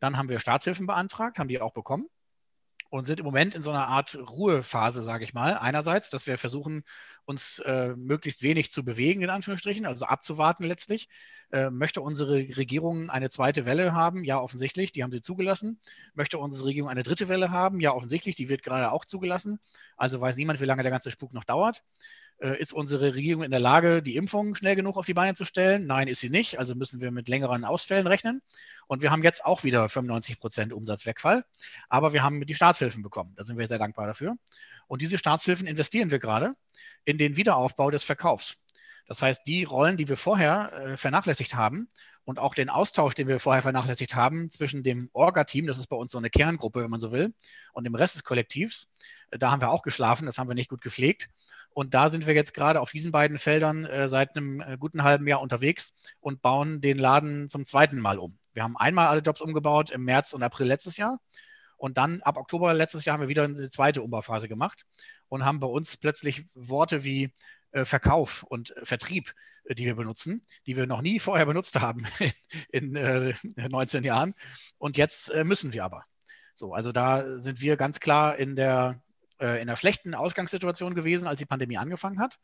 Dann 0.00 0.16
haben 0.16 0.28
wir 0.28 0.40
Staatshilfen 0.40 0.86
beantragt, 0.86 1.38
haben 1.38 1.48
die 1.48 1.60
auch 1.60 1.72
bekommen 1.72 2.08
und 2.90 3.06
sind 3.06 3.18
im 3.18 3.26
Moment 3.26 3.54
in 3.54 3.62
so 3.62 3.70
einer 3.70 3.88
Art 3.88 4.14
Ruhephase, 4.14 5.02
sage 5.02 5.24
ich 5.24 5.34
mal. 5.34 5.56
Einerseits, 5.58 6.10
dass 6.10 6.26
wir 6.28 6.38
versuchen, 6.38 6.84
uns 7.26 7.58
äh, 7.60 7.94
möglichst 7.96 8.42
wenig 8.42 8.70
zu 8.70 8.84
bewegen, 8.84 9.22
in 9.22 9.30
Anführungsstrichen, 9.30 9.86
also 9.86 10.06
abzuwarten 10.06 10.64
letztlich. 10.64 11.08
Äh, 11.52 11.70
möchte 11.70 12.00
unsere 12.00 12.36
Regierung 12.56 13.10
eine 13.10 13.30
zweite 13.30 13.64
Welle 13.64 13.92
haben? 13.92 14.24
Ja, 14.24 14.40
offensichtlich, 14.40 14.92
die 14.92 15.02
haben 15.02 15.12
sie 15.12 15.20
zugelassen. 15.20 15.80
Möchte 16.14 16.38
unsere 16.38 16.68
Regierung 16.68 16.90
eine 16.90 17.02
dritte 17.02 17.28
Welle 17.28 17.50
haben? 17.50 17.80
Ja, 17.80 17.92
offensichtlich, 17.92 18.34
die 18.34 18.48
wird 18.48 18.62
gerade 18.62 18.90
auch 18.92 19.04
zugelassen. 19.04 19.60
Also 19.96 20.20
weiß 20.20 20.36
niemand, 20.36 20.60
wie 20.60 20.64
lange 20.64 20.82
der 20.82 20.92
ganze 20.92 21.10
Spuk 21.10 21.32
noch 21.32 21.44
dauert. 21.44 21.82
Äh, 22.38 22.60
ist 22.60 22.72
unsere 22.72 23.14
Regierung 23.14 23.44
in 23.44 23.50
der 23.50 23.60
Lage, 23.60 24.02
die 24.02 24.16
Impfung 24.16 24.54
schnell 24.54 24.74
genug 24.74 24.96
auf 24.96 25.06
die 25.06 25.14
Beine 25.14 25.34
zu 25.34 25.44
stellen? 25.44 25.86
Nein, 25.86 26.08
ist 26.08 26.20
sie 26.20 26.30
nicht. 26.30 26.58
Also 26.58 26.74
müssen 26.74 27.00
wir 27.00 27.10
mit 27.10 27.28
längeren 27.28 27.64
Ausfällen 27.64 28.06
rechnen. 28.06 28.42
Und 28.86 29.02
wir 29.02 29.10
haben 29.10 29.22
jetzt 29.22 29.44
auch 29.44 29.64
wieder 29.64 29.88
95 29.88 30.40
Prozent 30.40 30.72
Umsatzwegfall. 30.72 31.44
Aber 31.88 32.12
wir 32.12 32.22
haben 32.22 32.44
die 32.44 32.54
Staatshilfen 32.54 33.02
bekommen. 33.02 33.32
Da 33.36 33.44
sind 33.44 33.58
wir 33.58 33.66
sehr 33.66 33.78
dankbar 33.78 34.06
dafür. 34.06 34.34
Und 34.88 35.00
diese 35.02 35.18
Staatshilfen 35.18 35.66
investieren 35.66 36.10
wir 36.10 36.18
gerade 36.18 36.54
in 37.04 37.18
den 37.18 37.36
Wiederaufbau 37.36 37.90
des 37.90 38.04
Verkaufs. 38.04 38.56
Das 39.06 39.20
heißt, 39.22 39.46
die 39.46 39.64
Rollen, 39.64 39.96
die 39.96 40.08
wir 40.08 40.16
vorher 40.16 40.72
äh, 40.72 40.96
vernachlässigt 40.96 41.54
haben 41.54 41.88
und 42.24 42.38
auch 42.38 42.54
den 42.54 42.70
Austausch, 42.70 43.14
den 43.14 43.28
wir 43.28 43.38
vorher 43.38 43.62
vernachlässigt 43.62 44.14
haben 44.14 44.50
zwischen 44.50 44.82
dem 44.82 45.10
Orga-Team, 45.12 45.66
das 45.66 45.78
ist 45.78 45.88
bei 45.88 45.96
uns 45.96 46.12
so 46.12 46.18
eine 46.18 46.30
Kerngruppe, 46.30 46.82
wenn 46.82 46.90
man 46.90 47.00
so 47.00 47.12
will, 47.12 47.34
und 47.72 47.84
dem 47.84 47.94
Rest 47.94 48.14
des 48.14 48.24
Kollektivs, 48.24 48.88
äh, 49.30 49.38
da 49.38 49.50
haben 49.50 49.60
wir 49.60 49.70
auch 49.70 49.82
geschlafen, 49.82 50.26
das 50.26 50.38
haben 50.38 50.48
wir 50.48 50.54
nicht 50.54 50.70
gut 50.70 50.80
gepflegt. 50.80 51.28
Und 51.74 51.92
da 51.92 52.08
sind 52.08 52.28
wir 52.28 52.34
jetzt 52.34 52.54
gerade 52.54 52.80
auf 52.80 52.92
diesen 52.92 53.10
beiden 53.10 53.36
Feldern 53.36 53.84
äh, 53.84 54.08
seit 54.08 54.36
einem 54.36 54.60
äh, 54.60 54.76
guten 54.78 55.02
halben 55.02 55.26
Jahr 55.26 55.42
unterwegs 55.42 55.92
und 56.20 56.40
bauen 56.40 56.80
den 56.80 56.98
Laden 56.98 57.48
zum 57.48 57.66
zweiten 57.66 57.98
Mal 57.98 58.20
um. 58.20 58.38
Wir 58.52 58.62
haben 58.62 58.76
einmal 58.76 59.08
alle 59.08 59.22
Jobs 59.22 59.40
umgebaut 59.40 59.90
im 59.90 60.04
März 60.04 60.34
und 60.34 60.44
April 60.44 60.68
letztes 60.68 60.96
Jahr. 60.96 61.18
Und 61.76 61.98
dann 61.98 62.22
ab 62.22 62.36
Oktober 62.36 62.72
letztes 62.72 63.04
Jahr 63.04 63.14
haben 63.14 63.22
wir 63.22 63.28
wieder 63.28 63.42
eine 63.42 63.68
zweite 63.70 64.02
Umbauphase 64.02 64.48
gemacht 64.48 64.86
und 65.28 65.44
haben 65.44 65.60
bei 65.60 65.66
uns 65.66 65.96
plötzlich 65.96 66.44
Worte 66.54 67.04
wie 67.04 67.32
äh, 67.72 67.84
Verkauf 67.84 68.42
und 68.42 68.74
Vertrieb, 68.82 69.34
äh, 69.64 69.74
die 69.74 69.86
wir 69.86 69.96
benutzen, 69.96 70.42
die 70.66 70.76
wir 70.76 70.86
noch 70.86 71.02
nie 71.02 71.20
vorher 71.20 71.46
benutzt 71.46 71.80
haben 71.80 72.06
in, 72.70 72.96
in 72.96 73.34
19 73.56 74.04
Jahren. 74.04 74.34
Und 74.78 74.96
jetzt 74.96 75.34
müssen 75.44 75.72
wir 75.72 75.84
aber. 75.84 76.04
So, 76.56 76.72
also 76.72 76.92
da 76.92 77.38
sind 77.40 77.60
wir 77.60 77.76
ganz 77.76 77.98
klar 77.98 78.36
in 78.36 78.54
der 78.54 79.00
äh, 79.40 79.56
in 79.56 79.68
einer 79.68 79.76
schlechten 79.76 80.14
Ausgangssituation 80.14 80.94
gewesen, 80.94 81.26
als 81.26 81.38
die 81.38 81.46
Pandemie 81.46 81.76
angefangen 81.76 82.20
hat, 82.20 82.38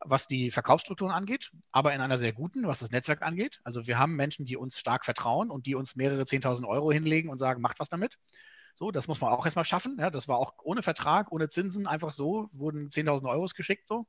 was 0.00 0.26
die 0.26 0.50
Verkaufsstrukturen 0.50 1.12
angeht, 1.12 1.50
aber 1.72 1.94
in 1.94 2.00
einer 2.00 2.18
sehr 2.18 2.32
guten, 2.32 2.66
was 2.66 2.80
das 2.80 2.90
Netzwerk 2.90 3.22
angeht. 3.22 3.60
Also 3.64 3.86
wir 3.86 3.98
haben 3.98 4.14
Menschen, 4.14 4.44
die 4.44 4.56
uns 4.56 4.78
stark 4.78 5.04
vertrauen 5.04 5.50
und 5.50 5.66
die 5.66 5.74
uns 5.74 5.96
mehrere 5.96 6.22
10.000 6.22 6.66
Euro 6.66 6.92
hinlegen 6.92 7.30
und 7.30 7.38
sagen, 7.38 7.62
macht 7.62 7.80
was 7.80 7.88
damit. 7.88 8.18
So, 8.78 8.92
das 8.92 9.08
muss 9.08 9.20
man 9.20 9.32
auch 9.32 9.44
erstmal 9.44 9.64
schaffen. 9.64 9.96
Ja, 9.98 10.08
das 10.08 10.28
war 10.28 10.38
auch 10.38 10.54
ohne 10.62 10.84
Vertrag, 10.84 11.32
ohne 11.32 11.48
Zinsen, 11.48 11.88
einfach 11.88 12.12
so, 12.12 12.48
wurden 12.52 12.90
10.000 12.90 13.28
Euro 13.28 13.44
geschickt. 13.52 13.88
So. 13.88 14.06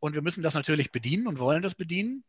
Und 0.00 0.14
wir 0.14 0.22
müssen 0.22 0.42
das 0.42 0.54
natürlich 0.54 0.92
bedienen 0.92 1.26
und 1.26 1.38
wollen 1.38 1.60
das 1.60 1.74
bedienen. 1.74 2.24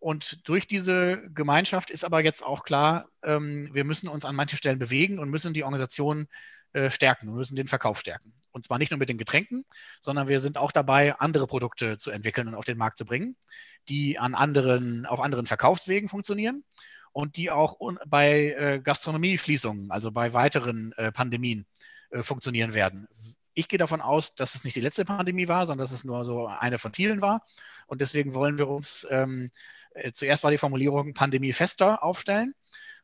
Und 0.00 0.48
durch 0.48 0.66
diese 0.66 1.22
Gemeinschaft 1.30 1.90
ist 1.90 2.04
aber 2.04 2.24
jetzt 2.24 2.42
auch 2.42 2.64
klar, 2.64 3.06
ähm, 3.22 3.72
wir 3.72 3.84
müssen 3.84 4.08
uns 4.08 4.24
an 4.24 4.34
manchen 4.34 4.56
Stellen 4.56 4.80
bewegen 4.80 5.20
und 5.20 5.30
müssen 5.30 5.54
die 5.54 5.62
Organisation 5.62 6.26
äh, 6.72 6.90
stärken. 6.90 7.28
Wir 7.28 7.34
müssen 7.36 7.54
den 7.54 7.68
Verkauf 7.68 8.00
stärken. 8.00 8.32
Und 8.50 8.64
zwar 8.64 8.78
nicht 8.78 8.90
nur 8.90 8.98
mit 8.98 9.08
den 9.08 9.18
Getränken, 9.18 9.66
sondern 10.00 10.26
wir 10.26 10.40
sind 10.40 10.58
auch 10.58 10.72
dabei, 10.72 11.14
andere 11.14 11.46
Produkte 11.46 11.96
zu 11.96 12.10
entwickeln 12.10 12.48
und 12.48 12.56
auf 12.56 12.64
den 12.64 12.76
Markt 12.76 12.98
zu 12.98 13.04
bringen, 13.04 13.36
die 13.88 14.18
an 14.18 14.34
anderen, 14.34 15.06
auf 15.06 15.20
anderen 15.20 15.46
Verkaufswegen 15.46 16.08
funktionieren 16.08 16.64
und 17.12 17.36
die 17.36 17.50
auch 17.50 17.78
bei 18.06 18.54
äh, 18.58 18.80
Gastronomieschließungen, 18.82 19.90
also 19.90 20.10
bei 20.10 20.32
weiteren 20.34 20.92
äh, 20.96 21.12
Pandemien, 21.12 21.66
äh, 22.10 22.22
funktionieren 22.22 22.74
werden. 22.74 23.08
Ich 23.54 23.68
gehe 23.68 23.78
davon 23.78 24.00
aus, 24.00 24.34
dass 24.34 24.54
es 24.54 24.64
nicht 24.64 24.76
die 24.76 24.80
letzte 24.80 25.04
Pandemie 25.04 25.48
war, 25.48 25.66
sondern 25.66 25.84
dass 25.84 25.92
es 25.92 26.04
nur 26.04 26.24
so 26.24 26.46
eine 26.46 26.78
von 26.78 26.94
vielen 26.94 27.20
war. 27.20 27.44
Und 27.86 28.00
deswegen 28.00 28.34
wollen 28.34 28.58
wir 28.58 28.68
uns 28.68 29.06
ähm, 29.10 29.48
äh, 29.98 30.12
zuerst 30.12 30.44
war 30.44 30.50
die 30.50 30.58
Formulierung 30.58 31.14
pandemiefester 31.14 32.02
aufstellen 32.02 32.54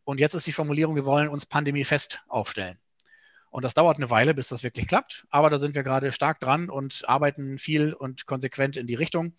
und 0.05 0.21
jetzt 0.21 0.35
ist 0.35 0.47
die 0.47 0.53
Formulierung, 0.53 0.95
wir 0.95 1.05
wollen 1.05 1.29
uns 1.29 1.47
pandemiefest 1.47 2.23
aufstellen. 2.29 2.79
Und 3.51 3.65
das 3.65 3.75
dauert 3.75 3.97
eine 3.99 4.11
Weile, 4.11 4.35
bis 4.35 4.49
das 4.49 4.65
wirklich 4.65 4.89
klappt, 4.89 5.27
aber 5.31 5.49
da 5.49 5.59
sind 5.59 5.75
wir 5.75 5.85
gerade 5.85 6.13
stark 6.13 6.41
dran 6.41 6.69
und 6.69 7.09
arbeiten 7.09 7.59
viel 7.59 7.93
und 7.93 8.27
konsequent 8.27 8.77
in 8.77 8.87
die 8.87 8.97
Richtung 8.97 9.35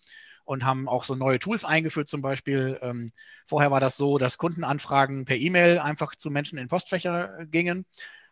und 0.46 0.64
haben 0.64 0.88
auch 0.88 1.04
so 1.04 1.14
neue 1.14 1.38
Tools 1.38 1.64
eingeführt 1.64 2.08
zum 2.08 2.22
Beispiel. 2.22 2.78
Ähm, 2.80 3.10
vorher 3.46 3.70
war 3.70 3.80
das 3.80 3.96
so, 3.96 4.16
dass 4.16 4.38
Kundenanfragen 4.38 5.26
per 5.26 5.36
E-Mail 5.36 5.80
einfach 5.80 6.14
zu 6.14 6.30
Menschen 6.30 6.56
in 6.56 6.68
Postfächer 6.68 7.46
gingen 7.46 7.84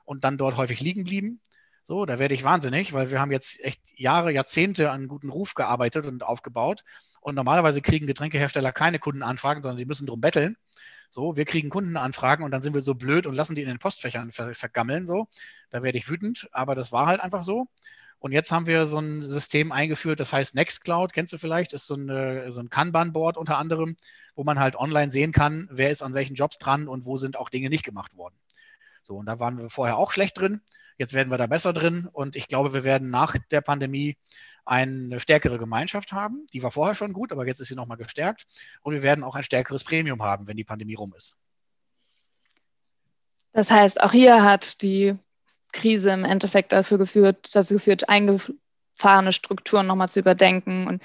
und 0.05 0.25
dann 0.25 0.39
dort 0.39 0.57
häufig 0.57 0.81
liegen 0.81 1.05
blieben. 1.05 1.41
So, 1.83 2.07
da 2.07 2.19
werde 2.19 2.35
ich 2.35 2.45
wahnsinnig, 2.45 2.95
weil 2.95 3.11
wir 3.11 3.21
haben 3.21 3.33
jetzt 3.33 3.63
echt 3.63 3.81
Jahre, 3.99 4.33
Jahrzehnte 4.33 4.91
an 4.91 5.09
guten 5.09 5.29
Ruf 5.29 5.55
gearbeitet 5.55 6.07
und 6.07 6.23
aufgebaut. 6.23 6.85
Und 7.21 7.35
normalerweise 7.35 7.83
kriegen 7.83 8.07
Getränkehersteller 8.07 8.73
keine 8.73 8.99
Kundenanfragen, 8.99 9.63
sondern 9.63 9.79
sie 9.79 9.85
müssen 9.85 10.07
drum 10.07 10.21
betteln. 10.21 10.57
So, 11.11 11.37
wir 11.37 11.45
kriegen 11.45 11.69
Kundenanfragen 11.69 12.45
und 12.45 12.53
dann 12.53 12.63
sind 12.63 12.75
wir 12.75 12.81
so 12.81 12.95
blöd 12.95 13.27
und 13.27 13.35
lassen 13.35 13.55
die 13.55 13.63
in 13.63 13.69
den 13.69 13.79
Postfächern 13.79 14.31
ver 14.31 14.55
vergammeln. 14.55 15.07
So, 15.07 15.29
da 15.71 15.83
werde 15.83 15.99
ich 15.99 16.09
wütend, 16.09 16.49
aber 16.53 16.75
das 16.75 16.93
war 16.93 17.07
halt 17.07 17.21
einfach 17.21 17.43
so. 17.43 17.67
Und 18.25 18.33
jetzt 18.33 18.51
haben 18.51 18.67
wir 18.67 18.87
so 18.87 18.99
ein 18.99 19.21
System 19.21 19.71
eingeführt, 19.71 20.19
das 20.19 20.33
heißt 20.33 20.55
Nextcloud, 20.55 21.13
kennst 21.13 21.35
du 21.35 21.37
vielleicht, 21.37 21.75
ist 21.75 21.87
so, 21.87 21.93
eine, 21.93 22.51
so 22.53 22.63
ein 22.63 22.71
Kanban-Board 22.71 23.37
unter 23.37 23.59
anderem, 23.59 23.99
wo 24.35 24.45
man 24.45 24.59
halt 24.59 24.77
online 24.77 25.11
sehen 25.11 25.31
kann, 25.31 25.69
wer 25.71 25.91
ist 25.91 26.03
an 26.03 26.15
welchen 26.15 26.35
Jobs 26.35 26.57
dran 26.57 26.89
und 26.89 27.05
wo 27.05 27.19
sind 27.19 27.37
auch 27.37 27.51
Dinge 27.51 27.69
nicht 27.69 27.85
gemacht 27.85 28.17
worden. 28.17 28.35
So, 29.03 29.17
und 29.17 29.27
da 29.27 29.41
waren 29.41 29.59
wir 29.59 29.69
vorher 29.69 29.99
auch 29.99 30.11
schlecht 30.11 30.39
drin. 30.39 30.63
Jetzt 30.97 31.13
werden 31.13 31.31
wir 31.31 31.37
da 31.37 31.47
besser 31.47 31.75
drin 31.75 32.09
und 32.11 32.35
ich 32.35 32.49
glaube, 32.49 32.73
wir 32.73 32.83
werden 32.83 33.11
nach 33.11 33.37
der 33.51 33.61
Pandemie 33.61 34.17
eine 34.65 35.21
stärkere 35.21 35.59
Gemeinschaft 35.59 36.13
haben. 36.13 36.47
Die 36.55 36.63
war 36.63 36.71
vorher 36.71 36.95
schon 36.95 37.13
gut, 37.13 37.31
aber 37.31 37.47
jetzt 37.47 37.61
ist 37.61 37.69
sie 37.69 37.77
nochmal 37.77 37.99
gestärkt. 37.99 38.47
Und 38.81 38.95
wir 38.95 39.03
werden 39.03 39.23
auch 39.23 39.35
ein 39.35 39.43
stärkeres 39.43 39.85
Premium 39.85 40.23
haben, 40.23 40.47
wenn 40.47 40.57
die 40.57 40.65
Pandemie 40.65 40.95
rum 40.95 41.13
ist. 41.15 41.37
Das 43.53 43.71
heißt, 43.71 44.01
auch 44.01 44.13
hier 44.13 44.43
hat 44.43 44.81
die 44.81 45.19
Krise 45.75 46.11
im 46.11 46.25
Endeffekt 46.25 46.73
dafür 46.73 46.99
geführt, 46.99 47.51
dazu 47.55 47.75
geführt, 47.75 48.09
eingefahrene 48.09 49.33
Strukturen 49.33 49.87
nochmal 49.87 50.09
zu 50.09 50.21
überdenken. 50.21 50.87
Und 50.87 51.03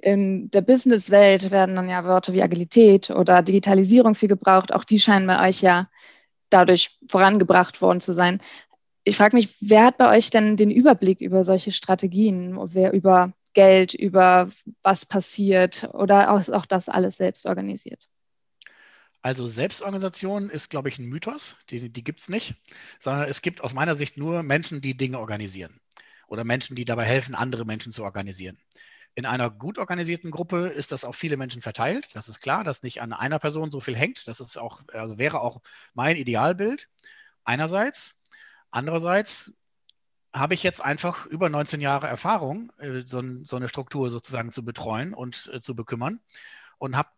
in 0.00 0.50
der 0.50 0.60
Businesswelt 0.60 1.50
werden 1.50 1.76
dann 1.76 1.88
ja 1.88 2.04
Wörter 2.04 2.32
wie 2.32 2.42
Agilität 2.42 3.10
oder 3.10 3.42
Digitalisierung 3.42 4.14
viel 4.14 4.28
gebraucht. 4.28 4.72
Auch 4.72 4.84
die 4.84 5.00
scheinen 5.00 5.26
bei 5.26 5.48
euch 5.48 5.62
ja 5.62 5.88
dadurch 6.50 6.98
vorangebracht 7.08 7.80
worden 7.80 8.00
zu 8.00 8.12
sein 8.12 8.40
ich 9.04 9.16
frage 9.16 9.36
mich, 9.36 9.56
wer 9.60 9.84
hat 9.86 9.98
bei 9.98 10.16
euch 10.16 10.30
denn 10.30 10.56
den 10.56 10.70
Überblick 10.70 11.20
über 11.20 11.44
solche 11.44 11.72
Strategien? 11.72 12.56
Wer 12.72 12.92
über 12.92 13.32
Geld, 13.52 13.94
über 13.94 14.48
was 14.82 15.06
passiert 15.06 15.88
oder 15.92 16.32
auch, 16.32 16.48
auch 16.48 16.66
das 16.66 16.88
alles 16.88 17.16
selbst 17.16 17.46
organisiert? 17.46 18.08
Also 19.22 19.46
Selbstorganisation 19.46 20.50
ist, 20.50 20.70
glaube 20.70 20.88
ich, 20.88 20.98
ein 20.98 21.06
Mythos. 21.06 21.56
Die, 21.70 21.88
die 21.88 22.04
gibt 22.04 22.20
es 22.20 22.28
nicht, 22.28 22.56
sondern 22.98 23.28
es 23.28 23.40
gibt 23.40 23.62
aus 23.62 23.72
meiner 23.72 23.94
Sicht 23.94 24.18
nur 24.18 24.42
Menschen, 24.42 24.80
die 24.80 24.96
Dinge 24.96 25.20
organisieren 25.20 25.80
oder 26.26 26.44
Menschen, 26.44 26.74
die 26.76 26.84
dabei 26.84 27.04
helfen, 27.04 27.34
andere 27.34 27.64
Menschen 27.64 27.92
zu 27.92 28.04
organisieren. 28.04 28.58
In 29.14 29.26
einer 29.26 29.50
gut 29.50 29.78
organisierten 29.78 30.30
Gruppe 30.30 30.68
ist 30.68 30.90
das 30.90 31.04
auf 31.04 31.14
viele 31.14 31.36
Menschen 31.36 31.62
verteilt. 31.62 32.08
Das 32.14 32.28
ist 32.28 32.40
klar, 32.40 32.64
dass 32.64 32.82
nicht 32.82 33.02
an 33.02 33.12
einer 33.12 33.38
Person 33.38 33.70
so 33.70 33.80
viel 33.80 33.96
hängt. 33.96 34.26
Das 34.26 34.40
ist 34.40 34.56
auch, 34.56 34.80
also 34.92 35.18
wäre 35.18 35.40
auch 35.40 35.60
mein 35.94 36.16
Idealbild. 36.16 36.88
Einerseits. 37.44 38.14
Andererseits 38.70 39.52
habe 40.32 40.54
ich 40.54 40.62
jetzt 40.62 40.82
einfach 40.82 41.26
über 41.26 41.50
19 41.50 41.82
Jahre 41.82 42.06
Erfahrung, 42.06 42.72
äh, 42.78 43.02
so, 43.04 43.18
eine 43.18 43.68
Struktur 43.68 44.08
sozusagen 44.08 44.50
zu 44.50 44.64
betreuen 44.64 45.12
und 45.12 45.50
äh, 45.52 45.60
zu 45.60 45.76
bekümmern 45.76 46.20
und 46.78 46.96
habe 46.96 47.10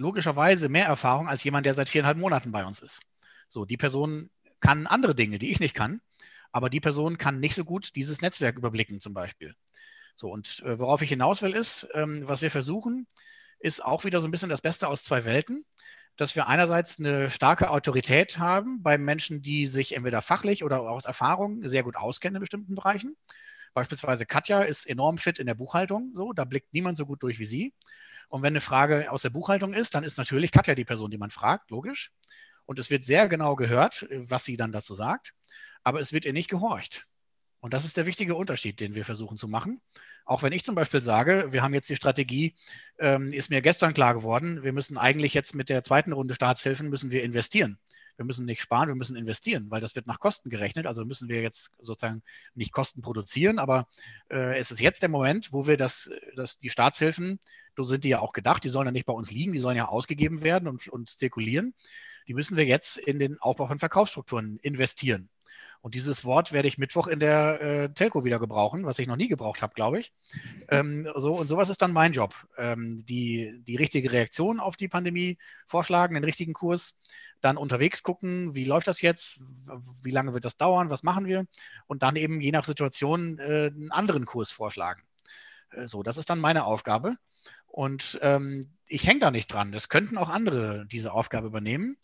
logischerweise 0.00 0.68
mehr 0.68 0.86
Erfahrung 0.86 1.28
als 1.28 1.44
jemand, 1.44 1.66
der 1.66 1.74
seit 1.74 1.88
viereinhalb 1.88 2.18
Monaten 2.18 2.52
bei 2.52 2.64
uns 2.64 2.80
ist. 2.80 3.00
So, 3.48 3.64
die 3.64 3.76
Person 3.76 4.30
kann 4.60 4.86
andere 4.86 5.14
Dinge, 5.14 5.38
die 5.38 5.50
ich 5.50 5.60
nicht 5.60 5.74
kann, 5.74 6.00
aber 6.52 6.70
die 6.70 6.80
Person 6.80 7.18
kann 7.18 7.40
nicht 7.40 7.54
so 7.54 7.64
gut 7.64 7.94
dieses 7.94 8.20
Netzwerk 8.20 8.56
überblicken 8.56 9.00
zum 9.00 9.14
Beispiel. 9.14 9.54
So, 10.16 10.30
und 10.30 10.62
äh, 10.64 10.78
worauf 10.78 11.02
ich 11.02 11.08
hinaus 11.08 11.42
will, 11.42 11.52
ist, 11.52 11.88
ähm, 11.94 12.26
was 12.26 12.42
wir 12.42 12.50
versuchen, 12.50 13.06
ist 13.58 13.84
auch 13.84 14.04
wieder 14.04 14.20
so 14.20 14.28
ein 14.28 14.30
bisschen 14.30 14.48
das 14.48 14.60
Beste 14.60 14.88
aus 14.88 15.04
zwei 15.04 15.24
Welten 15.24 15.64
dass 16.20 16.36
wir 16.36 16.48
einerseits 16.48 16.98
eine 16.98 17.30
starke 17.30 17.70
Autorität 17.70 18.38
haben 18.38 18.82
bei 18.82 18.98
Menschen, 18.98 19.40
die 19.40 19.66
sich 19.66 19.96
entweder 19.96 20.20
fachlich 20.20 20.62
oder 20.62 20.82
aus 20.82 21.06
Erfahrung 21.06 21.66
sehr 21.66 21.82
gut 21.82 21.96
auskennen 21.96 22.36
in 22.36 22.40
bestimmten 22.40 22.74
Bereichen. 22.74 23.16
Beispielsweise 23.72 24.26
Katja 24.26 24.60
ist 24.60 24.84
enorm 24.84 25.16
fit 25.16 25.38
in 25.38 25.46
der 25.46 25.54
Buchhaltung, 25.54 26.12
so, 26.14 26.34
da 26.34 26.44
blickt 26.44 26.74
niemand 26.74 26.98
so 26.98 27.06
gut 27.06 27.22
durch 27.22 27.38
wie 27.38 27.46
sie. 27.46 27.72
Und 28.30 28.42
wenn 28.42 28.52
eine 28.52 28.60
Frage 28.60 29.10
aus 29.10 29.22
der 29.22 29.30
Buchhaltung 29.30 29.74
ist, 29.74 29.94
dann 29.94 30.04
ist 30.04 30.16
natürlich 30.16 30.52
Katja 30.52 30.76
die 30.76 30.84
Person, 30.84 31.10
die 31.10 31.18
man 31.18 31.30
fragt, 31.30 31.70
logisch. 31.70 32.12
Und 32.64 32.78
es 32.78 32.88
wird 32.88 33.04
sehr 33.04 33.28
genau 33.28 33.56
gehört, 33.56 34.06
was 34.10 34.44
sie 34.44 34.56
dann 34.56 34.70
dazu 34.70 34.94
sagt, 34.94 35.34
aber 35.82 36.00
es 36.00 36.12
wird 36.12 36.24
ihr 36.24 36.32
nicht 36.32 36.48
gehorcht. 36.48 37.06
Und 37.58 37.74
das 37.74 37.84
ist 37.84 37.96
der 37.96 38.06
wichtige 38.06 38.36
Unterschied, 38.36 38.78
den 38.78 38.94
wir 38.94 39.04
versuchen 39.04 39.36
zu 39.36 39.48
machen. 39.48 39.80
Auch 40.24 40.44
wenn 40.44 40.52
ich 40.52 40.62
zum 40.62 40.76
Beispiel 40.76 41.02
sage, 41.02 41.48
wir 41.50 41.62
haben 41.62 41.74
jetzt 41.74 41.90
die 41.90 41.96
Strategie, 41.96 42.54
ähm, 42.98 43.32
ist 43.32 43.50
mir 43.50 43.62
gestern 43.62 43.94
klar 43.94 44.14
geworden, 44.14 44.62
wir 44.62 44.72
müssen 44.72 44.96
eigentlich 44.96 45.34
jetzt 45.34 45.56
mit 45.56 45.68
der 45.68 45.82
zweiten 45.82 46.12
Runde 46.12 46.36
Staatshilfen 46.36 46.88
müssen 46.88 47.10
wir 47.10 47.24
investieren. 47.24 47.80
Wir 48.16 48.24
müssen 48.24 48.46
nicht 48.46 48.62
sparen, 48.62 48.88
wir 48.88 48.94
müssen 48.94 49.16
investieren, 49.16 49.70
weil 49.70 49.80
das 49.80 49.96
wird 49.96 50.06
nach 50.06 50.20
Kosten 50.20 50.50
gerechnet. 50.50 50.86
Also 50.86 51.04
müssen 51.04 51.28
wir 51.28 51.42
jetzt 51.42 51.72
sozusagen 51.78 52.22
nicht 52.54 52.70
Kosten 52.70 53.02
produzieren, 53.02 53.58
aber 53.58 53.88
äh, 54.30 54.56
es 54.58 54.70
ist 54.70 54.80
jetzt 54.80 55.02
der 55.02 55.08
Moment, 55.08 55.52
wo 55.52 55.66
wir 55.66 55.76
das, 55.76 56.10
das, 56.36 56.58
die 56.58 56.70
Staatshilfen, 56.70 57.40
sind 57.78 58.04
die 58.04 58.10
ja 58.10 58.20
auch 58.20 58.32
gedacht, 58.32 58.64
die 58.64 58.68
sollen 58.68 58.86
ja 58.86 58.92
nicht 58.92 59.06
bei 59.06 59.12
uns 59.12 59.30
liegen, 59.30 59.52
die 59.52 59.58
sollen 59.58 59.76
ja 59.76 59.88
ausgegeben 59.88 60.42
werden 60.42 60.68
und, 60.68 60.88
und 60.88 61.10
zirkulieren. 61.10 61.74
Die 62.28 62.34
müssen 62.34 62.56
wir 62.56 62.64
jetzt 62.64 62.98
in 62.98 63.18
den 63.18 63.38
Aufbau 63.40 63.66
von 63.66 63.78
Verkaufsstrukturen 63.78 64.58
investieren. 64.62 65.28
Und 65.82 65.94
dieses 65.94 66.24
Wort 66.24 66.52
werde 66.52 66.68
ich 66.68 66.76
Mittwoch 66.76 67.06
in 67.06 67.20
der 67.20 67.60
äh, 67.60 67.88
Telco 67.94 68.22
wieder 68.22 68.38
gebrauchen, 68.38 68.84
was 68.84 68.98
ich 68.98 69.06
noch 69.06 69.16
nie 69.16 69.28
gebraucht 69.28 69.62
habe, 69.62 69.72
glaube 69.74 69.98
ich. 69.98 70.12
Ähm, 70.68 71.10
so, 71.16 71.34
und 71.34 71.46
sowas 71.48 71.70
ist 71.70 71.80
dann 71.80 71.92
mein 71.92 72.12
Job. 72.12 72.34
Ähm, 72.58 73.02
die, 73.06 73.62
die 73.66 73.76
richtige 73.76 74.12
Reaktion 74.12 74.60
auf 74.60 74.76
die 74.76 74.88
Pandemie 74.88 75.38
vorschlagen, 75.66 76.14
den 76.14 76.24
richtigen 76.24 76.52
Kurs, 76.52 77.00
dann 77.40 77.56
unterwegs 77.56 78.02
gucken, 78.02 78.54
wie 78.54 78.66
läuft 78.66 78.88
das 78.88 79.00
jetzt, 79.00 79.40
wie 80.02 80.10
lange 80.10 80.34
wird 80.34 80.44
das 80.44 80.58
dauern, 80.58 80.90
was 80.90 81.02
machen 81.02 81.24
wir 81.24 81.46
und 81.86 82.02
dann 82.02 82.16
eben 82.16 82.42
je 82.42 82.52
nach 82.52 82.64
Situation 82.64 83.38
äh, 83.38 83.70
einen 83.74 83.90
anderen 83.90 84.26
Kurs 84.26 84.52
vorschlagen. 84.52 85.02
Äh, 85.70 85.88
so, 85.88 86.02
das 86.02 86.18
ist 86.18 86.28
dann 86.28 86.40
meine 86.40 86.64
Aufgabe. 86.64 87.16
Und 87.70 88.18
ähm, 88.22 88.76
ich 88.86 89.06
hänge 89.06 89.20
da 89.20 89.30
nicht 89.30 89.52
dran. 89.52 89.72
Das 89.72 89.88
könnten 89.88 90.18
auch 90.18 90.28
andere 90.28 90.86
diese 90.86 91.12
Aufgabe 91.12 91.46
übernehmen, 91.46 91.96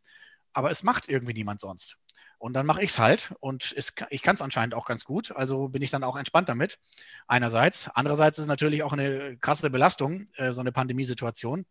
aber 0.53 0.71
es 0.71 0.85
macht 0.85 1.09
irgendwie 1.09 1.35
niemand 1.35 1.61
sonst. 1.61 1.99
Und 2.39 2.53
dann 2.53 2.67
mache 2.67 2.83
ich 2.83 2.91
es 2.91 2.99
halt. 2.99 3.35
Und 3.41 3.75
es, 3.77 3.93
ich 4.11 4.23
kann 4.23 4.37
es 4.37 4.43
anscheinend 4.43 4.75
auch 4.75 4.85
ganz 4.85 5.05
gut. 5.05 5.33
Also 5.33 5.69
bin 5.69 5.83
ich 5.83 5.91
dann 5.91 6.05
auch 6.05 6.17
entspannt 6.17 6.49
damit. 6.49 6.79
Einerseits. 7.27 7.89
Andererseits 7.95 8.39
ist 8.39 8.43
es 8.43 8.49
natürlich 8.49 8.83
auch 8.83 8.93
eine 8.93 9.37
krasse 9.39 9.71
Belastung, 9.71 10.27
äh, 10.37 10.53
so 10.53 10.61
eine 10.61 10.73
Pandemiesituation. 10.73 11.67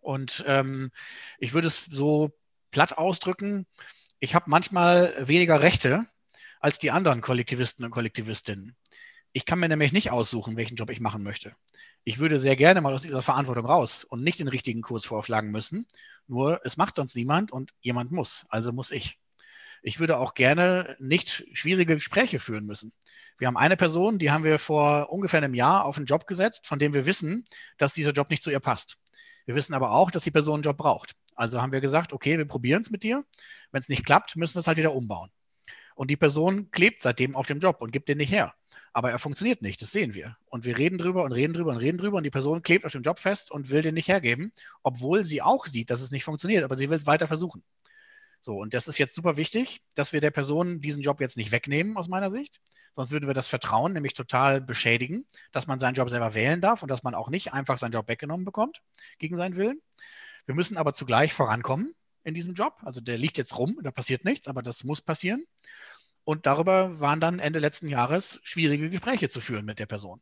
Und 0.00 0.44
ähm, 0.46 0.90
ich 1.38 1.54
würde 1.54 1.68
es 1.68 1.86
so 1.86 2.32
platt 2.70 2.98
ausdrücken. 2.98 3.66
Ich 4.18 4.34
habe 4.34 4.50
manchmal 4.50 5.14
weniger 5.26 5.62
Rechte 5.62 6.06
als 6.60 6.78
die 6.78 6.90
anderen 6.90 7.20
Kollektivisten 7.20 7.84
und 7.84 7.90
Kollektivistinnen. 7.90 8.76
Ich 9.32 9.46
kann 9.46 9.58
mir 9.58 9.68
nämlich 9.68 9.92
nicht 9.92 10.10
aussuchen, 10.10 10.56
welchen 10.56 10.76
Job 10.76 10.90
ich 10.90 11.00
machen 11.00 11.22
möchte. 11.22 11.52
Ich 12.04 12.18
würde 12.18 12.38
sehr 12.38 12.54
gerne 12.54 12.82
mal 12.82 12.92
aus 12.92 13.02
dieser 13.02 13.22
Verantwortung 13.22 13.64
raus 13.64 14.04
und 14.04 14.22
nicht 14.22 14.38
den 14.38 14.48
richtigen 14.48 14.82
Kurs 14.82 15.06
vorschlagen 15.06 15.50
müssen. 15.50 15.86
Nur 16.26 16.60
es 16.64 16.76
macht 16.76 16.96
sonst 16.96 17.16
niemand 17.16 17.50
und 17.50 17.72
jemand 17.80 18.12
muss. 18.12 18.44
Also 18.50 18.72
muss 18.72 18.90
ich. 18.90 19.18
Ich 19.82 20.00
würde 20.00 20.18
auch 20.18 20.34
gerne 20.34 20.96
nicht 20.98 21.46
schwierige 21.52 21.94
Gespräche 21.94 22.38
führen 22.38 22.66
müssen. 22.66 22.92
Wir 23.38 23.48
haben 23.48 23.56
eine 23.56 23.76
Person, 23.76 24.18
die 24.18 24.30
haben 24.30 24.44
wir 24.44 24.58
vor 24.58 25.10
ungefähr 25.10 25.38
einem 25.38 25.54
Jahr 25.54 25.84
auf 25.84 25.96
einen 25.96 26.06
Job 26.06 26.26
gesetzt, 26.26 26.66
von 26.66 26.78
dem 26.78 26.92
wir 26.92 27.06
wissen, 27.06 27.46
dass 27.78 27.94
dieser 27.94 28.12
Job 28.12 28.30
nicht 28.30 28.42
zu 28.42 28.50
ihr 28.50 28.60
passt. 28.60 28.98
Wir 29.46 29.54
wissen 29.54 29.74
aber 29.74 29.92
auch, 29.92 30.10
dass 30.10 30.24
die 30.24 30.30
Person 30.30 30.56
einen 30.56 30.62
Job 30.62 30.76
braucht. 30.76 31.14
Also 31.34 31.60
haben 31.60 31.72
wir 31.72 31.80
gesagt, 31.80 32.12
okay, 32.12 32.38
wir 32.38 32.46
probieren 32.46 32.82
es 32.82 32.90
mit 32.90 33.02
dir. 33.02 33.24
Wenn 33.72 33.80
es 33.80 33.88
nicht 33.88 34.04
klappt, 34.04 34.36
müssen 34.36 34.54
wir 34.54 34.60
es 34.60 34.66
halt 34.66 34.78
wieder 34.78 34.94
umbauen. 34.94 35.30
Und 35.94 36.10
die 36.10 36.16
Person 36.16 36.70
klebt 36.70 37.02
seitdem 37.02 37.34
auf 37.34 37.46
dem 37.46 37.60
Job 37.60 37.80
und 37.80 37.92
gibt 37.92 38.08
den 38.08 38.18
nicht 38.18 38.30
her. 38.30 38.54
Aber 38.94 39.10
er 39.10 39.18
funktioniert 39.18 39.60
nicht, 39.60 39.82
das 39.82 39.90
sehen 39.90 40.14
wir. 40.14 40.36
Und 40.46 40.64
wir 40.64 40.78
reden 40.78 40.98
drüber 40.98 41.24
und 41.24 41.32
reden 41.32 41.52
drüber 41.52 41.72
und 41.72 41.78
reden 41.78 41.98
drüber 41.98 42.16
und 42.16 42.22
die 42.22 42.30
Person 42.30 42.62
klebt 42.62 42.86
auf 42.86 42.92
dem 42.92 43.02
Job 43.02 43.18
fest 43.18 43.50
und 43.50 43.68
will 43.70 43.82
den 43.82 43.94
nicht 43.94 44.08
hergeben, 44.08 44.52
obwohl 44.84 45.24
sie 45.24 45.42
auch 45.42 45.66
sieht, 45.66 45.90
dass 45.90 46.00
es 46.00 46.12
nicht 46.12 46.24
funktioniert, 46.24 46.62
aber 46.62 46.76
sie 46.76 46.88
will 46.88 46.96
es 46.96 47.06
weiter 47.06 47.26
versuchen. 47.26 47.64
So, 48.40 48.56
und 48.56 48.72
das 48.72 48.86
ist 48.86 48.98
jetzt 48.98 49.14
super 49.14 49.36
wichtig, 49.36 49.82
dass 49.96 50.12
wir 50.12 50.20
der 50.20 50.30
Person 50.30 50.80
diesen 50.80 51.02
Job 51.02 51.20
jetzt 51.20 51.36
nicht 51.36 51.50
wegnehmen, 51.50 51.96
aus 51.96 52.08
meiner 52.08 52.30
Sicht. 52.30 52.60
Sonst 52.92 53.10
würden 53.10 53.26
wir 53.26 53.34
das 53.34 53.48
Vertrauen 53.48 53.92
nämlich 53.94 54.14
total 54.14 54.60
beschädigen, 54.60 55.26
dass 55.50 55.66
man 55.66 55.80
seinen 55.80 55.94
Job 55.94 56.08
selber 56.08 56.34
wählen 56.34 56.60
darf 56.60 56.82
und 56.82 56.88
dass 56.88 57.02
man 57.02 57.16
auch 57.16 57.28
nicht 57.30 57.52
einfach 57.52 57.78
seinen 57.78 57.92
Job 57.92 58.06
weggenommen 58.06 58.44
bekommt 58.44 58.80
gegen 59.18 59.36
seinen 59.36 59.56
Willen. 59.56 59.82
Wir 60.46 60.54
müssen 60.54 60.76
aber 60.76 60.92
zugleich 60.92 61.32
vorankommen 61.32 61.96
in 62.22 62.34
diesem 62.34 62.54
Job. 62.54 62.76
Also 62.82 63.00
der 63.00 63.18
liegt 63.18 63.38
jetzt 63.38 63.58
rum, 63.58 63.80
da 63.82 63.90
passiert 63.90 64.24
nichts, 64.24 64.46
aber 64.46 64.62
das 64.62 64.84
muss 64.84 65.02
passieren. 65.02 65.44
Und 66.24 66.46
darüber 66.46 67.00
waren 67.00 67.20
dann 67.20 67.38
Ende 67.38 67.58
letzten 67.58 67.88
Jahres 67.88 68.40
schwierige 68.42 68.90
Gespräche 68.90 69.28
zu 69.28 69.40
führen 69.40 69.64
mit 69.66 69.78
der 69.78 69.86
Person. 69.86 70.20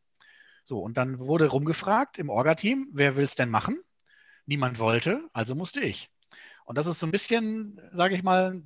So, 0.64 0.80
und 0.80 0.96
dann 0.96 1.18
wurde 1.18 1.46
rumgefragt 1.46 2.18
im 2.18 2.28
Orga-Team, 2.28 2.88
wer 2.92 3.16
will 3.16 3.24
es 3.24 3.34
denn 3.34 3.50
machen? 3.50 3.80
Niemand 4.46 4.78
wollte, 4.78 5.28
also 5.32 5.55
musste 5.55 5.80
ich. 5.80 6.09
Und 6.64 6.78
das 6.78 6.86
ist 6.86 6.98
so 6.98 7.07
ein 7.07 7.12
bisschen, 7.12 7.80
sage 7.92 8.14
ich 8.14 8.22
mal, 8.22 8.62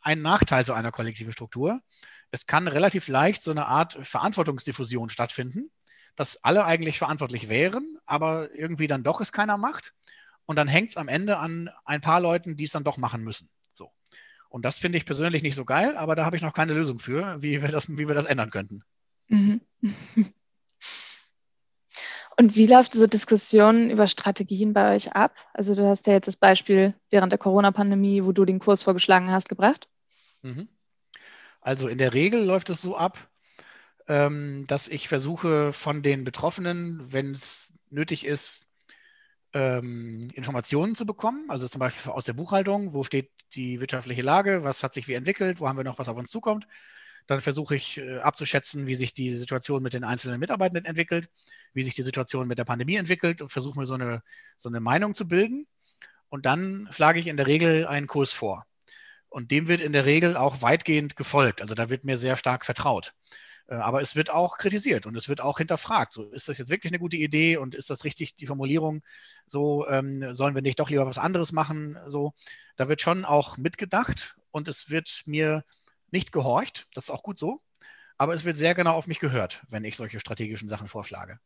ein 0.00 0.22
Nachteil 0.22 0.64
so 0.64 0.72
einer 0.72 0.92
kollektiven 0.92 1.32
Struktur. 1.32 1.80
Es 2.30 2.46
kann 2.46 2.66
relativ 2.68 3.08
leicht 3.08 3.42
so 3.42 3.50
eine 3.50 3.66
Art 3.66 3.98
Verantwortungsdiffusion 4.02 5.10
stattfinden, 5.10 5.70
dass 6.16 6.42
alle 6.42 6.64
eigentlich 6.64 6.98
verantwortlich 6.98 7.48
wären, 7.48 7.98
aber 8.06 8.54
irgendwie 8.54 8.86
dann 8.86 9.04
doch 9.04 9.20
es 9.20 9.32
keiner 9.32 9.58
macht. 9.58 9.94
Und 10.46 10.56
dann 10.56 10.68
hängt 10.68 10.90
es 10.90 10.96
am 10.96 11.08
Ende 11.08 11.38
an 11.38 11.70
ein 11.84 12.00
paar 12.00 12.20
Leuten, 12.20 12.56
die 12.56 12.64
es 12.64 12.72
dann 12.72 12.84
doch 12.84 12.96
machen 12.96 13.22
müssen. 13.22 13.48
Und 14.52 14.66
das 14.66 14.78
finde 14.78 14.98
ich 14.98 15.06
persönlich 15.06 15.42
nicht 15.42 15.54
so 15.54 15.64
geil, 15.64 15.96
aber 15.96 16.14
da 16.14 16.26
habe 16.26 16.36
ich 16.36 16.42
noch 16.42 16.52
keine 16.52 16.74
Lösung 16.74 16.98
für, 16.98 17.40
wie 17.40 17.62
wir 17.62 17.70
das, 17.70 17.88
wie 17.88 18.06
wir 18.06 18.14
das 18.14 18.26
ändern 18.26 18.50
könnten. 18.50 18.82
Mhm. 19.28 19.62
Und 22.36 22.54
wie 22.54 22.66
läuft 22.66 22.92
diese 22.92 23.08
Diskussion 23.08 23.88
über 23.88 24.06
Strategien 24.06 24.74
bei 24.74 24.94
euch 24.94 25.12
ab? 25.12 25.34
Also 25.54 25.74
du 25.74 25.86
hast 25.88 26.06
ja 26.06 26.12
jetzt 26.12 26.28
das 26.28 26.36
Beispiel 26.36 26.94
während 27.08 27.32
der 27.32 27.38
Corona-Pandemie, 27.38 28.24
wo 28.24 28.32
du 28.32 28.44
den 28.44 28.58
Kurs 28.58 28.82
vorgeschlagen 28.82 29.30
hast, 29.30 29.48
gebracht. 29.48 29.88
Mhm. 30.42 30.68
Also 31.62 31.88
in 31.88 31.96
der 31.96 32.12
Regel 32.12 32.44
läuft 32.44 32.68
es 32.68 32.82
so 32.82 32.94
ab, 32.94 33.30
ähm, 34.06 34.66
dass 34.66 34.88
ich 34.88 35.08
versuche 35.08 35.72
von 35.72 36.02
den 36.02 36.24
Betroffenen, 36.24 37.10
wenn 37.10 37.32
es 37.32 37.78
nötig 37.88 38.26
ist, 38.26 38.71
ähm, 39.54 40.30
Informationen 40.34 40.94
zu 40.94 41.06
bekommen, 41.06 41.44
also 41.48 41.68
zum 41.68 41.78
Beispiel 41.78 42.12
aus 42.12 42.24
der 42.24 42.32
Buchhaltung, 42.32 42.94
wo 42.94 43.04
steht 43.04 43.30
die 43.54 43.80
wirtschaftliche 43.80 44.22
Lage, 44.22 44.64
was 44.64 44.82
hat 44.82 44.94
sich 44.94 45.08
wie 45.08 45.14
entwickelt, 45.14 45.60
wo 45.60 45.68
haben 45.68 45.76
wir 45.76 45.84
noch 45.84 45.98
was 45.98 46.08
auf 46.08 46.16
uns 46.16 46.30
zukommt. 46.30 46.66
Dann 47.26 47.40
versuche 47.40 47.76
ich 47.76 47.98
äh, 47.98 48.18
abzuschätzen, 48.18 48.86
wie 48.86 48.94
sich 48.94 49.14
die 49.14 49.34
Situation 49.34 49.82
mit 49.82 49.94
den 49.94 50.04
einzelnen 50.04 50.40
Mitarbeitenden 50.40 50.84
entwickelt, 50.84 51.28
wie 51.72 51.82
sich 51.82 51.94
die 51.94 52.02
Situation 52.02 52.48
mit 52.48 52.58
der 52.58 52.64
Pandemie 52.64 52.96
entwickelt 52.96 53.42
und 53.42 53.50
versuche 53.50 53.78
mir 53.78 53.86
so 53.86 53.94
eine, 53.94 54.22
so 54.56 54.68
eine 54.68 54.80
Meinung 54.80 55.14
zu 55.14 55.28
bilden. 55.28 55.66
Und 56.28 56.46
dann 56.46 56.88
schlage 56.90 57.20
ich 57.20 57.26
in 57.26 57.36
der 57.36 57.46
Regel 57.46 57.86
einen 57.86 58.06
Kurs 58.06 58.32
vor. 58.32 58.66
Und 59.28 59.50
dem 59.50 59.68
wird 59.68 59.80
in 59.80 59.92
der 59.92 60.04
Regel 60.04 60.36
auch 60.36 60.62
weitgehend 60.62 61.16
gefolgt. 61.16 61.62
Also 61.62 61.74
da 61.74 61.90
wird 61.90 62.04
mir 62.04 62.16
sehr 62.16 62.36
stark 62.36 62.64
vertraut. 62.64 63.14
Äh, 63.72 63.76
aber 63.76 64.02
es 64.02 64.16
wird 64.16 64.30
auch 64.30 64.58
kritisiert 64.58 65.06
und 65.06 65.16
es 65.16 65.28
wird 65.28 65.40
auch 65.40 65.58
hinterfragt. 65.58 66.12
So, 66.12 66.30
ist 66.30 66.48
das 66.48 66.58
jetzt 66.58 66.70
wirklich 66.70 66.92
eine 66.92 66.98
gute 66.98 67.16
Idee 67.16 67.56
und 67.56 67.74
ist 67.74 67.90
das 67.90 68.04
richtig 68.04 68.36
die 68.36 68.46
Formulierung? 68.46 69.02
So, 69.46 69.88
ähm, 69.88 70.34
sollen 70.34 70.54
wir 70.54 70.62
nicht 70.62 70.78
doch 70.78 70.90
lieber 70.90 71.06
was 71.06 71.18
anderes 71.18 71.52
machen? 71.52 71.98
So, 72.06 72.34
da 72.76 72.88
wird 72.88 73.00
schon 73.00 73.24
auch 73.24 73.56
mitgedacht 73.56 74.36
und 74.50 74.68
es 74.68 74.90
wird 74.90 75.22
mir 75.26 75.64
nicht 76.10 76.32
gehorcht. 76.32 76.86
Das 76.94 77.04
ist 77.04 77.10
auch 77.10 77.22
gut 77.22 77.38
so. 77.38 77.62
Aber 78.18 78.34
es 78.34 78.44
wird 78.44 78.56
sehr 78.56 78.74
genau 78.74 78.94
auf 78.94 79.06
mich 79.06 79.18
gehört, 79.20 79.62
wenn 79.68 79.84
ich 79.84 79.96
solche 79.96 80.20
strategischen 80.20 80.68
Sachen 80.68 80.88
vorschlage. 80.88 81.40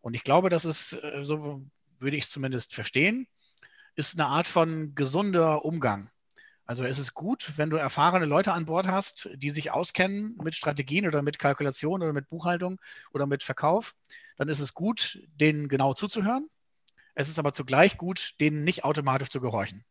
Und 0.00 0.14
ich 0.14 0.24
glaube, 0.24 0.50
das 0.50 0.64
ist, 0.64 0.94
äh, 0.94 1.24
so 1.24 1.62
würde 1.98 2.16
ich 2.16 2.24
es 2.24 2.30
zumindest 2.30 2.74
verstehen, 2.74 3.28
ist 3.96 4.18
eine 4.18 4.28
Art 4.28 4.48
von 4.48 4.94
gesunder 4.94 5.64
Umgang 5.64 6.10
also 6.68 6.84
es 6.84 6.98
ist 6.98 7.14
gut, 7.14 7.54
wenn 7.56 7.70
du 7.70 7.78
erfahrene 7.78 8.26
Leute 8.26 8.52
an 8.52 8.66
Bord 8.66 8.88
hast, 8.88 9.30
die 9.34 9.50
sich 9.50 9.70
auskennen 9.70 10.36
mit 10.44 10.54
Strategien 10.54 11.06
oder 11.06 11.22
mit 11.22 11.38
Kalkulation 11.38 12.02
oder 12.02 12.12
mit 12.12 12.28
Buchhaltung 12.28 12.78
oder 13.14 13.26
mit 13.26 13.42
Verkauf. 13.42 13.96
Dann 14.36 14.50
ist 14.50 14.60
es 14.60 14.74
gut, 14.74 15.18
denen 15.34 15.68
genau 15.68 15.94
zuzuhören. 15.94 16.46
Es 17.14 17.30
ist 17.30 17.38
aber 17.38 17.54
zugleich 17.54 17.96
gut, 17.96 18.34
denen 18.38 18.64
nicht 18.64 18.84
automatisch 18.84 19.30
zu 19.30 19.40
gehorchen. 19.40 19.82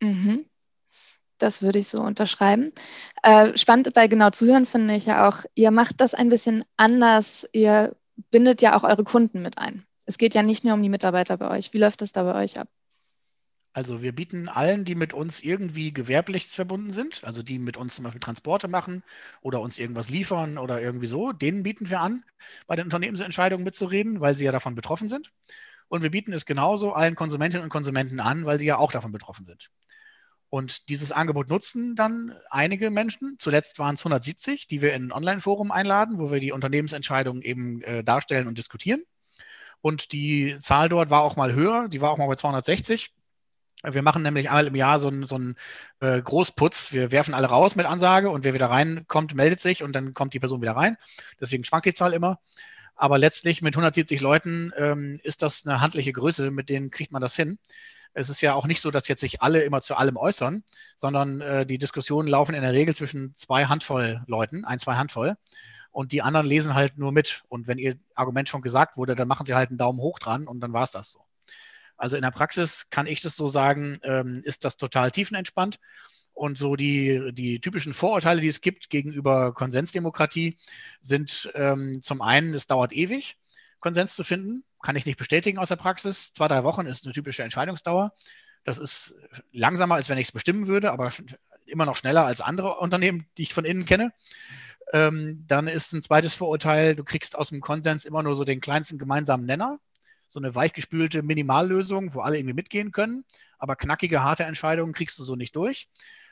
Mhm. 0.00 0.46
Das 1.36 1.60
würde 1.60 1.78
ich 1.78 1.88
so 1.88 2.00
unterschreiben. 2.00 2.72
Äh, 3.22 3.58
spannend 3.58 3.92
bei 3.92 4.08
genau 4.08 4.30
zuhören 4.30 4.64
finde 4.64 4.94
ich 4.94 5.04
ja 5.04 5.28
auch, 5.28 5.44
ihr 5.54 5.70
macht 5.70 6.00
das 6.00 6.14
ein 6.14 6.30
bisschen 6.30 6.64
anders. 6.78 7.46
Ihr 7.52 7.94
bindet 8.30 8.62
ja 8.62 8.74
auch 8.74 8.84
eure 8.84 9.04
Kunden 9.04 9.42
mit 9.42 9.58
ein. 9.58 9.84
Es 10.06 10.16
geht 10.16 10.34
ja 10.34 10.42
nicht 10.42 10.64
nur 10.64 10.72
um 10.72 10.82
die 10.82 10.88
Mitarbeiter 10.88 11.36
bei 11.36 11.50
euch. 11.50 11.74
Wie 11.74 11.78
läuft 11.78 12.00
das 12.00 12.12
da 12.12 12.22
bei 12.22 12.34
euch 12.42 12.58
ab? 12.58 12.68
Also 13.72 14.02
wir 14.02 14.12
bieten 14.12 14.48
allen, 14.48 14.84
die 14.84 14.96
mit 14.96 15.14
uns 15.14 15.42
irgendwie 15.42 15.92
gewerblich 15.92 16.48
verbunden 16.48 16.92
sind, 16.92 17.22
also 17.22 17.42
die 17.42 17.58
mit 17.60 17.76
uns 17.76 17.94
zum 17.94 18.02
Beispiel 18.04 18.20
Transporte 18.20 18.66
machen 18.66 19.04
oder 19.42 19.60
uns 19.60 19.78
irgendwas 19.78 20.10
liefern 20.10 20.58
oder 20.58 20.82
irgendwie 20.82 21.06
so, 21.06 21.32
denen 21.32 21.62
bieten 21.62 21.88
wir 21.88 22.00
an, 22.00 22.24
bei 22.66 22.74
den 22.74 22.86
Unternehmensentscheidungen 22.86 23.64
mitzureden, 23.64 24.20
weil 24.20 24.34
sie 24.36 24.44
ja 24.44 24.52
davon 24.52 24.74
betroffen 24.74 25.08
sind. 25.08 25.30
Und 25.88 26.02
wir 26.02 26.10
bieten 26.10 26.32
es 26.32 26.46
genauso 26.46 26.92
allen 26.94 27.14
Konsumentinnen 27.14 27.64
und 27.64 27.70
Konsumenten 27.70 28.18
an, 28.20 28.44
weil 28.44 28.58
sie 28.58 28.66
ja 28.66 28.76
auch 28.78 28.90
davon 28.92 29.12
betroffen 29.12 29.44
sind. 29.44 29.70
Und 30.48 30.88
dieses 30.88 31.12
Angebot 31.12 31.48
nutzen 31.48 31.94
dann 31.94 32.34
einige 32.50 32.90
Menschen. 32.90 33.36
Zuletzt 33.38 33.78
waren 33.78 33.94
es 33.94 34.00
170, 34.00 34.66
die 34.66 34.82
wir 34.82 34.94
in 34.94 35.06
ein 35.06 35.12
Online-Forum 35.12 35.70
einladen, 35.70 36.18
wo 36.18 36.32
wir 36.32 36.40
die 36.40 36.50
Unternehmensentscheidungen 36.50 37.42
eben 37.42 37.82
äh, 37.82 38.02
darstellen 38.02 38.48
und 38.48 38.58
diskutieren. 38.58 39.02
Und 39.80 40.12
die 40.12 40.56
Zahl 40.58 40.88
dort 40.88 41.10
war 41.10 41.22
auch 41.22 41.36
mal 41.36 41.54
höher, 41.54 41.88
die 41.88 42.00
war 42.00 42.10
auch 42.10 42.18
mal 42.18 42.26
bei 42.26 42.34
260. 42.34 43.12
Wir 43.82 44.02
machen 44.02 44.22
nämlich 44.22 44.50
einmal 44.50 44.66
im 44.66 44.74
Jahr 44.74 45.00
so 45.00 45.08
einen, 45.08 45.26
so 45.26 45.36
einen 45.36 45.56
äh, 46.00 46.20
Großputz. 46.20 46.92
Wir 46.92 47.12
werfen 47.12 47.32
alle 47.32 47.46
raus 47.46 47.76
mit 47.76 47.86
Ansage 47.86 48.30
und 48.30 48.44
wer 48.44 48.52
wieder 48.52 48.68
reinkommt, 48.68 49.34
meldet 49.34 49.60
sich 49.60 49.82
und 49.82 49.96
dann 49.96 50.12
kommt 50.12 50.34
die 50.34 50.40
Person 50.40 50.60
wieder 50.60 50.76
rein. 50.76 50.96
Deswegen 51.40 51.64
schwankt 51.64 51.86
die 51.86 51.94
Zahl 51.94 52.12
immer. 52.12 52.40
Aber 52.94 53.16
letztlich 53.16 53.62
mit 53.62 53.74
170 53.74 54.20
Leuten 54.20 54.72
ähm, 54.76 55.14
ist 55.22 55.40
das 55.40 55.66
eine 55.66 55.80
handliche 55.80 56.12
Größe, 56.12 56.50
mit 56.50 56.68
denen 56.68 56.90
kriegt 56.90 57.12
man 57.12 57.22
das 57.22 57.34
hin. 57.34 57.58
Es 58.12 58.28
ist 58.28 58.42
ja 58.42 58.54
auch 58.54 58.66
nicht 58.66 58.82
so, 58.82 58.90
dass 58.90 59.08
jetzt 59.08 59.20
sich 59.20 59.40
alle 59.40 59.62
immer 59.62 59.80
zu 59.80 59.94
allem 59.94 60.16
äußern, 60.18 60.64
sondern 60.96 61.40
äh, 61.40 61.64
die 61.64 61.78
Diskussionen 61.78 62.28
laufen 62.28 62.54
in 62.54 62.62
der 62.62 62.72
Regel 62.72 62.94
zwischen 62.94 63.34
zwei 63.34 63.66
Handvoll 63.66 64.22
Leuten, 64.26 64.66
ein, 64.66 64.78
zwei 64.78 64.96
Handvoll. 64.96 65.36
Und 65.92 66.12
die 66.12 66.20
anderen 66.22 66.46
lesen 66.46 66.74
halt 66.74 66.98
nur 66.98 67.12
mit. 67.12 67.42
Und 67.48 67.66
wenn 67.68 67.78
ihr 67.78 67.96
Argument 68.14 68.48
schon 68.48 68.62
gesagt 68.62 68.98
wurde, 68.98 69.14
dann 69.14 69.28
machen 69.28 69.46
sie 69.46 69.54
halt 69.54 69.70
einen 69.70 69.78
Daumen 69.78 70.00
hoch 70.00 70.18
dran 70.18 70.46
und 70.46 70.60
dann 70.60 70.72
war 70.72 70.82
es 70.82 70.90
das 70.90 71.12
so. 71.12 71.24
Also 72.00 72.16
in 72.16 72.22
der 72.22 72.30
Praxis 72.30 72.88
kann 72.88 73.06
ich 73.06 73.20
das 73.20 73.36
so 73.36 73.48
sagen, 73.48 73.98
ähm, 74.02 74.40
ist 74.42 74.64
das 74.64 74.78
total 74.78 75.10
tiefenentspannt. 75.10 75.78
Und 76.32 76.56
so 76.56 76.74
die, 76.74 77.32
die 77.32 77.60
typischen 77.60 77.92
Vorurteile, 77.92 78.40
die 78.40 78.48
es 78.48 78.62
gibt 78.62 78.88
gegenüber 78.88 79.52
Konsensdemokratie, 79.52 80.56
sind 81.02 81.50
ähm, 81.54 82.00
zum 82.00 82.22
einen, 82.22 82.54
es 82.54 82.66
dauert 82.66 82.94
ewig, 82.94 83.36
Konsens 83.80 84.16
zu 84.16 84.24
finden. 84.24 84.64
Kann 84.82 84.96
ich 84.96 85.04
nicht 85.04 85.18
bestätigen 85.18 85.58
aus 85.58 85.68
der 85.68 85.76
Praxis. 85.76 86.32
Zwei, 86.32 86.48
drei 86.48 86.64
Wochen 86.64 86.86
ist 86.86 87.04
eine 87.04 87.12
typische 87.12 87.42
Entscheidungsdauer. 87.42 88.14
Das 88.64 88.78
ist 88.78 89.16
langsamer, 89.52 89.96
als 89.96 90.08
wenn 90.08 90.16
ich 90.16 90.28
es 90.28 90.32
bestimmen 90.32 90.66
würde, 90.66 90.92
aber 90.92 91.12
immer 91.66 91.84
noch 91.84 91.96
schneller 91.96 92.24
als 92.24 92.40
andere 92.40 92.78
Unternehmen, 92.78 93.26
die 93.36 93.42
ich 93.42 93.52
von 93.52 93.66
innen 93.66 93.84
kenne. 93.84 94.14
Ähm, 94.94 95.44
dann 95.46 95.68
ist 95.68 95.92
ein 95.92 96.02
zweites 96.02 96.34
Vorurteil, 96.34 96.96
du 96.96 97.04
kriegst 97.04 97.36
aus 97.36 97.50
dem 97.50 97.60
Konsens 97.60 98.06
immer 98.06 98.22
nur 98.22 98.34
so 98.34 98.44
den 98.44 98.62
kleinsten 98.62 98.98
gemeinsamen 98.98 99.44
Nenner 99.44 99.78
so 100.30 100.40
eine 100.40 100.54
weichgespülte 100.54 101.22
Minimallösung, 101.22 102.14
wo 102.14 102.20
alle 102.20 102.38
irgendwie 102.38 102.54
mitgehen 102.54 102.92
können. 102.92 103.24
Aber 103.58 103.76
knackige, 103.76 104.22
harte 104.22 104.44
Entscheidungen 104.44 104.94
kriegst 104.94 105.18
du 105.18 105.24
so 105.24 105.36
nicht 105.36 105.54
durch. 105.56 105.88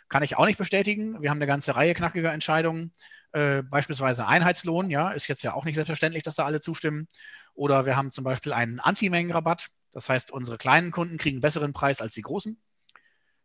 Kann 0.09 0.23
ich 0.23 0.37
auch 0.37 0.47
nicht 0.47 0.57
bestätigen. 0.57 1.21
Wir 1.21 1.31
haben 1.31 1.39
eine 1.39 1.47
ganze 1.47 1.75
Reihe 1.75 1.95
knackiger 1.95 2.33
Entscheidungen. 2.33 2.95
Äh, 3.33 3.63
beispielsweise 3.63 4.27
Einheitslohn, 4.27 4.89
ja, 4.89 5.11
ist 5.11 5.27
jetzt 5.27 5.43
ja 5.43 5.53
auch 5.53 5.65
nicht 5.65 5.75
selbstverständlich, 5.75 6.23
dass 6.23 6.37
da 6.37 6.47
alle 6.47 6.61
zustimmen. 6.61 7.09
Oder 7.55 7.85
wir 7.87 7.97
haben 7.97 8.13
zum 8.13 8.25
Beispiel 8.25 8.53
einen 8.53 8.79
Antimengenrabatt. 8.79 9.69
Das 9.93 10.09
heißt, 10.09 10.31
unsere 10.31 10.59
kleinen 10.59 10.93
Kunden 10.93 11.19
kriegen 11.19 11.37
einen 11.37 11.43
besseren 11.43 11.73
Preis 11.73 12.01
als 12.01 12.15
die 12.15 12.23
großen, 12.23 12.59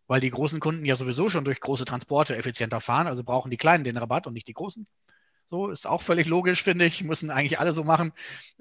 weil 0.08 0.22
die 0.22 0.30
großen 0.30 0.60
Kunden 0.60 0.86
ja 0.86 0.96
sowieso 0.96 1.30
schon 1.30 1.46
durch 1.46 1.60
große 1.60 1.86
Transporte 1.86 2.38
effizienter 2.38 2.80
fahren. 2.80 3.08
Also 3.08 3.24
brauchen 3.24 3.50
die 3.50 3.58
Kleinen 3.58 3.84
den 3.84 3.98
Rabatt 3.98 4.28
und 4.28 4.34
nicht 4.34 4.48
die 4.48 4.54
Großen. 4.54 4.88
So 5.54 5.70
ist 5.70 5.86
auch 5.86 6.02
völlig 6.02 6.26
logisch, 6.26 6.64
finde 6.64 6.86
ich. 6.86 7.04
Müssen 7.04 7.30
eigentlich 7.30 7.60
alle 7.60 7.74
so 7.74 7.84
machen. 7.84 8.12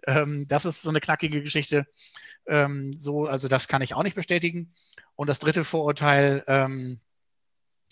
Ähm, 0.07 0.47
das 0.47 0.66
ist 0.66 0.82
so 0.82 0.90
eine 0.90 1.01
knackige 1.01 1.40
Geschichte. 1.40 1.86
Ähm, 2.47 2.93
so, 2.99 3.24
also 3.24 3.49
das 3.49 3.66
kann 3.66 3.80
ich 3.80 3.95
auch 3.95 4.03
nicht 4.03 4.14
bestätigen. 4.14 4.74
Und 5.16 5.30
das 5.30 5.38
dritte 5.38 5.64
Vorurteil, 5.64 6.45
ähm, 6.47 7.01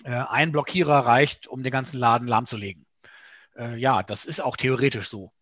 äh, 0.05 0.11
ein 0.11 0.53
Blockierer 0.53 1.07
reicht, 1.07 1.47
um 1.47 1.63
den 1.63 1.73
ganzen 1.73 1.97
Laden 1.97 2.29
lahmzulegen. 2.29 2.85
Äh, 3.57 3.79
ja, 3.79 4.03
das 4.03 4.27
ist 4.27 4.41
auch 4.41 4.59
theoretisch 4.59 5.09
so. 5.09 5.33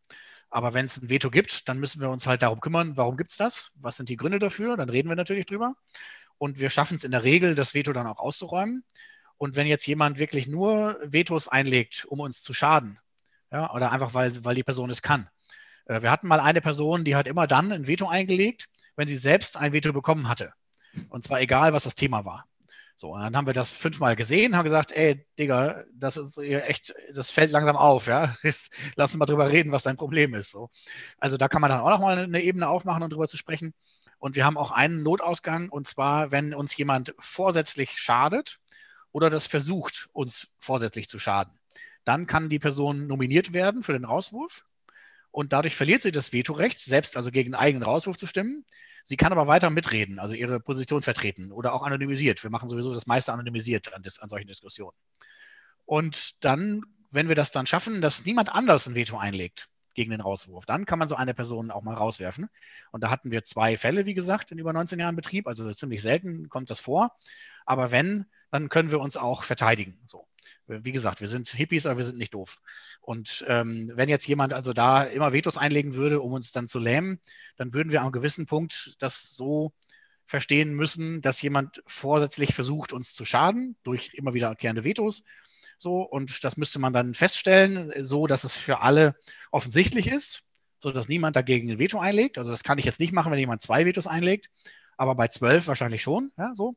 Aber 0.51 0.73
wenn 0.73 0.87
es 0.87 1.03
ein 1.03 1.11
Veto 1.11 1.29
gibt, 1.29 1.69
dann 1.69 1.81
müssen 1.81 2.01
wir 2.01 2.11
uns 2.11 2.29
halt 2.29 2.43
darum 2.43 2.61
kümmern, 2.61 2.97
warum 2.97 3.17
gibt 3.17 3.31
es 3.33 3.39
das? 3.39 3.73
Was 3.75 3.97
sind 3.97 4.09
die 4.09 4.17
Gründe 4.17 4.39
dafür? 4.39 4.77
Dann 4.77 4.89
reden 4.89 5.09
wir 5.09 5.17
natürlich 5.17 5.47
drüber. 5.47 5.75
Und 6.39 6.61
wir 6.61 6.71
schaffen 6.71 6.95
es 6.95 7.03
in 7.03 7.11
der 7.11 7.25
Regel, 7.25 7.57
das 7.57 7.75
Veto 7.75 7.93
dann 7.93 8.07
auch 8.07 8.21
auszuräumen. 8.21 8.85
Und 9.37 9.57
wenn 9.57 9.67
jetzt 9.67 9.89
jemand 9.89 10.21
wirklich 10.21 10.47
nur 10.47 10.97
Vetos 11.03 11.49
einlegt, 11.49 12.05
um 12.05 12.21
uns 12.21 12.41
zu 12.41 12.55
schaden, 12.55 13.01
Ja, 13.51 13.73
oder 13.73 13.93
einfach, 13.93 14.15
weil, 14.15 14.45
weil 14.45 14.55
die 14.55 14.63
Person 14.63 14.91
es 14.91 15.03
kann. 15.03 15.29
Äh, 15.87 16.03
wir 16.03 16.11
hatten 16.11 16.29
mal 16.29 16.41
eine 16.41 16.61
Person, 16.61 17.05
die 17.05 17.17
hat 17.17 17.27
immer 17.27 17.47
dann 17.47 17.73
ein 17.73 17.87
Veto 17.87 18.09
eingelegt, 18.09 18.67
wenn 18.97 19.09
sie 19.09 19.17
selbst 19.17 19.57
ein 19.57 19.73
Veto 19.73 19.93
bekommen 19.93 20.29
hatte. 20.29 20.53
Und 21.09 21.25
zwar 21.25 21.41
egal, 21.41 21.73
was 21.73 21.85
das 21.85 21.95
Thema 21.95 22.25
war. 22.25 22.47
So, 22.97 23.15
und 23.15 23.21
dann 23.21 23.37
haben 23.37 23.47
wir 23.47 23.55
das 23.55 23.73
fünfmal 23.73 24.17
gesehen, 24.17 24.57
haben 24.57 24.65
gesagt, 24.65 24.91
ey, 24.91 25.25
Digga, 25.39 25.85
das 25.93 26.17
ist 26.17 26.37
echt, 26.39 26.93
das 27.15 27.31
fällt 27.31 27.53
langsam 27.53 27.77
auf, 27.77 28.09
ja. 28.09 28.37
Lass 28.97 29.13
uns 29.13 29.17
mal 29.17 29.27
drüber 29.27 29.49
reden, 29.51 29.71
was 29.71 29.85
dein 29.85 29.97
Problem 29.97 30.35
ist. 30.35 30.51
So. 30.51 30.69
Also 31.19 31.37
da 31.37 31.47
kann 31.47 31.61
man 31.61 31.71
dann 31.71 31.81
auch 31.81 31.91
nochmal 31.91 32.19
eine 32.19 32.43
Ebene 32.43 32.69
aufmachen 32.69 33.05
um 33.05 33.11
drüber 33.11 33.29
zu 33.29 33.37
sprechen. 33.37 33.73
Und 34.19 34.35
wir 34.35 34.45
haben 34.45 34.57
auch 34.57 34.73
einen 34.73 35.05
Notausgang, 35.05 35.69
und 35.69 35.87
zwar, 35.87 36.33
wenn 36.33 36.53
uns 36.53 36.77
jemand 36.77 37.15
vorsätzlich 37.21 37.93
schadet 38.01 38.59
oder 39.13 39.31
das 39.31 39.47
versucht, 39.47 40.09
uns 40.13 40.49
vorsätzlich 40.59 41.09
zu 41.09 41.21
schaden. 41.21 41.58
Dann 42.09 42.27
kann 42.27 42.49
die 42.49 42.59
Person 42.59 43.07
nominiert 43.07 43.53
werden 43.53 43.83
für 43.83 43.93
den 43.93 44.07
Rauswurf 44.07 44.65
und 45.31 45.53
dadurch 45.53 45.77
verliert 45.77 46.01
sie 46.01 46.11
das 46.11 46.33
Vetorecht, 46.33 46.81
selbst 46.81 47.19
also 47.19 47.31
gegen 47.31 47.55
einen 47.55 47.63
eigenen 47.63 47.83
Rauswurf 47.83 48.17
zu 48.17 48.27
stimmen. 48.27 48.65
Sie 49.05 49.19
kann 49.19 49.31
aber 49.31 49.47
weiter 49.47 49.69
mitreden, 49.69 50.19
also 50.19 50.33
ihre 50.35 50.59
Position 50.59 51.03
vertreten 51.03 51.53
oder 51.53 51.75
auch 51.75 51.83
anonymisiert. 51.83 52.43
Wir 52.43 52.49
machen 52.49 52.71
sowieso 52.71 52.95
das 52.95 53.07
meiste 53.07 53.35
anonymisiert 53.35 53.93
an, 53.93 54.03
an 54.03 54.29
solchen 54.31 54.47
Diskussionen. 54.47 54.97
Und 55.85 56.43
dann, 56.43 56.81
wenn 57.11 57.29
wir 57.29 57.37
das 57.37 57.51
dann 57.51 57.67
schaffen, 57.67 58.01
dass 58.01 58.25
niemand 58.25 58.55
anders 58.55 58.87
ein 58.87 58.95
Veto 58.95 59.19
einlegt 59.19 59.69
gegen 59.93 60.11
den 60.11 60.23
Rauswurf, 60.23 60.65
dann 60.65 60.87
kann 60.87 60.99
man 60.99 61.09
so 61.09 61.15
eine 61.15 61.35
Person 61.35 61.71
auch 61.71 61.83
mal 61.83 61.95
rauswerfen. 61.95 62.49
Und 62.91 63.03
da 63.03 63.11
hatten 63.11 63.31
wir 63.31 63.45
zwei 63.45 63.77
Fälle, 63.77 64.07
wie 64.07 64.15
gesagt, 64.15 64.51
in 64.51 64.59
über 64.59 64.73
19 64.73 64.99
Jahren 64.99 65.15
Betrieb. 65.15 65.47
Also 65.47 65.71
ziemlich 65.75 66.01
selten 66.01 66.49
kommt 66.49 66.71
das 66.71 66.81
vor. 66.81 67.13
Aber 67.67 67.91
wenn, 67.91 68.25
dann 68.51 68.69
können 68.69 68.91
wir 68.91 69.01
uns 69.01 69.17
auch 69.17 69.45
verteidigen. 69.45 70.01
So 70.07 70.27
wie 70.69 70.93
gesagt, 70.93 71.21
wir 71.21 71.29
sind 71.29 71.49
Hippies, 71.49 71.87
aber 71.87 71.99
wir 71.99 72.05
sind 72.05 72.19
nicht 72.19 72.35
doof. 72.35 72.59
Und 73.01 73.45
ähm, 73.49 73.91
wenn 73.95 74.09
jetzt 74.09 74.29
jemand 74.29 74.53
also 74.53 74.73
da 74.73 75.05
immer 75.05 75.33
Vetos 75.33 75.57
einlegen 75.57 75.95
würde, 75.95 76.21
um 76.21 76.33
uns 76.33 76.53
dann 76.53 76.69
zu 76.69 76.79
lähmen, 76.79 77.21
dann 77.57 77.73
würden 77.73 77.91
wir 77.91 78.03
am 78.03 78.13
gewissen 78.13 78.47
Punkt 78.47 78.95
das 78.99 79.35
so 79.35 79.73
verstehen 80.27 80.75
müssen, 80.75 81.23
dass 81.23 81.41
jemand 81.41 81.83
vorsätzlich 81.87 82.55
versucht, 82.55 82.93
uns 82.93 83.15
zu 83.15 83.25
schaden 83.25 83.77
durch 83.83 84.11
immer 84.13 84.35
wiederkehrende 84.35 84.85
Vetos. 84.85 85.25
So, 85.79 86.03
und 86.03 86.45
das 86.45 86.57
müsste 86.57 86.79
man 86.79 86.93
dann 86.93 87.15
feststellen, 87.15 87.93
so 88.05 88.27
dass 88.27 88.45
es 88.45 88.57
für 88.57 88.81
alle 88.81 89.15
offensichtlich 89.51 90.09
ist, 90.09 90.43
so 90.81 90.91
dass 90.91 91.09
niemand 91.09 91.35
dagegen 91.37 91.71
ein 91.71 91.79
Veto 91.79 91.99
einlegt. 91.99 92.37
Also 92.37 92.51
das 92.51 92.63
kann 92.63 92.79
ich 92.79 92.85
jetzt 92.85 93.01
nicht 93.01 93.13
machen, 93.13 93.33
wenn 93.33 93.39
jemand 93.39 93.63
zwei 93.63 93.87
Vetos 93.87 94.07
einlegt, 94.07 94.51
aber 94.99 95.15
bei 95.15 95.29
zwölf 95.29 95.67
wahrscheinlich 95.67 96.03
schon. 96.03 96.31
Ja, 96.37 96.53
so. 96.55 96.75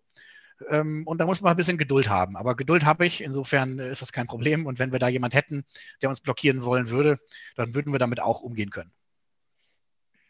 Ähm, 0.70 1.05
und 1.05 1.18
da 1.18 1.26
muss 1.26 1.41
man 1.41 1.51
ein 1.51 1.57
bisschen 1.57 1.78
Geduld 1.78 2.09
haben. 2.09 2.36
Aber 2.38 2.55
Geduld 2.55 2.86
habe 2.86 3.05
ich, 3.05 3.22
insofern 3.22 3.80
ist 3.80 4.01
das 4.01 4.12
kein 4.12 4.28
Problem. 4.28 4.66
Und 4.66 4.80
wenn 4.80 4.91
wir 4.91 4.99
da 4.99 5.07
jemand 5.07 5.34
hätten, 5.34 5.66
der 6.01 6.09
uns 6.09 6.22
blockieren 6.22 6.64
wollen 6.64 6.89
würde, 6.89 7.20
dann 7.55 7.74
würden 7.76 7.93
wir 7.93 7.99
damit 7.99 8.20
auch 8.20 8.41
umgehen 8.41 8.70
können. 8.70 8.91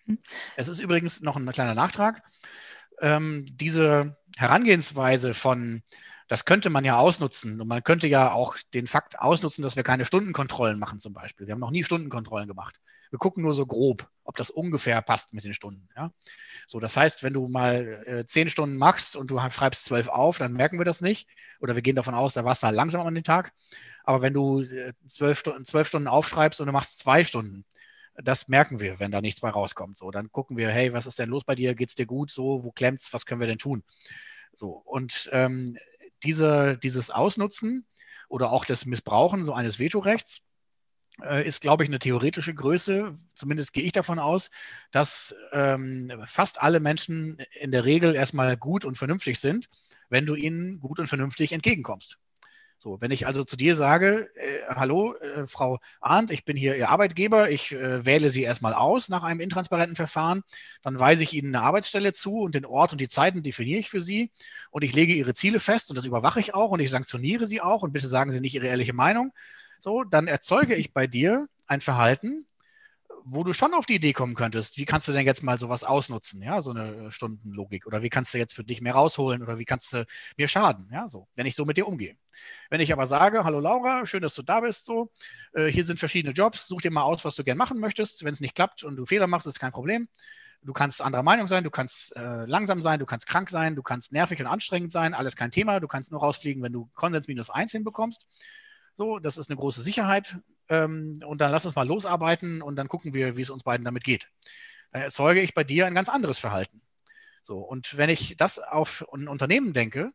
Mhm. 0.05 0.19
Es 0.55 0.67
ist 0.67 0.79
übrigens 0.79 1.21
noch 1.21 1.35
ein 1.35 1.51
kleiner 1.51 1.75
Nachtrag. 1.75 2.23
Ähm, 2.99 3.45
diese 3.49 4.17
Herangehensweise 4.37 5.33
von, 5.33 5.81
das 6.27 6.45
könnte 6.45 6.69
man 6.69 6.85
ja 6.85 6.97
ausnutzen 6.97 7.59
und 7.59 7.67
man 7.67 7.83
könnte 7.83 8.07
ja 8.07 8.31
auch 8.31 8.55
den 8.73 8.87
Fakt 8.87 9.19
ausnutzen, 9.19 9.63
dass 9.63 9.75
wir 9.75 9.83
keine 9.83 10.05
Stundenkontrollen 10.05 10.79
machen 10.79 10.99
zum 10.99 11.13
Beispiel. 11.13 11.47
Wir 11.47 11.53
haben 11.53 11.59
noch 11.59 11.71
nie 11.71 11.83
Stundenkontrollen 11.83 12.47
gemacht. 12.47 12.79
Wir 13.11 13.19
gucken 13.19 13.43
nur 13.43 13.53
so 13.53 13.65
grob, 13.65 14.09
ob 14.23 14.37
das 14.37 14.49
ungefähr 14.49 15.01
passt 15.01 15.33
mit 15.33 15.43
den 15.43 15.53
Stunden. 15.53 15.87
Ja? 15.95 16.11
So, 16.65 16.79
das 16.79 16.97
heißt, 16.97 17.23
wenn 17.23 17.33
du 17.33 17.47
mal 17.47 18.03
äh, 18.05 18.25
zehn 18.25 18.49
Stunden 18.49 18.77
machst 18.77 19.15
und 19.15 19.29
du 19.29 19.39
schreibst 19.49 19.85
zwölf 19.85 20.07
auf, 20.07 20.37
dann 20.37 20.53
merken 20.53 20.79
wir 20.79 20.85
das 20.85 21.01
nicht. 21.01 21.27
Oder 21.59 21.75
wir 21.75 21.81
gehen 21.81 21.95
davon 21.95 22.15
aus, 22.15 22.33
da 22.33 22.45
warst 22.45 22.63
du 22.63 22.67
halt 22.67 22.75
langsam 22.75 23.05
an 23.05 23.13
den 23.13 23.23
Tag. 23.23 23.53
Aber 24.03 24.21
wenn 24.21 24.33
du 24.33 24.61
äh, 24.61 24.93
zwölf, 25.07 25.37
Stunden, 25.37 25.65
zwölf 25.65 25.87
Stunden 25.87 26.07
aufschreibst 26.07 26.59
und 26.59 26.67
du 26.67 26.71
machst 26.71 26.99
zwei 26.99 27.23
Stunden, 27.23 27.65
das 28.15 28.47
merken 28.47 28.79
wir, 28.79 28.99
wenn 28.99 29.11
da 29.11 29.21
nichts 29.21 29.41
mehr 29.41 29.51
rauskommt. 29.51 29.97
So, 29.97 30.11
dann 30.11 30.31
gucken 30.31 30.57
wir, 30.57 30.69
hey, 30.69 30.93
was 30.93 31.05
ist 31.05 31.19
denn 31.19 31.29
los 31.29 31.43
bei 31.43 31.55
dir? 31.55 31.75
Geht 31.75 31.89
es 31.89 31.95
dir 31.95 32.05
gut? 32.05 32.31
So, 32.31 32.63
wo 32.63 32.71
klemmt's? 32.71 33.13
Was 33.13 33.25
können 33.25 33.41
wir 33.41 33.47
denn 33.47 33.57
tun? 33.57 33.83
So, 34.53 34.71
und 34.85 35.29
ähm, 35.31 35.77
diese, 36.23 36.77
dieses 36.77 37.09
Ausnutzen 37.09 37.85
oder 38.27 38.51
auch 38.51 38.65
das 38.65 38.85
Missbrauchen 38.85 39.45
so 39.45 39.53
eines 39.53 39.79
Vetorechts, 39.79 40.41
ist, 41.43 41.61
glaube 41.61 41.83
ich, 41.83 41.89
eine 41.89 41.99
theoretische 41.99 42.53
Größe. 42.53 43.15
Zumindest 43.35 43.73
gehe 43.73 43.83
ich 43.83 43.91
davon 43.91 44.19
aus, 44.19 44.49
dass 44.91 45.35
ähm, 45.51 46.11
fast 46.25 46.61
alle 46.61 46.79
Menschen 46.79 47.37
in 47.59 47.71
der 47.71 47.85
Regel 47.85 48.15
erstmal 48.15 48.57
gut 48.57 48.85
und 48.85 48.97
vernünftig 48.97 49.39
sind, 49.39 49.69
wenn 50.09 50.25
du 50.25 50.35
ihnen 50.35 50.79
gut 50.79 50.99
und 50.99 51.07
vernünftig 51.07 51.53
entgegenkommst. 51.53 52.17
So, 52.83 52.99
wenn 52.99 53.11
ich 53.11 53.27
also 53.27 53.43
zu 53.43 53.55
dir 53.55 53.75
sage, 53.75 54.31
äh, 54.35 54.65
hallo, 54.67 55.13
äh, 55.13 55.45
Frau 55.45 55.77
Arndt, 55.99 56.31
ich 56.31 56.45
bin 56.45 56.57
hier 56.57 56.75
Ihr 56.75 56.89
Arbeitgeber, 56.89 57.51
ich 57.51 57.71
äh, 57.73 58.03
wähle 58.07 58.31
Sie 58.31 58.41
erstmal 58.41 58.73
aus 58.73 59.07
nach 59.07 59.21
einem 59.21 59.39
intransparenten 59.39 59.95
Verfahren, 59.95 60.41
dann 60.81 60.97
weise 60.97 61.21
ich 61.21 61.35
Ihnen 61.35 61.55
eine 61.55 61.63
Arbeitsstelle 61.63 62.11
zu 62.11 62.39
und 62.39 62.55
den 62.55 62.65
Ort 62.65 62.91
und 62.91 62.99
die 62.99 63.07
Zeiten 63.07 63.43
definiere 63.43 63.79
ich 63.79 63.91
für 63.91 64.01
Sie 64.01 64.31
und 64.71 64.83
ich 64.83 64.93
lege 64.93 65.13
Ihre 65.13 65.35
Ziele 65.35 65.59
fest 65.59 65.91
und 65.91 65.95
das 65.95 66.05
überwache 66.05 66.39
ich 66.39 66.55
auch 66.55 66.71
und 66.71 66.79
ich 66.79 66.89
sanktioniere 66.89 67.45
Sie 67.45 67.61
auch 67.61 67.83
und 67.83 67.93
bitte 67.93 68.07
sagen 68.07 68.31
Sie 68.31 68.41
nicht 68.41 68.55
Ihre 68.55 68.65
ehrliche 68.65 68.93
Meinung, 68.93 69.31
so, 69.81 70.03
dann 70.03 70.27
erzeuge 70.27 70.75
ich 70.75 70.93
bei 70.93 71.07
dir 71.07 71.47
ein 71.67 71.81
Verhalten, 71.81 72.45
wo 73.23 73.43
du 73.43 73.53
schon 73.53 73.73
auf 73.73 73.85
die 73.85 73.95
Idee 73.95 74.13
kommen 74.13 74.35
könntest, 74.35 74.77
wie 74.77 74.85
kannst 74.85 75.07
du 75.07 75.11
denn 75.11 75.25
jetzt 75.25 75.43
mal 75.43 75.59
sowas 75.59 75.83
ausnutzen, 75.83 76.41
ja, 76.41 76.61
so 76.61 76.71
eine 76.71 77.11
Stundenlogik 77.11 77.85
oder 77.85 78.01
wie 78.01 78.09
kannst 78.09 78.33
du 78.33 78.37
jetzt 78.37 78.53
für 78.53 78.63
dich 78.63 78.81
mehr 78.81 78.93
rausholen 78.93 79.43
oder 79.43 79.59
wie 79.59 79.65
kannst 79.65 79.93
du 79.93 80.05
mir 80.37 80.47
schaden, 80.47 80.89
ja, 80.91 81.07
so, 81.07 81.27
wenn 81.35 81.45
ich 81.45 81.55
so 81.55 81.65
mit 81.65 81.77
dir 81.77 81.87
umgehe. 81.87 82.15
Wenn 82.69 82.81
ich 82.81 82.91
aber 82.91 83.05
sage, 83.05 83.43
hallo 83.43 83.59
Laura, 83.59 84.05
schön, 84.05 84.21
dass 84.21 84.35
du 84.35 84.41
da 84.41 84.61
bist, 84.61 84.85
so, 84.85 85.11
äh, 85.53 85.67
hier 85.67 85.85
sind 85.85 85.99
verschiedene 85.99 86.33
Jobs, 86.33 86.67
such 86.67 86.81
dir 86.81 86.91
mal 86.91 87.03
aus, 87.03 87.23
was 87.25 87.35
du 87.35 87.43
gern 87.43 87.57
machen 87.57 87.79
möchtest, 87.79 88.23
wenn 88.23 88.33
es 88.33 88.39
nicht 88.39 88.55
klappt 88.55 88.83
und 88.83 88.95
du 88.95 89.05
Fehler 89.05 89.27
machst, 89.27 89.47
ist 89.47 89.59
kein 89.59 89.71
Problem. 89.71 90.07
Du 90.63 90.73
kannst 90.73 91.01
anderer 91.01 91.23
Meinung 91.23 91.47
sein, 91.47 91.63
du 91.63 91.71
kannst 91.71 92.15
äh, 92.15 92.45
langsam 92.45 92.83
sein, 92.83 92.99
du 92.99 93.07
kannst 93.07 93.25
krank 93.25 93.49
sein, 93.49 93.75
du 93.75 93.81
kannst 93.81 94.11
nervig 94.11 94.39
und 94.39 94.45
anstrengend 94.45 94.91
sein, 94.91 95.15
alles 95.15 95.35
kein 95.35 95.49
Thema. 95.49 95.79
Du 95.79 95.87
kannst 95.87 96.11
nur 96.11 96.21
rausfliegen, 96.21 96.61
wenn 96.61 96.71
du 96.71 96.87
Konsens 96.93 97.27
minus 97.27 97.49
eins 97.49 97.71
hinbekommst. 97.71 98.27
So, 99.01 99.17
das 99.17 99.39
ist 99.39 99.49
eine 99.49 99.57
große 99.57 99.81
Sicherheit. 99.81 100.37
Ähm, 100.69 101.23
und 101.25 101.41
dann 101.41 101.49
lass 101.49 101.65
uns 101.65 101.73
mal 101.73 101.87
losarbeiten 101.87 102.61
und 102.61 102.75
dann 102.75 102.87
gucken 102.87 103.15
wir, 103.15 103.35
wie 103.35 103.41
es 103.41 103.49
uns 103.49 103.63
beiden 103.63 103.83
damit 103.83 104.03
geht. 104.03 104.29
Dann 104.91 105.01
erzeuge 105.01 105.41
ich 105.41 105.55
bei 105.55 105.63
dir 105.63 105.87
ein 105.87 105.95
ganz 105.95 106.07
anderes 106.07 106.37
Verhalten. 106.37 106.83
So, 107.41 107.57
und 107.57 107.97
wenn 107.97 108.11
ich 108.11 108.37
das 108.37 108.59
auf 108.59 109.03
ein 109.11 109.27
Unternehmen 109.27 109.73
denke, 109.73 110.11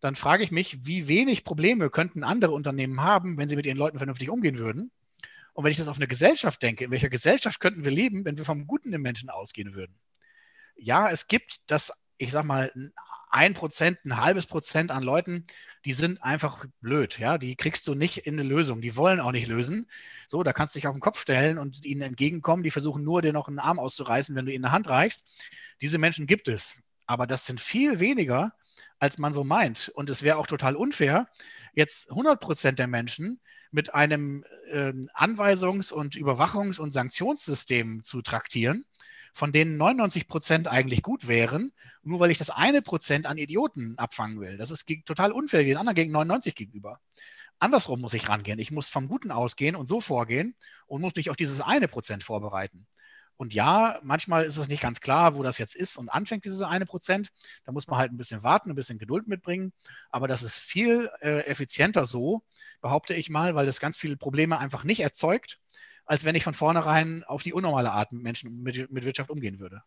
dann 0.00 0.14
frage 0.14 0.44
ich 0.44 0.50
mich, 0.50 0.84
wie 0.84 1.08
wenig 1.08 1.42
Probleme 1.42 1.88
könnten 1.88 2.22
andere 2.22 2.52
Unternehmen 2.52 3.00
haben, 3.00 3.38
wenn 3.38 3.48
sie 3.48 3.56
mit 3.56 3.64
ihren 3.64 3.78
Leuten 3.78 3.96
vernünftig 3.96 4.28
umgehen 4.28 4.58
würden. 4.58 4.90
Und 5.54 5.64
wenn 5.64 5.72
ich 5.72 5.78
das 5.78 5.88
auf 5.88 5.96
eine 5.96 6.06
Gesellschaft 6.06 6.62
denke, 6.62 6.84
in 6.84 6.90
welcher 6.90 7.08
Gesellschaft 7.08 7.60
könnten 7.60 7.82
wir 7.82 7.92
leben, 7.92 8.26
wenn 8.26 8.36
wir 8.36 8.44
vom 8.44 8.66
Guten 8.66 8.92
im 8.92 9.00
Menschen 9.00 9.30
ausgehen 9.30 9.72
würden? 9.72 9.98
Ja, 10.76 11.08
es 11.08 11.28
gibt 11.28 11.60
das, 11.68 11.92
ich 12.18 12.30
sag 12.30 12.44
mal, 12.44 12.70
ein 13.30 13.54
Prozent, 13.54 14.04
ein 14.04 14.18
halbes 14.18 14.44
Prozent 14.44 14.90
an 14.90 15.02
Leuten, 15.02 15.46
die 15.84 15.92
sind 15.92 16.22
einfach 16.22 16.64
blöd, 16.80 17.18
ja, 17.18 17.38
die 17.38 17.56
kriegst 17.56 17.86
du 17.88 17.94
nicht 17.94 18.18
in 18.18 18.38
eine 18.38 18.48
Lösung, 18.48 18.80
die 18.80 18.96
wollen 18.96 19.20
auch 19.20 19.32
nicht 19.32 19.48
lösen. 19.48 19.88
So, 20.28 20.42
da 20.42 20.52
kannst 20.52 20.74
du 20.74 20.78
dich 20.78 20.86
auf 20.86 20.94
den 20.94 21.00
Kopf 21.00 21.20
stellen 21.20 21.58
und 21.58 21.84
ihnen 21.84 22.02
entgegenkommen, 22.02 22.62
die 22.62 22.70
versuchen 22.70 23.04
nur, 23.04 23.22
dir 23.22 23.32
noch 23.32 23.48
einen 23.48 23.58
Arm 23.58 23.78
auszureißen, 23.78 24.34
wenn 24.34 24.46
du 24.46 24.52
ihnen 24.52 24.64
eine 24.64 24.72
Hand 24.72 24.88
reichst. 24.88 25.26
Diese 25.80 25.98
Menschen 25.98 26.26
gibt 26.26 26.48
es, 26.48 26.82
aber 27.06 27.26
das 27.26 27.46
sind 27.46 27.60
viel 27.60 28.00
weniger, 28.00 28.52
als 28.98 29.18
man 29.18 29.32
so 29.32 29.44
meint. 29.44 29.90
Und 29.94 30.10
es 30.10 30.22
wäre 30.22 30.38
auch 30.38 30.46
total 30.46 30.76
unfair, 30.76 31.28
jetzt 31.74 32.10
100 32.10 32.40
Prozent 32.40 32.78
der 32.78 32.88
Menschen 32.88 33.40
mit 33.70 33.94
einem 33.94 34.44
äh, 34.70 34.92
Anweisungs- 35.14 35.92
und 35.92 36.14
Überwachungs- 36.14 36.80
und 36.80 36.90
Sanktionssystem 36.90 38.02
zu 38.02 38.22
traktieren, 38.22 38.84
von 39.38 39.52
denen 39.52 39.76
99 39.76 40.26
Prozent 40.26 40.66
eigentlich 40.66 41.00
gut 41.00 41.28
wären, 41.28 41.70
nur 42.02 42.18
weil 42.18 42.32
ich 42.32 42.38
das 42.38 42.50
eine 42.50 42.82
Prozent 42.82 43.24
an 43.24 43.38
Idioten 43.38 43.96
abfangen 43.96 44.40
will. 44.40 44.56
Das 44.56 44.72
ist 44.72 44.84
total 45.06 45.30
unfair 45.30 45.62
den 45.62 45.76
anderen 45.76 45.94
gegen 45.94 46.10
99 46.10 46.56
gegenüber. 46.56 46.98
Andersrum 47.60 48.00
muss 48.00 48.14
ich 48.14 48.28
rangehen. 48.28 48.58
Ich 48.58 48.72
muss 48.72 48.90
vom 48.90 49.06
Guten 49.06 49.30
ausgehen 49.30 49.76
und 49.76 49.86
so 49.86 50.00
vorgehen 50.00 50.56
und 50.88 51.02
muss 51.02 51.14
mich 51.14 51.30
auf 51.30 51.36
dieses 51.36 51.60
eine 51.60 51.86
Prozent 51.86 52.24
vorbereiten. 52.24 52.88
Und 53.36 53.54
ja, 53.54 54.00
manchmal 54.02 54.44
ist 54.44 54.56
es 54.56 54.66
nicht 54.66 54.82
ganz 54.82 55.00
klar, 55.00 55.36
wo 55.36 55.44
das 55.44 55.58
jetzt 55.58 55.76
ist 55.76 55.96
und 55.98 56.08
anfängt, 56.08 56.44
dieses 56.44 56.62
eine 56.62 56.84
Prozent. 56.84 57.28
Da 57.64 57.70
muss 57.70 57.86
man 57.86 57.96
halt 57.96 58.10
ein 58.10 58.16
bisschen 58.16 58.42
warten, 58.42 58.70
ein 58.72 58.74
bisschen 58.74 58.98
Geduld 58.98 59.28
mitbringen. 59.28 59.72
Aber 60.10 60.26
das 60.26 60.42
ist 60.42 60.56
viel 60.56 61.10
äh, 61.20 61.46
effizienter 61.46 62.06
so, 62.06 62.42
behaupte 62.80 63.14
ich 63.14 63.30
mal, 63.30 63.54
weil 63.54 63.66
das 63.66 63.78
ganz 63.78 63.96
viele 63.96 64.16
Probleme 64.16 64.58
einfach 64.58 64.82
nicht 64.82 64.98
erzeugt 64.98 65.60
als 66.08 66.24
wenn 66.24 66.34
ich 66.34 66.42
von 66.42 66.54
vornherein 66.54 67.22
auf 67.24 67.42
die 67.42 67.52
unnormale 67.52 67.92
Art 67.92 68.12
mit 68.12 68.22
Menschen, 68.22 68.62
mit, 68.62 68.90
mit 68.90 69.04
Wirtschaft 69.04 69.30
umgehen 69.30 69.60
würde. 69.60 69.82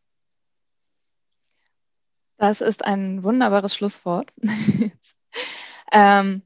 Das 2.37 2.61
ist 2.61 2.85
ein 2.85 3.23
wunderbares 3.23 3.75
Schlusswort. 3.75 4.31
ähm, 5.91 6.43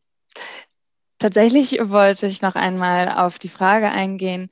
tatsächlich 1.19 1.78
wollte 1.82 2.28
ich 2.28 2.41
noch 2.41 2.55
einmal 2.55 3.09
auf 3.09 3.38
die 3.38 3.49
Frage 3.49 3.89
eingehen. 3.89 4.49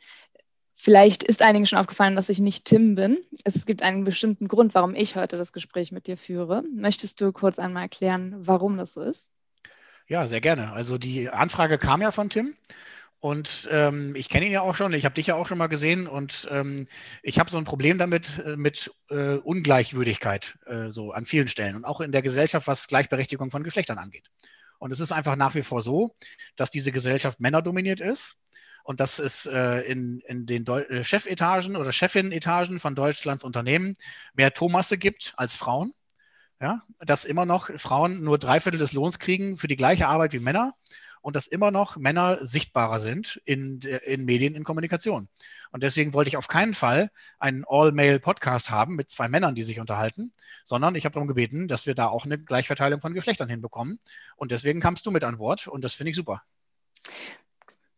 Vielleicht 0.75 1.23
ist 1.23 1.41
einigen 1.41 1.65
schon 1.65 1.79
aufgefallen, 1.79 2.17
dass 2.17 2.27
ich 2.27 2.39
nicht 2.39 2.65
Tim 2.65 2.95
bin. 2.95 3.23
Es 3.45 3.65
gibt 3.65 3.81
einen 3.81 4.03
bestimmten 4.03 4.49
Grund, 4.49 4.75
warum 4.75 4.93
ich 4.93 5.15
heute 5.15 5.37
das 5.37 5.53
Gespräch 5.53 5.93
mit 5.93 6.07
dir 6.07 6.17
führe. 6.17 6.63
Möchtest 6.75 7.21
du 7.21 7.31
kurz 7.31 7.59
einmal 7.59 7.83
erklären, 7.83 8.35
warum 8.37 8.75
das 8.75 8.93
so 8.93 9.01
ist? 9.01 9.29
Ja, 10.07 10.27
sehr 10.27 10.41
gerne. 10.41 10.73
Also 10.73 10.97
die 10.97 11.29
Anfrage 11.29 11.77
kam 11.77 12.01
ja 12.01 12.11
von 12.11 12.29
Tim 12.29 12.57
Und 13.23 13.69
ähm, 13.71 14.17
ich 14.17 14.27
kenne 14.27 14.47
ihn 14.47 14.51
ja 14.51 14.59
auch 14.59 14.75
schon, 14.75 14.91
ich 14.91 15.05
habe 15.05 15.15
dich 15.15 15.27
ja 15.27 15.35
auch 15.35 15.47
schon 15.47 15.57
mal 15.57 15.67
gesehen 15.67 16.07
und 16.07 16.45
ähm, 16.51 16.89
ich 17.21 17.39
habe 17.39 17.49
so 17.49 17.57
ein 17.57 17.63
Problem 17.63 17.97
damit 17.97 18.43
äh, 18.45 18.57
mit 18.57 18.93
äh, 19.09 19.35
Ungleichwürdigkeit 19.35 20.57
äh, 20.65 20.89
so 20.89 21.13
an 21.13 21.25
vielen 21.25 21.47
Stellen 21.47 21.77
und 21.77 21.85
auch 21.85 22.01
in 22.01 22.11
der 22.11 22.21
Gesellschaft, 22.21 22.67
was 22.67 22.89
Gleichberechtigung 22.89 23.49
von 23.49 23.63
Geschlechtern 23.63 23.97
angeht. 23.97 24.25
Und 24.77 24.91
es 24.91 24.99
ist 24.99 25.13
einfach 25.13 25.37
nach 25.37 25.55
wie 25.55 25.63
vor 25.63 25.81
so, 25.81 26.17
dass 26.57 26.69
diese 26.69 26.91
Gesellschaft 26.91 27.39
männerdominiert 27.39 28.01
ist 28.01 28.39
und 28.83 28.99
dass 28.99 29.19
es 29.19 29.45
äh, 29.45 29.89
in, 29.89 30.19
in 30.27 30.45
den 30.45 30.65
Deu 30.65 30.81
äh, 30.81 31.05
Chefetagen 31.05 31.77
oder 31.77 31.93
Chefinnenetagen 31.93 32.77
von 32.77 32.93
Deutschlands 32.93 33.45
Unternehmen 33.45 33.95
mehr 34.33 34.51
Thomasse 34.51 34.97
gibt 34.97 35.33
als 35.37 35.55
Frauen. 35.55 35.93
Ja, 36.59 36.81
dass 36.99 37.23
immer 37.23 37.45
noch 37.45 37.69
Frauen 37.77 38.21
nur 38.21 38.37
drei 38.37 38.59
Viertel 38.59 38.79
des 38.79 38.91
Lohns 38.91 39.19
kriegen 39.19 39.57
für 39.57 39.67
die 39.67 39.77
gleiche 39.77 40.09
Arbeit 40.09 40.33
wie 40.33 40.39
Männer 40.39 40.73
und 41.23 41.37
dass 41.37 41.47
immer 41.47 41.71
noch 41.71 41.95
Männer 41.95 42.45
sichtbarer 42.45 42.99
sind 42.99 43.41
in, 43.45 43.79
in 43.79 44.25
Medien, 44.25 44.55
in 44.55 44.65
Kommunikation. 44.65 45.29
Und 45.71 45.81
deswegen 45.81 46.13
wollte 46.13 46.27
ich 46.27 46.37
auf 46.37 46.49
keinen 46.49 46.73
Fall 46.73 47.09
einen 47.39 47.63
All-Male-Podcast 47.67 48.69
haben 48.69 48.95
mit 48.95 49.09
zwei 49.09 49.29
Männern, 49.29 49.55
die 49.55 49.63
sich 49.63 49.79
unterhalten, 49.79 50.33
sondern 50.65 50.95
ich 50.95 51.05
habe 51.05 51.13
darum 51.13 51.29
gebeten, 51.29 51.67
dass 51.69 51.87
wir 51.87 51.95
da 51.95 52.07
auch 52.07 52.25
eine 52.25 52.37
Gleichverteilung 52.37 52.99
von 52.99 53.13
Geschlechtern 53.13 53.49
hinbekommen. 53.49 53.99
Und 54.35 54.51
deswegen 54.51 54.81
kamst 54.81 55.05
du 55.05 55.11
mit 55.11 55.23
an 55.23 55.37
Bord 55.37 55.67
und 55.67 55.83
das 55.85 55.95
finde 55.95 56.11
ich 56.11 56.17
super. 56.17 56.43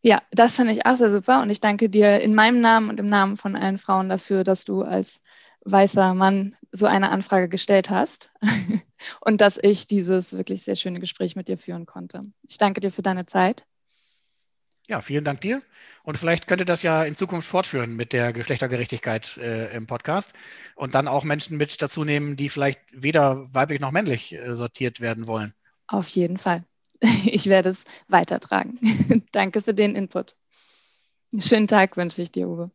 Ja, 0.01 0.21
das 0.29 0.55
finde 0.55 0.73
ich 0.73 0.85
auch 0.85 0.95
sehr 0.95 1.09
super 1.09 1.41
und 1.41 1.49
ich 1.49 1.59
danke 1.59 1.89
dir 1.89 2.21
in 2.21 2.35
meinem 2.35 2.61
Namen 2.61 2.91
und 2.91 2.99
im 2.99 3.09
Namen 3.09 3.37
von 3.37 3.55
allen 3.55 3.79
Frauen 3.79 4.07
dafür, 4.07 4.43
dass 4.43 4.63
du 4.63 4.83
als 4.83 5.21
weißer 5.65 6.13
Mann 6.13 6.55
so 6.71 6.85
eine 6.85 7.09
Anfrage 7.09 7.49
gestellt 7.49 7.89
hast 7.89 8.31
und 9.21 9.41
dass 9.41 9.59
ich 9.61 9.87
dieses 9.87 10.33
wirklich 10.33 10.63
sehr 10.63 10.75
schöne 10.75 10.99
Gespräch 10.99 11.35
mit 11.35 11.47
dir 11.47 11.57
führen 11.57 11.85
konnte. 11.85 12.23
Ich 12.43 12.57
danke 12.57 12.79
dir 12.79 12.91
für 12.91 13.01
deine 13.01 13.25
Zeit. 13.25 13.65
Ja, 14.87 15.01
vielen 15.01 15.25
Dank 15.25 15.41
dir. 15.41 15.61
Und 16.03 16.19
vielleicht 16.19 16.47
könnte 16.47 16.65
das 16.65 16.83
ja 16.83 17.03
in 17.03 17.15
Zukunft 17.15 17.47
fortführen 17.47 17.95
mit 17.95 18.13
der 18.13 18.31
Geschlechtergerechtigkeit 18.31 19.37
äh, 19.37 19.75
im 19.75 19.87
Podcast 19.87 20.33
und 20.75 20.93
dann 20.93 21.07
auch 21.07 21.23
Menschen 21.23 21.57
mit 21.57 21.81
dazu 21.81 22.03
nehmen, 22.03 22.35
die 22.35 22.49
vielleicht 22.49 22.79
weder 22.91 23.51
weiblich 23.51 23.79
noch 23.79 23.91
männlich 23.91 24.33
äh, 24.33 24.55
sortiert 24.55 25.01
werden 25.01 25.27
wollen. 25.27 25.53
Auf 25.87 26.07
jeden 26.09 26.37
Fall. 26.37 26.63
Ich 27.25 27.47
werde 27.47 27.69
es 27.69 27.85
weitertragen. 28.07 28.79
Danke 29.31 29.61
für 29.61 29.73
den 29.73 29.95
Input. 29.95 30.35
Schönen 31.37 31.67
Tag 31.67 31.97
wünsche 31.97 32.21
ich 32.21 32.31
dir, 32.31 32.47
Uwe. 32.47 32.71